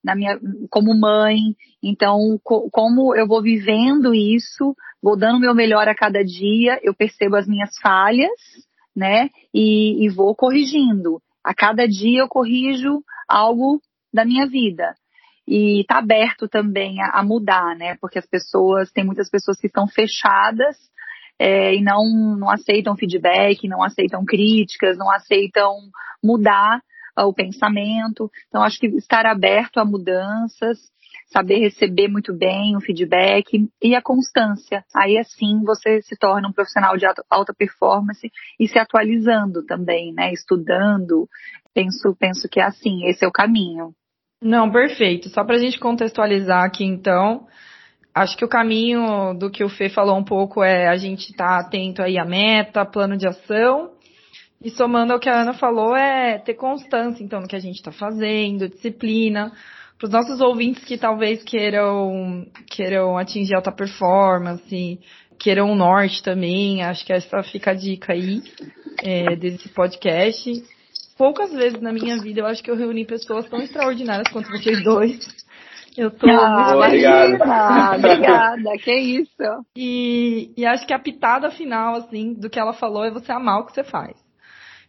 na 0.05 0.15
minha, 0.15 0.39
como 0.69 0.93
mãe. 0.93 1.37
Então, 1.81 2.39
co 2.43 2.69
como 2.69 3.15
eu 3.15 3.27
vou 3.27 3.41
vivendo 3.41 4.13
isso, 4.13 4.75
vou 5.01 5.17
dando 5.17 5.37
o 5.37 5.39
meu 5.39 5.55
melhor 5.55 5.87
a 5.87 5.95
cada 5.95 6.23
dia, 6.23 6.79
eu 6.83 6.93
percebo 6.93 7.35
as 7.35 7.47
minhas 7.47 7.75
falhas, 7.81 8.39
né? 8.95 9.29
E, 9.51 10.05
e 10.05 10.09
vou 10.09 10.35
corrigindo. 10.35 11.19
A 11.43 11.55
cada 11.55 11.87
dia 11.87 12.21
eu 12.21 12.27
corrijo 12.27 13.01
algo 13.27 13.81
da 14.13 14.23
minha 14.23 14.47
vida 14.47 14.93
e 15.47 15.81
está 15.81 15.97
aberto 15.97 16.47
também 16.47 17.01
a, 17.01 17.19
a, 17.19 17.23
mudar, 17.23 17.75
né? 17.75 17.97
Porque 17.99 18.19
as 18.19 18.27
pessoas, 18.27 18.91
tem 18.91 19.03
muitas 19.03 19.29
pessoas 19.29 19.59
que 19.59 19.67
estão 19.67 19.87
fechadas 19.87 20.77
é, 21.39 21.75
e 21.75 21.81
não, 21.81 22.37
não 22.37 22.49
aceitam 22.49 22.95
feedback, 22.95 23.67
não 23.67 23.83
aceitam 23.83 24.23
críticas, 24.23 24.97
não 24.97 25.11
aceitam 25.11 25.75
mudar 26.23 26.79
o 27.23 27.33
pensamento. 27.33 28.29
Então, 28.47 28.61
acho 28.61 28.79
que 28.79 28.87
estar 28.87 29.25
aberto 29.25 29.79
a 29.79 29.85
mudanças, 29.85 30.77
saber 31.27 31.59
receber 31.59 32.07
muito 32.07 32.33
bem 32.33 32.75
o 32.75 32.81
feedback 32.81 33.67
e 33.81 33.95
a 33.95 34.01
constância. 34.01 34.83
Aí, 34.95 35.17
assim, 35.17 35.63
você 35.63 36.01
se 36.01 36.17
torna 36.17 36.47
um 36.47 36.53
profissional 36.53 36.97
de 36.97 37.05
alta 37.29 37.53
performance 37.53 38.29
e 38.59 38.67
se 38.67 38.77
atualizando 38.77 39.65
também, 39.65 40.13
né? 40.13 40.33
Estudando. 40.33 41.27
Penso, 41.73 42.15
penso 42.19 42.49
que 42.49 42.59
é 42.59 42.63
assim, 42.63 43.05
esse 43.05 43.23
é 43.23 43.27
o 43.27 43.31
caminho. 43.31 43.93
Não, 44.41 44.71
perfeito. 44.71 45.29
Só 45.29 45.43
para 45.43 45.55
a 45.55 45.59
gente 45.59 45.79
contextualizar 45.79 46.63
aqui, 46.63 46.83
então, 46.83 47.47
acho 48.13 48.37
que 48.37 48.45
o 48.45 48.49
caminho 48.49 49.33
do 49.33 49.49
que 49.49 49.63
o 49.63 49.69
Fê 49.69 49.89
falou 49.89 50.17
um 50.17 50.23
pouco 50.23 50.63
é 50.63 50.87
a 50.87 50.95
gente 50.95 51.31
estar 51.31 51.59
tá 51.59 51.59
atento 51.59 52.01
aí 52.01 52.17
à 52.17 52.25
meta, 52.25 52.85
plano 52.85 53.17
de 53.17 53.27
ação. 53.27 53.94
E 54.65 54.71
somando 54.71 55.13
ao 55.13 55.19
que 55.19 55.29
a 55.29 55.43
Ana 55.43 55.53
falou, 55.53 55.95
é 55.95 56.39
ter 56.39 56.55
constância, 56.55 57.23
então, 57.23 57.39
no 57.39 57.47
que 57.47 57.55
a 57.55 57.59
gente 57.59 57.75
está 57.75 57.91
fazendo, 57.91 58.67
disciplina. 58.67 59.51
Para 59.99 60.07
os 60.07 60.11
nossos 60.11 60.41
ouvintes 60.41 60.83
que 60.83 60.97
talvez 60.97 61.43
queiram, 61.43 62.47
queiram 62.67 63.15
atingir 63.15 63.53
alta 63.53 63.71
performance, 63.71 64.99
queiram 65.37 65.71
o 65.71 65.75
norte 65.75 66.23
também, 66.23 66.81
acho 66.81 67.05
que 67.05 67.13
essa 67.13 67.43
fica 67.43 67.71
a 67.71 67.73
dica 67.75 68.13
aí 68.13 68.41
é, 69.03 69.35
desse 69.35 69.69
podcast 69.69 70.51
poucas 71.17 71.53
vezes 71.53 71.79
na 71.79 71.93
minha 71.93 72.17
vida 72.17 72.41
eu 72.41 72.45
acho 72.45 72.61
que 72.61 72.69
eu 72.69 72.75
reuni 72.75 73.05
pessoas 73.05 73.47
tão 73.47 73.61
extraordinárias 73.61 74.27
quanto 74.33 74.49
vocês 74.49 74.83
dois. 74.83 75.45
Eu 75.97 76.11
tô 76.11 76.27
ah, 76.29 76.75
obrigada. 76.75 77.95
obrigada, 77.95 78.77
que 78.83 78.93
isso. 78.93 79.65
E, 79.77 80.51
e 80.57 80.65
acho 80.65 80.85
que 80.85 80.93
a 80.93 80.99
pitada 80.99 81.49
final, 81.51 81.95
assim, 81.95 82.33
do 82.33 82.49
que 82.49 82.59
ela 82.59 82.73
falou 82.73 83.05
é 83.05 83.11
você 83.11 83.31
amar 83.31 83.61
o 83.61 83.65
que 83.65 83.71
você 83.71 83.83
faz. 83.83 84.24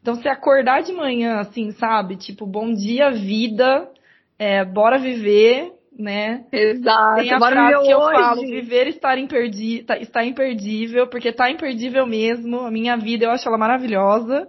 Então, 0.07 0.23
se 0.23 0.29
acordar 0.29 0.85
de 0.85 0.93
manhã, 0.93 1.41
assim, 1.41 1.73
sabe? 1.73 2.15
Tipo, 2.15 2.47
bom 2.47 2.73
dia, 2.73 3.11
vida, 3.11 3.91
é, 4.39 4.65
bora 4.65 4.99
viver, 4.99 5.73
né? 5.99 6.45
Exato, 6.53 7.17
Tem 7.17 7.33
a 7.33 7.39
bora 7.41 7.57
frase 7.57 7.85
que 7.85 7.91
eu 7.91 7.99
hoje. 7.99 8.15
falo, 8.15 8.41
viver 8.43 8.87
estar 8.87 9.19
imperdi 9.19 9.83
tá, 9.83 9.99
está 9.99 10.25
imperdível, 10.25 11.09
porque 11.09 11.33
tá 11.33 11.51
imperdível 11.51 12.07
mesmo. 12.07 12.61
A 12.61 12.71
minha 12.71 12.97
vida, 12.97 13.25
eu 13.25 13.33
acho 13.33 13.49
ela 13.49 13.59
maravilhosa. 13.59 14.47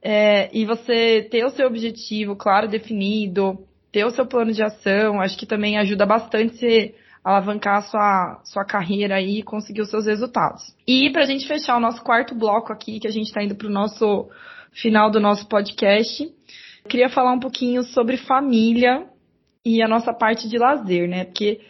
É, 0.00 0.48
e 0.56 0.64
você 0.64 1.26
ter 1.28 1.44
o 1.44 1.50
seu 1.50 1.66
objetivo 1.66 2.36
claro, 2.36 2.68
definido, 2.68 3.66
ter 3.90 4.04
o 4.04 4.10
seu 4.10 4.24
plano 4.24 4.52
de 4.52 4.62
ação, 4.62 5.20
acho 5.20 5.36
que 5.36 5.44
também 5.44 5.76
ajuda 5.76 6.06
bastante 6.06 6.64
a 6.64 7.03
alavancar 7.24 7.82
sua, 7.82 8.40
sua 8.44 8.64
carreira 8.64 9.20
e 9.20 9.42
conseguir 9.42 9.80
os 9.80 9.88
seus 9.88 10.04
resultados. 10.04 10.62
E 10.86 11.10
para 11.10 11.22
a 11.22 11.26
gente 11.26 11.48
fechar 11.48 11.76
o 11.76 11.80
nosso 11.80 12.02
quarto 12.02 12.34
bloco 12.34 12.70
aqui, 12.70 13.00
que 13.00 13.08
a 13.08 13.10
gente 13.10 13.26
está 13.26 13.42
indo 13.42 13.54
para 13.54 13.66
o 13.66 13.70
nosso 13.70 14.28
final 14.72 15.10
do 15.10 15.18
nosso 15.18 15.48
podcast, 15.48 16.30
queria 16.86 17.08
falar 17.08 17.32
um 17.32 17.40
pouquinho 17.40 17.82
sobre 17.82 18.18
família 18.18 19.06
e 19.64 19.82
a 19.82 19.88
nossa 19.88 20.12
parte 20.12 20.48
de 20.48 20.58
lazer, 20.58 21.08
né? 21.08 21.24
Porque 21.24 21.60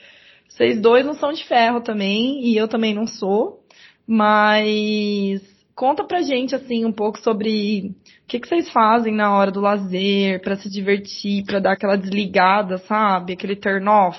vocês 0.48 0.80
dois 0.80 1.06
não 1.06 1.14
são 1.14 1.32
de 1.32 1.44
ferro 1.44 1.80
também, 1.80 2.44
e 2.44 2.56
eu 2.56 2.66
também 2.66 2.92
não 2.92 3.06
sou, 3.06 3.60
mas 4.06 5.40
conta 5.74 6.04
pra 6.04 6.22
gente, 6.22 6.54
assim, 6.54 6.84
um 6.84 6.92
pouco 6.92 7.18
sobre 7.20 7.92
o 8.24 8.26
que, 8.26 8.40
que 8.40 8.48
vocês 8.48 8.70
fazem 8.70 9.14
na 9.14 9.36
hora 9.36 9.50
do 9.50 9.60
lazer, 9.60 10.40
para 10.42 10.56
se 10.56 10.68
divertir, 10.68 11.44
para 11.44 11.60
dar 11.60 11.72
aquela 11.72 11.96
desligada, 11.96 12.78
sabe? 12.78 13.32
Aquele 13.32 13.56
turn 13.56 13.88
off, 13.88 14.18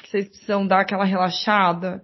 que 0.00 0.08
vocês 0.08 0.28
precisam 0.28 0.66
dar 0.66 0.80
aquela 0.80 1.04
relaxada. 1.04 2.02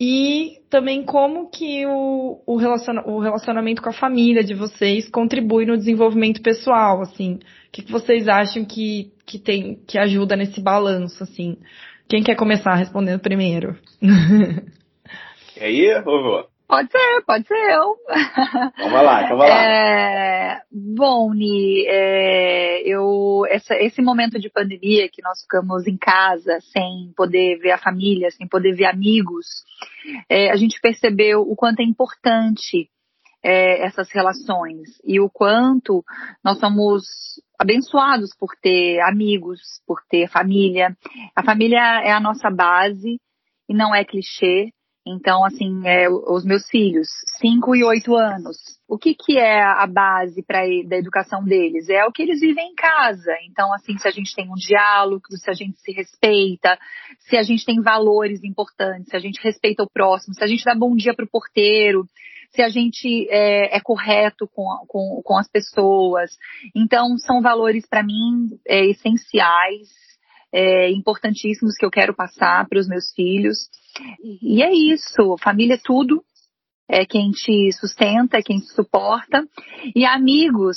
E 0.00 0.58
também 0.68 1.04
como 1.04 1.48
que 1.50 1.86
o, 1.86 2.42
o, 2.46 2.56
relaciona, 2.56 3.02
o 3.06 3.20
relacionamento 3.20 3.80
com 3.80 3.88
a 3.88 3.92
família 3.92 4.42
de 4.42 4.52
vocês 4.52 5.08
contribui 5.08 5.66
no 5.66 5.76
desenvolvimento 5.76 6.42
pessoal, 6.42 7.00
assim. 7.00 7.34
O 7.34 7.40
que, 7.70 7.82
que 7.82 7.92
vocês 7.92 8.26
acham 8.26 8.64
que, 8.64 9.12
que 9.24 9.38
tem, 9.38 9.76
que 9.86 9.98
ajuda 9.98 10.36
nesse 10.36 10.60
balanço, 10.60 11.22
assim? 11.22 11.56
Quem 12.08 12.22
quer 12.22 12.34
começar 12.34 12.74
respondendo 12.74 13.20
primeiro? 13.20 13.78
E 15.56 15.62
aí, 15.62 16.02
vovô? 16.02 16.48
Pode 16.66 16.90
ser, 16.90 17.22
pode 17.26 17.46
ser 17.46 17.54
eu. 17.54 17.96
Vamos 18.78 19.02
lá, 19.04 19.24
então 19.24 19.36
vai 19.36 19.48
lá. 19.48 19.56
É, 19.56 20.62
bom, 20.72 21.32
Ni, 21.32 21.84
é, 21.86 22.82
eu, 22.88 23.44
essa, 23.48 23.74
esse 23.74 24.00
momento 24.00 24.38
de 24.38 24.50
pandemia 24.50 25.08
que 25.10 25.22
nós 25.22 25.42
ficamos 25.42 25.86
em 25.86 25.96
casa, 25.96 26.58
sem 26.72 27.12
poder 27.16 27.58
ver 27.58 27.72
a 27.72 27.78
família, 27.78 28.30
sem 28.30 28.48
poder 28.48 28.74
ver 28.74 28.86
amigos, 28.86 29.46
é, 30.28 30.50
a 30.50 30.56
gente 30.56 30.80
percebeu 30.80 31.42
o 31.42 31.54
quanto 31.54 31.80
é 31.80 31.84
importante 31.84 32.88
é, 33.44 33.84
essas 33.84 34.10
relações 34.10 34.88
e 35.04 35.20
o 35.20 35.28
quanto 35.28 36.02
nós 36.42 36.58
somos 36.58 37.04
abençoados 37.58 38.30
por 38.38 38.56
ter 38.60 39.00
amigos, 39.02 39.60
por 39.86 40.00
ter 40.08 40.28
família. 40.28 40.96
A 41.36 41.42
família 41.42 42.00
é 42.02 42.10
a 42.10 42.20
nossa 42.20 42.50
base 42.50 43.20
e 43.68 43.74
não 43.74 43.94
é 43.94 44.02
clichê. 44.02 44.70
Então, 45.06 45.44
assim, 45.44 45.86
é, 45.86 46.08
os 46.08 46.44
meus 46.44 46.66
filhos, 46.68 47.06
5 47.38 47.76
e 47.76 47.84
8 47.84 48.14
anos, 48.16 48.56
o 48.88 48.96
que, 48.96 49.14
que 49.14 49.36
é 49.36 49.62
a 49.62 49.86
base 49.86 50.42
pra, 50.42 50.60
da 50.86 50.96
educação 50.96 51.44
deles? 51.44 51.90
É 51.90 52.06
o 52.06 52.12
que 52.12 52.22
eles 52.22 52.40
vivem 52.40 52.70
em 52.70 52.74
casa. 52.74 53.32
Então, 53.50 53.72
assim, 53.74 53.98
se 53.98 54.08
a 54.08 54.10
gente 54.10 54.34
tem 54.34 54.50
um 54.50 54.54
diálogo, 54.54 55.24
se 55.30 55.50
a 55.50 55.52
gente 55.52 55.78
se 55.80 55.92
respeita, 55.92 56.78
se 57.18 57.36
a 57.36 57.42
gente 57.42 57.66
tem 57.66 57.82
valores 57.82 58.42
importantes, 58.42 59.10
se 59.10 59.16
a 59.16 59.20
gente 59.20 59.42
respeita 59.42 59.82
o 59.82 59.90
próximo, 59.90 60.34
se 60.34 60.42
a 60.42 60.46
gente 60.46 60.64
dá 60.64 60.74
bom 60.74 60.96
dia 60.96 61.14
pro 61.14 61.28
porteiro, 61.28 62.08
se 62.54 62.62
a 62.62 62.68
gente 62.68 63.28
é, 63.30 63.76
é 63.76 63.80
correto 63.80 64.48
com, 64.54 64.64
com, 64.88 65.20
com, 65.22 65.36
as 65.36 65.48
pessoas. 65.48 66.30
Então, 66.74 67.18
são 67.18 67.42
valores, 67.42 67.86
para 67.86 68.02
mim, 68.02 68.48
é, 68.66 68.86
essenciais, 68.86 69.88
é, 70.54 70.88
importantíssimos 70.92 71.74
que 71.76 71.84
eu 71.84 71.90
quero 71.90 72.14
passar 72.14 72.68
para 72.68 72.78
os 72.78 72.86
meus 72.86 73.12
filhos. 73.12 73.68
E 74.40 74.62
é 74.62 74.72
isso, 74.72 75.36
família 75.42 75.74
é 75.74 75.80
tudo, 75.82 76.22
é 76.88 77.04
quem 77.04 77.32
te 77.32 77.72
sustenta, 77.72 78.38
é 78.38 78.42
quem 78.42 78.60
te 78.60 78.72
suporta. 78.72 79.44
E 79.96 80.06
amigos, 80.06 80.76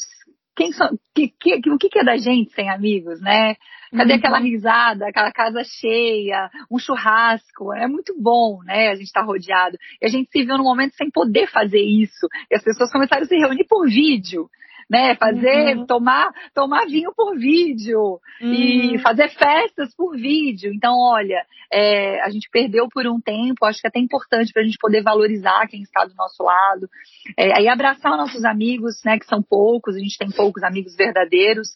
quem 0.56 0.72
são, 0.72 0.90
que, 1.14 1.28
que, 1.40 1.70
o 1.70 1.78
que 1.78 2.00
é 2.00 2.04
da 2.04 2.18
gente 2.18 2.52
sem 2.54 2.68
amigos, 2.72 3.22
né? 3.22 3.56
Cadê 3.96 4.14
uhum. 4.14 4.18
aquela 4.20 4.40
risada, 4.40 5.08
aquela 5.08 5.32
casa 5.32 5.62
cheia, 5.64 6.50
um 6.72 6.80
churrasco? 6.80 7.72
É 7.72 7.88
muito 7.88 8.16
bom, 8.20 8.62
né? 8.64 8.90
A 8.90 8.96
gente 8.96 9.12
tá 9.12 9.22
rodeado. 9.22 9.78
E 10.02 10.08
a 10.08 10.10
gente 10.10 10.30
se 10.32 10.44
viu 10.44 10.58
num 10.58 10.64
momento 10.64 10.96
sem 10.96 11.12
poder 11.12 11.48
fazer 11.52 11.82
isso. 11.82 12.28
E 12.52 12.56
as 12.56 12.64
pessoas 12.64 12.92
começaram 12.92 13.24
a 13.24 13.26
se 13.26 13.38
reunir 13.38 13.66
por 13.66 13.88
vídeo 13.88 14.50
né? 14.90 15.16
Fazer, 15.16 15.78
uhum. 15.78 15.86
tomar, 15.86 16.32
tomar 16.54 16.86
vinho 16.86 17.12
por 17.16 17.38
vídeo 17.38 18.20
uhum. 18.42 18.54
e 18.54 19.00
fazer 19.00 19.30
festas 19.30 19.94
por 19.96 20.16
vídeo. 20.16 20.72
Então, 20.74 20.98
olha, 20.98 21.44
é, 21.72 22.22
a 22.22 22.30
gente 22.30 22.50
perdeu 22.50 22.88
por 22.90 23.06
um 23.08 23.20
tempo, 23.20 23.66
acho 23.66 23.82
que 23.82 23.88
é 23.88 23.90
até 23.90 24.00
importante 24.00 24.54
para 24.54 24.62
a 24.62 24.66
gente 24.66 24.78
poder 24.80 25.02
valorizar 25.04 25.68
quem 25.68 25.82
está 25.82 26.06
do 26.06 26.16
nosso 26.16 26.42
lado. 26.44 26.90
É, 27.38 27.58
aí 27.58 27.68
abraçar 27.68 28.16
nossos 28.16 28.46
amigos, 28.46 29.02
né? 29.04 29.20
Que 29.20 29.26
são 29.26 29.42
poucos, 29.42 29.96
a 29.96 30.00
gente 30.00 30.18
tem 30.18 30.30
poucos 30.30 30.64
amigos 30.64 30.96
verdadeiros, 30.96 31.70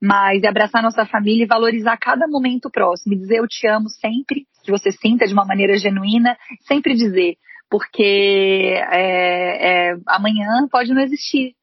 mas 0.00 0.42
é 0.42 0.48
abraçar 0.48 0.82
nossa 0.82 1.06
família 1.06 1.44
e 1.44 1.48
valorizar 1.48 1.96
cada 1.96 2.26
momento 2.28 2.70
próximo. 2.70 3.14
E 3.14 3.18
dizer 3.18 3.38
eu 3.38 3.48
te 3.48 3.66
amo 3.66 3.88
sempre, 3.88 4.46
que 4.62 4.70
você 4.70 4.92
sinta 4.92 5.26
de 5.26 5.32
uma 5.32 5.46
maneira 5.46 5.78
genuína, 5.78 6.36
sempre 6.66 6.94
dizer 6.94 7.36
porque 7.70 8.80
é, 8.90 9.90
é, 9.90 9.96
amanhã 10.06 10.66
pode 10.70 10.92
não 10.94 11.02
existir 11.02 11.54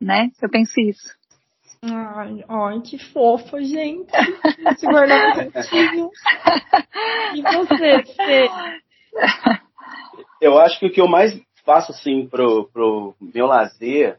né? 0.00 0.30
Eu 0.40 0.48
penso 0.48 0.80
isso. 0.80 1.20
Ai, 1.82 2.44
ai, 2.46 2.80
que 2.82 2.98
fofa, 2.98 3.62
gente. 3.62 4.12
Esse 4.70 4.86
guarda-chuvinho. 4.86 6.10
E 7.34 7.42
você, 7.42 8.02
Fê? 8.14 8.48
Eu 10.40 10.58
acho 10.58 10.78
que 10.78 10.86
o 10.86 10.92
que 10.92 11.00
eu 11.00 11.08
mais 11.08 11.40
faço, 11.64 11.92
assim, 11.92 12.26
pro, 12.26 12.68
pro 12.68 13.14
meu 13.20 13.46
lazer 13.46 14.18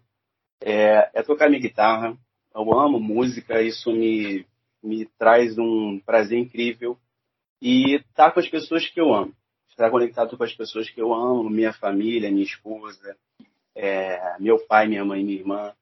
é, 0.62 1.10
é 1.14 1.24
tocar 1.24 1.50
minha 1.50 1.62
guitarra. 1.62 2.18
Eu 2.54 2.74
amo 2.74 3.00
música, 3.00 3.62
isso 3.62 3.92
me, 3.92 4.46
me 4.84 5.06
traz 5.18 5.58
um 5.58 6.00
prazer 6.00 6.40
incrível. 6.40 6.98
E 7.62 7.96
estar 7.96 8.26
tá 8.26 8.32
com 8.32 8.40
as 8.40 8.50
pessoas 8.50 8.88
que 8.88 9.00
eu 9.00 9.14
amo. 9.14 9.34
Estar 9.70 9.90
conectado 9.92 10.36
com 10.36 10.44
as 10.44 10.54
pessoas 10.54 10.90
que 10.90 11.00
eu 11.00 11.14
amo, 11.14 11.50
minha 11.50 11.74
família, 11.74 12.32
minha 12.32 12.44
esposa, 12.44 13.16
é, 13.82 14.36
meu 14.40 14.60
pai, 14.68 14.88
minha 14.88 15.04
mãe, 15.04 15.24
minha 15.24 15.40
irmã. 15.40 15.74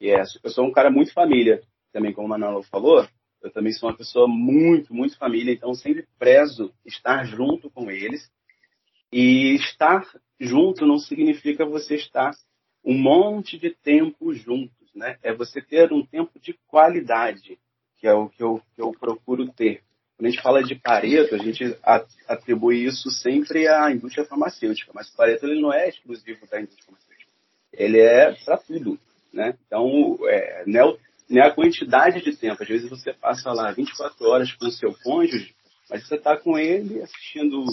E 0.00 0.10
é, 0.10 0.20
eu 0.42 0.50
sou 0.50 0.66
um 0.66 0.72
cara 0.72 0.90
muito 0.90 1.12
família, 1.12 1.62
também 1.92 2.12
como 2.12 2.26
o 2.26 2.28
Manolo 2.28 2.64
falou. 2.64 3.06
Eu 3.40 3.52
também 3.52 3.72
sou 3.72 3.88
uma 3.88 3.96
pessoa 3.96 4.26
muito, 4.26 4.92
muito 4.92 5.16
família, 5.16 5.52
então 5.52 5.72
sempre 5.72 6.08
prezo 6.18 6.74
estar 6.84 7.24
junto 7.24 7.70
com 7.70 7.88
eles. 7.88 8.28
E 9.12 9.54
estar 9.54 10.04
junto 10.40 10.84
não 10.84 10.98
significa 10.98 11.64
você 11.64 11.94
estar 11.94 12.32
um 12.84 12.98
monte 12.98 13.56
de 13.56 13.70
tempo 13.70 14.34
juntos, 14.34 14.92
né? 14.92 15.16
É 15.22 15.32
você 15.32 15.62
ter 15.62 15.92
um 15.92 16.04
tempo 16.04 16.40
de 16.40 16.52
qualidade, 16.66 17.58
que 18.00 18.08
é 18.08 18.12
o 18.12 18.28
que 18.28 18.42
eu, 18.42 18.60
que 18.74 18.82
eu 18.82 18.90
procuro 18.90 19.48
ter. 19.52 19.82
Quando 20.16 20.26
a 20.26 20.30
gente 20.30 20.42
fala 20.42 20.64
de 20.64 20.74
Pareto, 20.74 21.34
a 21.34 21.38
gente 21.38 21.78
atribui 22.26 22.84
isso 22.84 23.08
sempre 23.10 23.68
à 23.68 23.90
indústria 23.92 24.24
farmacêutica, 24.24 24.90
mas 24.92 25.10
Pareto 25.10 25.46
ele 25.46 25.60
não 25.60 25.72
é 25.72 25.88
exclusivo 25.88 26.44
da 26.48 26.60
indústria 26.60 26.86
farmacêutica. 26.86 27.05
Ele 27.76 28.00
é 28.00 28.32
para 28.44 28.56
tudo, 28.56 28.98
né? 29.32 29.54
Então, 29.66 30.18
é, 30.24 30.64
não, 30.66 30.90
é, 30.90 30.96
não 31.28 31.42
é 31.42 31.46
a 31.46 31.54
quantidade 31.54 32.22
de 32.22 32.36
tempo. 32.36 32.62
Às 32.62 32.68
vezes 32.68 32.88
você 32.88 33.12
passa 33.12 33.52
lá 33.52 33.70
24 33.72 34.26
horas 34.28 34.52
com 34.52 34.66
o 34.66 34.72
seu 34.72 34.94
cônjuge, 35.02 35.54
mas 35.90 36.06
você 36.06 36.16
está 36.16 36.36
com 36.36 36.58
ele 36.58 37.02
assistindo 37.02 37.64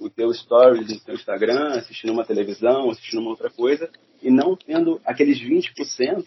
o 0.00 0.10
teu 0.10 0.32
stories 0.32 0.88
no 0.88 1.00
teu 1.00 1.14
Instagram, 1.14 1.68
assistindo 1.74 2.12
uma 2.12 2.24
televisão, 2.24 2.90
assistindo 2.90 3.20
uma 3.20 3.30
outra 3.30 3.50
coisa, 3.50 3.88
e 4.22 4.30
não 4.30 4.56
tendo 4.56 5.00
aqueles 5.04 5.38
20% 5.38 6.24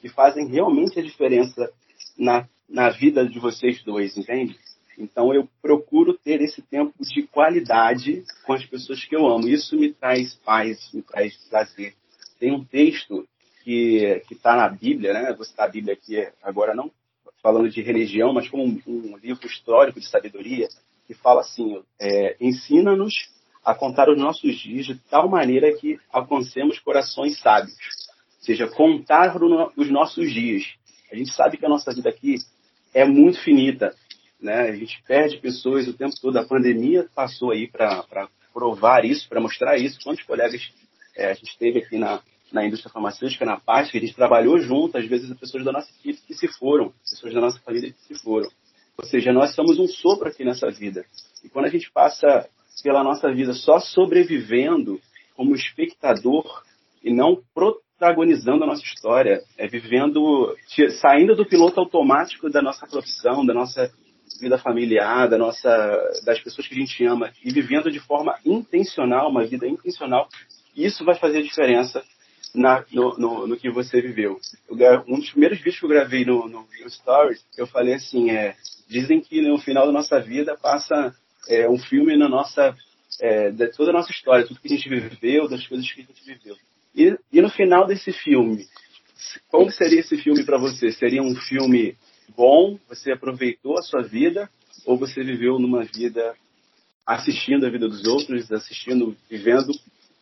que 0.00 0.08
fazem 0.08 0.48
realmente 0.48 0.98
a 0.98 1.02
diferença 1.02 1.70
na, 2.16 2.48
na 2.68 2.90
vida 2.90 3.26
de 3.26 3.38
vocês 3.38 3.82
dois, 3.82 4.16
entende? 4.16 4.56
Então 4.96 5.34
eu 5.34 5.48
procuro 5.60 6.14
ter 6.14 6.40
esse 6.42 6.62
tempo 6.62 6.94
de 7.00 7.22
qualidade 7.22 8.22
com 8.44 8.52
as 8.52 8.64
pessoas 8.64 9.04
que 9.04 9.16
eu 9.16 9.26
amo. 9.26 9.48
Isso 9.48 9.76
me 9.76 9.92
traz 9.92 10.34
paz, 10.34 10.92
me 10.92 11.02
traz 11.02 11.34
prazer. 11.48 11.94
Tem 12.40 12.50
um 12.50 12.64
texto 12.64 13.28
que 13.62 14.22
está 14.30 14.56
na 14.56 14.68
Bíblia, 14.68 15.12
né? 15.12 15.32
Vou 15.34 15.44
citar 15.44 15.68
a 15.68 15.70
Bíblia 15.70 15.94
aqui 15.94 16.26
agora 16.42 16.74
não 16.74 16.90
falando 17.42 17.70
de 17.70 17.82
religião, 17.82 18.32
mas 18.32 18.48
como 18.48 18.64
um, 18.64 18.80
um 18.86 19.16
livro 19.16 19.46
histórico 19.46 20.00
de 20.00 20.06
sabedoria, 20.06 20.68
que 21.06 21.14
fala 21.14 21.40
assim: 21.40 21.82
é, 22.00 22.36
ensina-nos 22.40 23.14
a 23.64 23.74
contar 23.74 24.08
os 24.08 24.18
nossos 24.18 24.56
dias 24.58 24.86
de 24.86 24.94
tal 25.10 25.28
maneira 25.28 25.72
que 25.76 25.98
alcancemos 26.10 26.78
corações 26.78 27.38
sábios. 27.38 27.76
Ou 28.38 28.44
seja, 28.44 28.66
contar 28.68 29.36
os 29.76 29.90
nossos 29.90 30.32
dias. 30.32 30.64
A 31.12 31.16
gente 31.16 31.32
sabe 31.32 31.58
que 31.58 31.66
a 31.66 31.68
nossa 31.68 31.92
vida 31.92 32.08
aqui 32.08 32.36
é 32.94 33.04
muito 33.04 33.38
finita. 33.42 33.94
Né? 34.40 34.70
A 34.70 34.76
gente 34.76 35.02
perde 35.06 35.36
pessoas 35.36 35.86
o 35.86 35.92
tempo 35.92 36.14
todo. 36.22 36.38
A 36.38 36.46
pandemia 36.46 37.06
passou 37.14 37.50
aí 37.50 37.68
para 37.68 38.28
provar 38.54 39.04
isso, 39.04 39.28
para 39.28 39.40
mostrar 39.40 39.76
isso. 39.76 40.00
Quantos 40.02 40.24
colegas 40.24 40.72
é, 41.16 41.30
a 41.30 41.34
gente 41.34 41.56
teve 41.58 41.80
aqui 41.80 41.98
na, 41.98 42.20
na 42.52 42.66
indústria 42.66 42.92
farmacêutica, 42.92 43.44
na 43.44 43.58
parte, 43.58 43.96
a 43.96 44.00
gente 44.00 44.14
trabalhou 44.14 44.58
junto, 44.58 44.98
às 44.98 45.06
vezes 45.06 45.32
pessoas 45.38 45.64
da 45.64 45.72
nossa 45.72 45.90
equipe 45.90 46.20
que 46.26 46.34
se 46.34 46.48
foram, 46.48 46.92
pessoas 47.08 47.32
da 47.32 47.40
nossa 47.40 47.58
família 47.60 47.92
que 47.92 48.14
se 48.14 48.22
foram. 48.22 48.48
Ou 48.96 49.04
seja, 49.04 49.32
nós 49.32 49.54
somos 49.54 49.78
um 49.78 49.86
sopro 49.86 50.28
aqui 50.28 50.44
nessa 50.44 50.70
vida. 50.70 51.04
E 51.42 51.48
quando 51.48 51.66
a 51.66 51.70
gente 51.70 51.90
passa 51.90 52.48
pela 52.82 53.02
nossa 53.02 53.32
vida 53.32 53.52
só 53.52 53.78
sobrevivendo 53.78 55.00
como 55.34 55.54
espectador 55.54 56.62
e 57.02 57.12
não 57.12 57.42
protagonizando 57.54 58.64
a 58.64 58.66
nossa 58.66 58.82
história, 58.82 59.42
é 59.56 59.66
vivendo, 59.66 60.54
saindo 61.00 61.34
do 61.34 61.46
piloto 61.46 61.80
automático 61.80 62.50
da 62.50 62.60
nossa 62.60 62.86
profissão, 62.86 63.44
da 63.44 63.54
nossa 63.54 63.90
vida 64.38 64.58
familiar, 64.58 65.28
da 65.28 65.38
nossa, 65.38 65.68
das 66.24 66.40
pessoas 66.40 66.68
que 66.68 66.74
a 66.74 66.78
gente 66.78 67.04
ama 67.04 67.32
e 67.44 67.50
vivendo 67.52 67.90
de 67.90 68.00
forma 68.00 68.38
intencional, 68.44 69.30
uma 69.30 69.44
vida 69.44 69.66
intencional, 69.66 70.28
isso 70.76 71.04
vai 71.04 71.16
fazer 71.16 71.42
diferença 71.42 72.02
na, 72.54 72.84
no, 72.92 73.16
no, 73.18 73.46
no, 73.46 73.56
que 73.56 73.70
você 73.70 74.00
viveu. 74.00 74.38
Eu, 74.68 75.04
um 75.08 75.18
dos 75.18 75.30
primeiros 75.30 75.58
vídeos 75.58 75.78
que 75.78 75.84
eu 75.84 75.90
gravei 75.90 76.24
no, 76.24 76.48
no, 76.48 76.60
no 76.60 76.90
Stories, 76.90 77.44
eu 77.56 77.66
falei 77.66 77.94
assim, 77.94 78.30
é, 78.30 78.56
dizem 78.88 79.20
que 79.20 79.40
no 79.40 79.58
final 79.58 79.86
da 79.86 79.92
nossa 79.92 80.20
vida 80.20 80.56
passa 80.56 81.14
é, 81.48 81.68
um 81.68 81.78
filme 81.78 82.16
na 82.16 82.28
nossa, 82.28 82.76
é, 83.20 83.50
de 83.50 83.68
toda 83.68 83.90
a 83.90 83.94
nossa 83.94 84.10
história, 84.10 84.46
tudo 84.46 84.60
que 84.60 84.72
a 84.72 84.76
gente 84.76 84.88
viveu, 84.88 85.48
das 85.48 85.66
coisas 85.66 85.90
que 85.90 86.00
a 86.00 86.04
gente 86.04 86.24
viveu. 86.24 86.56
E, 86.94 87.16
e 87.32 87.40
no 87.40 87.50
final 87.50 87.86
desse 87.86 88.12
filme, 88.12 88.66
como 89.48 89.70
seria 89.70 90.00
esse 90.00 90.16
filme 90.16 90.44
para 90.44 90.58
você? 90.58 90.90
Seria 90.90 91.22
um 91.22 91.36
filme 91.36 91.96
bom? 92.36 92.78
Você 92.88 93.12
aproveitou 93.12 93.78
a 93.78 93.82
sua 93.82 94.02
vida? 94.02 94.50
Ou 94.84 94.96
você 94.96 95.22
viveu 95.22 95.58
numa 95.58 95.84
vida 95.84 96.34
assistindo 97.06 97.66
a 97.66 97.70
vida 97.70 97.88
dos 97.88 98.04
outros, 98.06 98.50
assistindo, 98.50 99.16
vivendo 99.28 99.72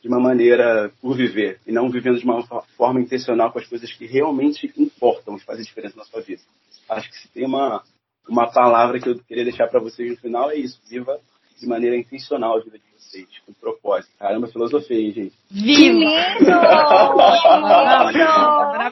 de 0.00 0.08
uma 0.08 0.20
maneira 0.20 0.90
por 1.00 1.16
viver 1.16 1.58
e 1.66 1.72
não 1.72 1.90
vivendo 1.90 2.18
de 2.18 2.24
uma 2.24 2.42
forma 2.76 3.00
intencional 3.00 3.50
com 3.52 3.58
as 3.58 3.66
coisas 3.66 3.92
que 3.92 4.06
realmente 4.06 4.72
importam 4.76 5.36
e 5.36 5.40
fazem 5.40 5.64
diferença 5.64 5.96
na 5.96 6.04
sua 6.04 6.20
vida. 6.20 6.42
Acho 6.88 7.10
que 7.10 7.16
se 7.16 7.28
tem 7.28 7.44
uma, 7.44 7.82
uma 8.28 8.50
palavra 8.50 9.00
que 9.00 9.08
eu 9.08 9.18
queria 9.18 9.44
deixar 9.44 9.66
para 9.68 9.80
vocês 9.80 10.10
no 10.10 10.16
final 10.16 10.50
é 10.50 10.56
isso: 10.56 10.80
viva 10.88 11.18
de 11.58 11.66
maneira 11.66 11.96
intencional 11.96 12.56
a 12.56 12.60
vida 12.60 12.78
de 12.78 12.84
vocês, 12.96 13.26
com 13.44 13.52
propósito. 13.52 14.12
Caramba, 14.18 14.46
filosofia, 14.46 14.98
hein, 14.98 15.12
gente? 15.12 15.34
Viva! 15.50 16.10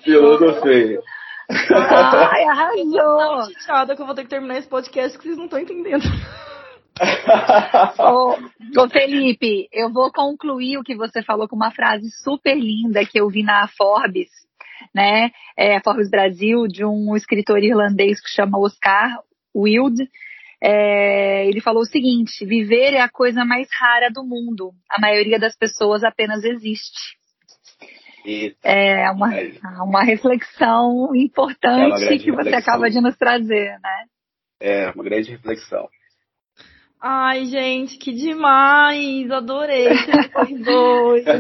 filosofia. 0.03 1.01
Ai, 1.49 2.45
arrasou! 2.45 3.53
Chateada 3.61 3.95
que 3.95 4.03
eu 4.03 4.07
vou 4.07 4.15
ter 4.15 4.25
que 4.25 4.31
terminar 4.31 4.59
esse 4.59 4.69
podcast 4.69 5.17
que 5.17 5.25
vocês 5.25 5.37
não 5.37 5.45
estão 5.45 5.61
entendendo 5.61 6.03
ô, 7.99 8.37
ô, 8.81 8.89
Felipe, 8.89 9.69
eu 9.73 9.93
vou 9.93 10.11
concluir 10.11 10.79
o 10.79 10.83
que 10.83 10.97
você 10.97 11.23
falou 11.23 11.47
com 11.47 11.57
uma 11.57 11.71
frase 11.71 12.11
super 12.23 12.57
linda 12.57 13.05
que 13.05 13.21
eu 13.21 13.29
vi 13.29 13.43
na 13.43 13.69
Forbes, 13.69 14.31
né? 14.95 15.31
É, 15.57 15.81
Forbes 15.81 16.11
Brasil, 16.11 16.67
de 16.67 16.85
um 16.85 17.15
escritor 17.15 17.63
irlandês 17.63 18.21
que 18.21 18.31
chama 18.31 18.59
Oscar 18.59 19.19
Wilde. 19.55 20.09
É, 20.63 21.47
ele 21.47 21.61
falou 21.61 21.83
o 21.83 21.87
seguinte: 21.87 22.47
viver 22.47 22.95
é 22.95 23.01
a 23.01 23.11
coisa 23.11 23.45
mais 23.45 23.69
rara 23.79 24.11
do 24.11 24.25
mundo. 24.25 24.73
A 24.91 24.99
maioria 24.99 25.39
das 25.39 25.55
pessoas 25.55 26.03
apenas 26.03 26.45
existe. 26.45 27.17
Eita. 28.25 28.69
É 28.69 29.11
uma, 29.11 29.31
uma 29.85 30.03
reflexão 30.03 31.15
importante 31.15 32.05
é 32.07 32.19
que 32.19 32.33
você 32.33 32.55
acaba 32.55 32.91
de 32.91 33.01
nos 33.01 33.17
trazer, 33.17 33.79
né? 33.81 34.05
É, 34.59 34.91
uma 34.91 35.05
grande 35.05 35.31
reflexão. 35.31 35.89
Ai, 37.09 37.45
gente, 37.45 37.99
que 37.99 38.13
demais! 38.13 39.31
Adorei 39.31 39.91
vocês 39.91 40.65
dois. 40.65 41.25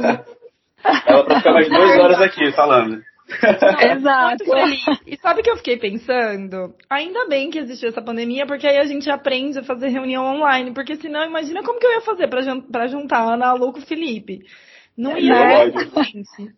Ela 1.04 1.24
pra 1.24 1.38
ficar 1.38 1.52
mais 1.54 1.68
duas 1.68 1.98
horas 1.98 2.20
aqui 2.20 2.52
falando. 2.52 3.02
Exato. 3.92 4.44
E 5.04 5.16
sabe 5.16 5.40
o 5.40 5.42
que 5.42 5.50
eu 5.50 5.56
fiquei 5.56 5.76
pensando? 5.76 6.72
Ainda 6.88 7.26
bem 7.26 7.50
que 7.50 7.58
existiu 7.58 7.88
essa 7.88 8.00
pandemia, 8.00 8.46
porque 8.46 8.64
aí 8.64 8.78
a 8.78 8.84
gente 8.84 9.10
aprende 9.10 9.58
a 9.58 9.64
fazer 9.64 9.88
reunião 9.88 10.24
online. 10.24 10.72
Porque 10.72 10.94
senão, 10.94 11.26
imagina 11.26 11.64
como 11.64 11.80
que 11.80 11.86
eu 11.86 11.94
ia 11.94 12.00
fazer 12.02 12.28
pra, 12.28 12.86
juntar 12.86 13.18
a 13.18 13.34
Ana 13.34 13.52
Lu 13.54 13.72
com 13.72 13.80
o 13.80 13.86
Felipe. 13.86 14.42
Não 14.96 15.16
é 15.16 15.20
ia, 15.20 15.70
gente. 16.04 16.54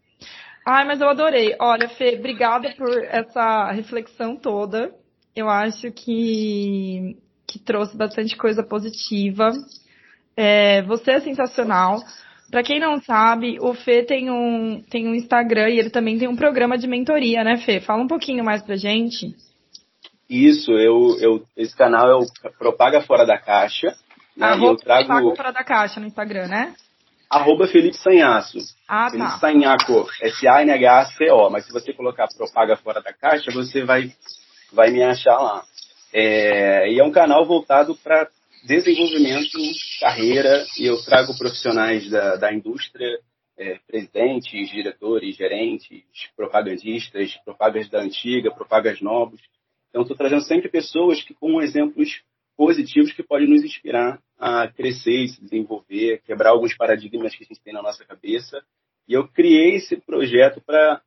Ai, 0.67 0.85
mas 0.85 1.01
eu 1.01 1.09
adorei. 1.09 1.57
Olha, 1.59 1.89
Fê, 1.89 2.17
obrigada 2.19 2.75
por 2.77 3.03
essa 3.05 3.73
reflexão 3.73 4.37
toda. 4.37 4.93
Eu 5.35 5.49
acho 5.49 5.91
que 5.93 7.17
que 7.49 7.59
trouxe 7.59 7.97
bastante 7.97 8.37
coisa 8.37 8.63
positiva. 8.63 9.51
É, 10.37 10.83
você 10.83 11.13
é 11.13 11.21
sensacional. 11.21 11.99
Para 12.51 12.63
quem 12.63 12.79
não 12.79 13.01
sabe, 13.01 13.59
o 13.61 13.75
Fê 13.75 14.05
tem 14.05 14.31
um, 14.31 14.83
tem 14.89 15.09
um 15.09 15.15
Instagram 15.15 15.69
e 15.71 15.79
ele 15.79 15.91
também 15.91 16.19
tem 16.19 16.29
um 16.29 16.37
programa 16.37 16.79
de 16.79 16.87
mentoria, 16.87 17.43
né, 17.43 17.57
Fê? 17.57 17.81
Fala 17.81 18.03
um 18.03 18.07
pouquinho 18.07 18.45
mais 18.45 18.63
pra 18.63 18.77
gente. 18.77 19.35
Isso, 20.29 20.71
eu, 20.73 21.17
eu, 21.21 21.43
esse 21.57 21.75
canal 21.75 22.09
é 22.11 22.15
o 22.15 22.27
Propaga 22.59 23.01
Fora 23.01 23.27
da 23.27 23.39
Caixa. 23.39 23.89
Né, 24.37 24.47
Arroba 24.47 24.73
eu 24.73 24.77
trago... 24.77 25.07
Propaga 25.07 25.37
Fora 25.37 25.53
da 25.53 25.65
Caixa 25.65 26.01
no 26.01 26.07
Instagram, 26.07 26.49
né? 26.49 26.75
Arroba 27.31 27.67
Felipe 27.67 27.97
Sanhaço. 27.97 28.59
Ah, 28.87 29.11
Felipe 29.11 29.29
tá. 29.29 29.39
Sanhaco, 29.39 30.07
S-A-N-H-C-O. 30.23 31.51
Mas 31.51 31.67
se 31.67 31.73
você 31.73 31.93
colocar 31.93 32.27
Propaga 32.37 32.77
Fora 32.77 33.03
da 33.03 33.13
Caixa, 33.13 33.51
você 33.53 33.85
vai, 33.85 34.11
vai 34.73 34.91
me 34.91 35.03
achar 35.03 35.37
lá. 35.37 35.65
É, 36.13 36.91
e 36.91 36.99
é 36.99 37.05
um 37.05 37.11
canal 37.11 37.47
voltado 37.47 37.95
para 37.97 38.29
desenvolvimento, 38.65 39.59
carreira, 40.01 40.65
e 40.79 40.87
eu 40.87 40.97
trago 41.05 41.37
profissionais 41.37 42.09
da, 42.11 42.37
da 42.37 42.53
indústria, 42.53 43.19
é, 43.59 43.79
presidentes, 43.87 44.71
diretores, 44.71 45.37
gerentes, 45.37 46.03
propagandistas, 46.37 47.37
propagas 47.45 47.89
da 47.89 48.01
antiga, 48.01 48.55
propagas 48.55 49.01
novos. 49.01 49.41
Então, 49.89 50.03
estou 50.03 50.17
trazendo 50.17 50.43
sempre 50.43 50.69
pessoas 50.69 51.23
que 51.23 51.35
com 51.35 51.61
exemplos 51.61 52.23
positivos 52.57 53.13
que 53.13 53.23
podem 53.23 53.49
nos 53.49 53.65
inspirar 53.65 54.21
a 54.39 54.69
crescer 54.69 55.25
e 55.25 55.29
se 55.29 55.41
desenvolver, 55.41 56.23
quebrar 56.25 56.51
alguns 56.51 56.77
paradigmas 56.77 57.35
que 57.35 57.45
a 57.45 57.47
gente 57.47 57.63
tem 57.63 57.73
na 57.73 57.83
nossa 57.83 58.05
cabeça. 58.05 58.61
E 59.09 59.15
eu 59.15 59.29
criei 59.29 59.77
esse 59.77 59.97
projeto 59.97 60.61
para 60.61 61.01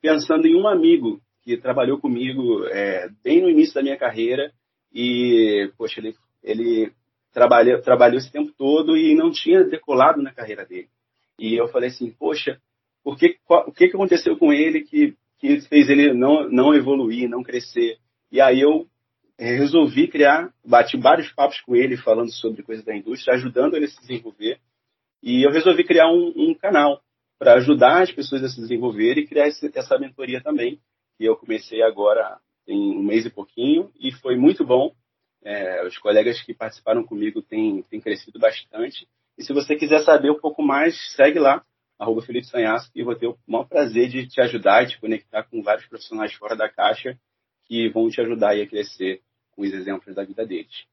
pensando 0.00 0.46
em 0.46 0.54
um 0.54 0.66
amigo 0.66 1.20
que 1.46 1.56
trabalhou 1.56 2.00
comigo 2.00 2.66
é, 2.66 3.08
bem 3.22 3.40
no 3.40 3.48
início 3.48 3.72
da 3.72 3.82
minha 3.82 3.96
carreira 3.96 4.52
e, 4.92 5.70
poxa, 5.78 6.00
ele, 6.00 6.12
ele 6.42 6.92
trabalhou, 7.32 7.80
trabalhou 7.80 8.18
esse 8.18 8.32
tempo 8.32 8.52
todo 8.58 8.96
e 8.96 9.14
não 9.14 9.30
tinha 9.30 9.62
decolado 9.62 10.20
na 10.20 10.34
carreira 10.34 10.66
dele. 10.66 10.88
E 11.38 11.54
eu 11.54 11.68
falei 11.68 11.88
assim, 11.88 12.10
poxa, 12.10 12.60
por 13.04 13.16
que, 13.16 13.36
qual, 13.44 13.68
o 13.68 13.72
que, 13.72 13.86
que 13.86 13.94
aconteceu 13.94 14.36
com 14.36 14.52
ele 14.52 14.80
que, 14.80 15.14
que 15.38 15.60
fez 15.68 15.88
ele 15.88 16.12
não, 16.12 16.50
não 16.50 16.74
evoluir, 16.74 17.28
não 17.28 17.44
crescer? 17.44 17.96
E 18.32 18.40
aí 18.40 18.60
eu 18.60 18.84
é, 19.38 19.54
resolvi 19.54 20.08
criar, 20.08 20.52
bati 20.64 20.96
vários 20.96 21.32
papos 21.32 21.60
com 21.60 21.76
ele 21.76 21.96
falando 21.96 22.32
sobre 22.32 22.64
coisas 22.64 22.84
da 22.84 22.96
indústria, 22.96 23.36
ajudando 23.36 23.76
ele 23.76 23.84
a 23.84 23.88
se 23.88 24.00
desenvolver. 24.00 24.58
E 25.22 25.46
eu 25.46 25.52
resolvi 25.52 25.84
criar 25.84 26.08
um, 26.08 26.32
um 26.36 26.54
canal 26.54 27.00
para 27.38 27.54
ajudar 27.54 28.02
as 28.02 28.10
pessoas 28.10 28.42
a 28.42 28.48
se 28.48 28.60
desenvolverem 28.60 29.22
e 29.22 29.28
criar 29.28 29.46
esse, 29.46 29.70
essa 29.72 29.96
mentoria 29.96 30.40
também. 30.42 30.80
E 31.18 31.24
eu 31.24 31.36
comecei 31.36 31.82
agora 31.82 32.38
tem 32.66 32.76
um 32.76 33.02
mês 33.02 33.24
e 33.24 33.30
pouquinho 33.30 33.90
e 33.98 34.12
foi 34.12 34.36
muito 34.36 34.64
bom. 34.64 34.94
É, 35.44 35.86
os 35.86 35.96
colegas 35.98 36.42
que 36.42 36.52
participaram 36.52 37.04
comigo 37.04 37.40
têm, 37.40 37.82
têm 37.82 38.00
crescido 38.00 38.38
bastante. 38.38 39.08
E 39.38 39.44
se 39.44 39.52
você 39.52 39.76
quiser 39.76 40.02
saber 40.02 40.30
um 40.30 40.40
pouco 40.40 40.62
mais, 40.62 40.96
segue 41.14 41.38
lá, 41.38 41.64
arroba 41.98 42.22
Felipe 42.22 42.46
Sanhaço, 42.46 42.90
e 42.94 43.04
vou 43.04 43.14
ter 43.14 43.28
o 43.28 43.38
maior 43.46 43.64
prazer 43.64 44.08
de 44.08 44.26
te 44.26 44.40
ajudar 44.40 44.82
e 44.82 44.88
te 44.88 45.00
conectar 45.00 45.44
com 45.44 45.62
vários 45.62 45.86
profissionais 45.86 46.32
fora 46.34 46.56
da 46.56 46.68
caixa 46.68 47.18
que 47.66 47.88
vão 47.90 48.08
te 48.08 48.20
ajudar 48.20 48.56
a 48.56 48.66
crescer 48.66 49.22
com 49.52 49.62
os 49.62 49.72
exemplos 49.72 50.14
da 50.14 50.24
vida 50.24 50.44
deles. 50.44 50.86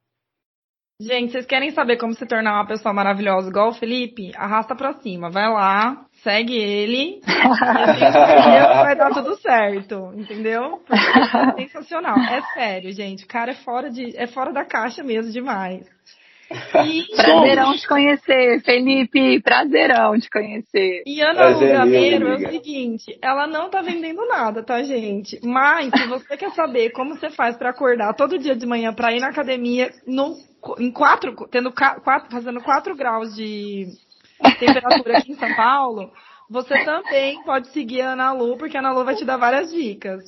Gente, 1.04 1.34
vocês 1.34 1.46
querem 1.46 1.70
saber 1.72 1.98
como 1.98 2.14
se 2.14 2.26
tornar 2.26 2.54
uma 2.54 2.66
pessoa 2.66 2.94
maravilhosa 2.94 3.50
igual 3.50 3.70
o 3.70 3.74
Felipe? 3.74 4.32
Arrasta 4.38 4.74
pra 4.74 4.94
cima, 4.94 5.30
vai 5.30 5.50
lá, 5.52 6.06
segue 6.24 6.56
ele, 6.56 7.20
e 7.28 8.74
vai 8.74 8.96
dar 8.96 9.10
tudo 9.10 9.36
certo, 9.36 10.14
entendeu? 10.16 10.82
Porque 10.88 11.62
é 11.62 11.68
sensacional. 11.68 12.18
É 12.18 12.42
sério, 12.54 12.92
gente. 12.94 13.26
O 13.26 13.28
cara 13.28 13.52
é 13.52 13.56
fora, 13.56 13.90
de, 13.90 14.16
é 14.16 14.28
fora 14.28 14.54
da 14.54 14.64
caixa 14.64 15.04
mesmo 15.04 15.30
demais. 15.30 15.86
E... 16.86 17.16
Prazerão 17.16 17.74
te 17.74 17.88
conhecer, 17.88 18.62
Felipe. 18.64 19.42
Prazerão 19.42 20.20
te 20.20 20.30
conhecer. 20.30 21.04
E 21.06 21.22
Ana 21.22 21.50
Lu 21.50 21.60
Gameiro 21.60 22.28
é 22.28 22.36
o 22.36 22.52
seguinte, 22.52 23.18
ela 23.22 23.48
não 23.48 23.70
tá 23.70 23.82
vendendo 23.82 24.26
nada, 24.28 24.64
tá, 24.64 24.82
gente? 24.84 25.40
Mas 25.44 25.90
se 25.90 26.08
você 26.08 26.38
quer 26.38 26.52
saber 26.52 26.92
como 26.92 27.16
você 27.16 27.30
faz 27.30 27.58
para 27.58 27.70
acordar 27.70 28.14
todo 28.14 28.38
dia 28.38 28.56
de 28.56 28.66
manhã 28.66 28.94
para 28.94 29.14
ir 29.14 29.20
na 29.20 29.30
academia 29.30 29.92
no, 30.06 30.36
em 30.80 30.92
quatro, 30.92 31.36
tendo 31.50 31.72
quatro, 31.72 32.32
fazendo 32.32 32.62
4 32.62 32.96
graus 32.96 33.36
de 33.36 33.88
temperatura 34.60 35.18
aqui 35.18 35.32
em 35.32 35.36
São 35.36 35.54
Paulo, 35.56 36.12
você 36.50 36.84
também 36.84 37.42
pode 37.44 37.70
seguir 37.70 38.02
a 38.02 38.14
Ana 38.14 38.32
Lu, 38.34 38.58
porque 38.58 38.78
a 38.78 38.80
Ana 38.80 38.92
Lu 38.92 39.06
vai 39.06 39.16
te 39.16 39.26
dar 39.26 39.38
várias 39.38 39.72
dicas. 39.72 40.24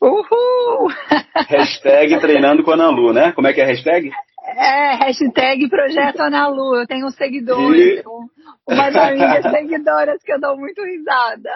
Uhul! 0.00 0.88
Hashtag 1.34 2.20
treinando 2.20 2.62
com 2.62 2.70
a 2.70 2.74
Ana 2.74 2.88
Lu, 2.88 3.12
né? 3.12 3.32
Como 3.32 3.46
é 3.46 3.52
que 3.52 3.60
é 3.60 3.64
a 3.64 3.66
hashtag? 3.66 4.10
É, 4.56 4.94
hashtag 4.94 5.68
Projeto 5.68 6.20
Ana 6.20 6.48
Lu. 6.48 6.76
Eu 6.76 6.86
tenho 6.86 7.10
seguidores, 7.10 8.00
e... 8.00 8.04
umas 8.66 8.96
amigas 8.96 9.50
seguidoras 9.50 10.22
que 10.22 10.32
eu 10.32 10.40
dou 10.40 10.56
muito 10.56 10.82
risada. 10.82 11.50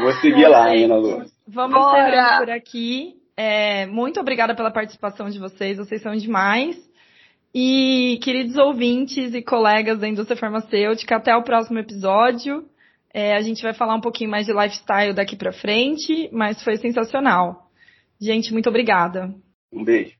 Vou 0.00 0.12
seguir 0.20 0.46
lá, 0.48 0.68
Ana 0.68 0.96
Lu. 0.96 1.24
Vamos 1.48 1.78
encerrando 1.78 2.38
por 2.38 2.50
aqui. 2.50 3.14
É, 3.36 3.86
muito 3.86 4.20
obrigada 4.20 4.54
pela 4.54 4.70
participação 4.70 5.28
de 5.28 5.38
vocês, 5.38 5.78
vocês 5.78 6.02
são 6.02 6.14
demais. 6.14 6.76
E, 7.54 8.18
queridos 8.22 8.56
ouvintes 8.56 9.32
e 9.32 9.40
colegas 9.40 10.00
da 10.00 10.08
indústria 10.08 10.36
farmacêutica, 10.36 11.16
até 11.16 11.34
o 11.34 11.42
próximo 11.42 11.78
episódio. 11.78 12.64
É, 13.12 13.36
a 13.36 13.40
gente 13.40 13.62
vai 13.62 13.72
falar 13.72 13.94
um 13.94 14.00
pouquinho 14.00 14.30
mais 14.30 14.44
de 14.44 14.52
lifestyle 14.52 15.14
daqui 15.14 15.36
para 15.36 15.52
frente, 15.52 16.28
mas 16.32 16.62
foi 16.62 16.76
sensacional. 16.76 17.70
Gente, 18.20 18.52
muito 18.52 18.68
obrigada. 18.68 19.32
Um 19.72 19.84
beijo. 19.84 20.16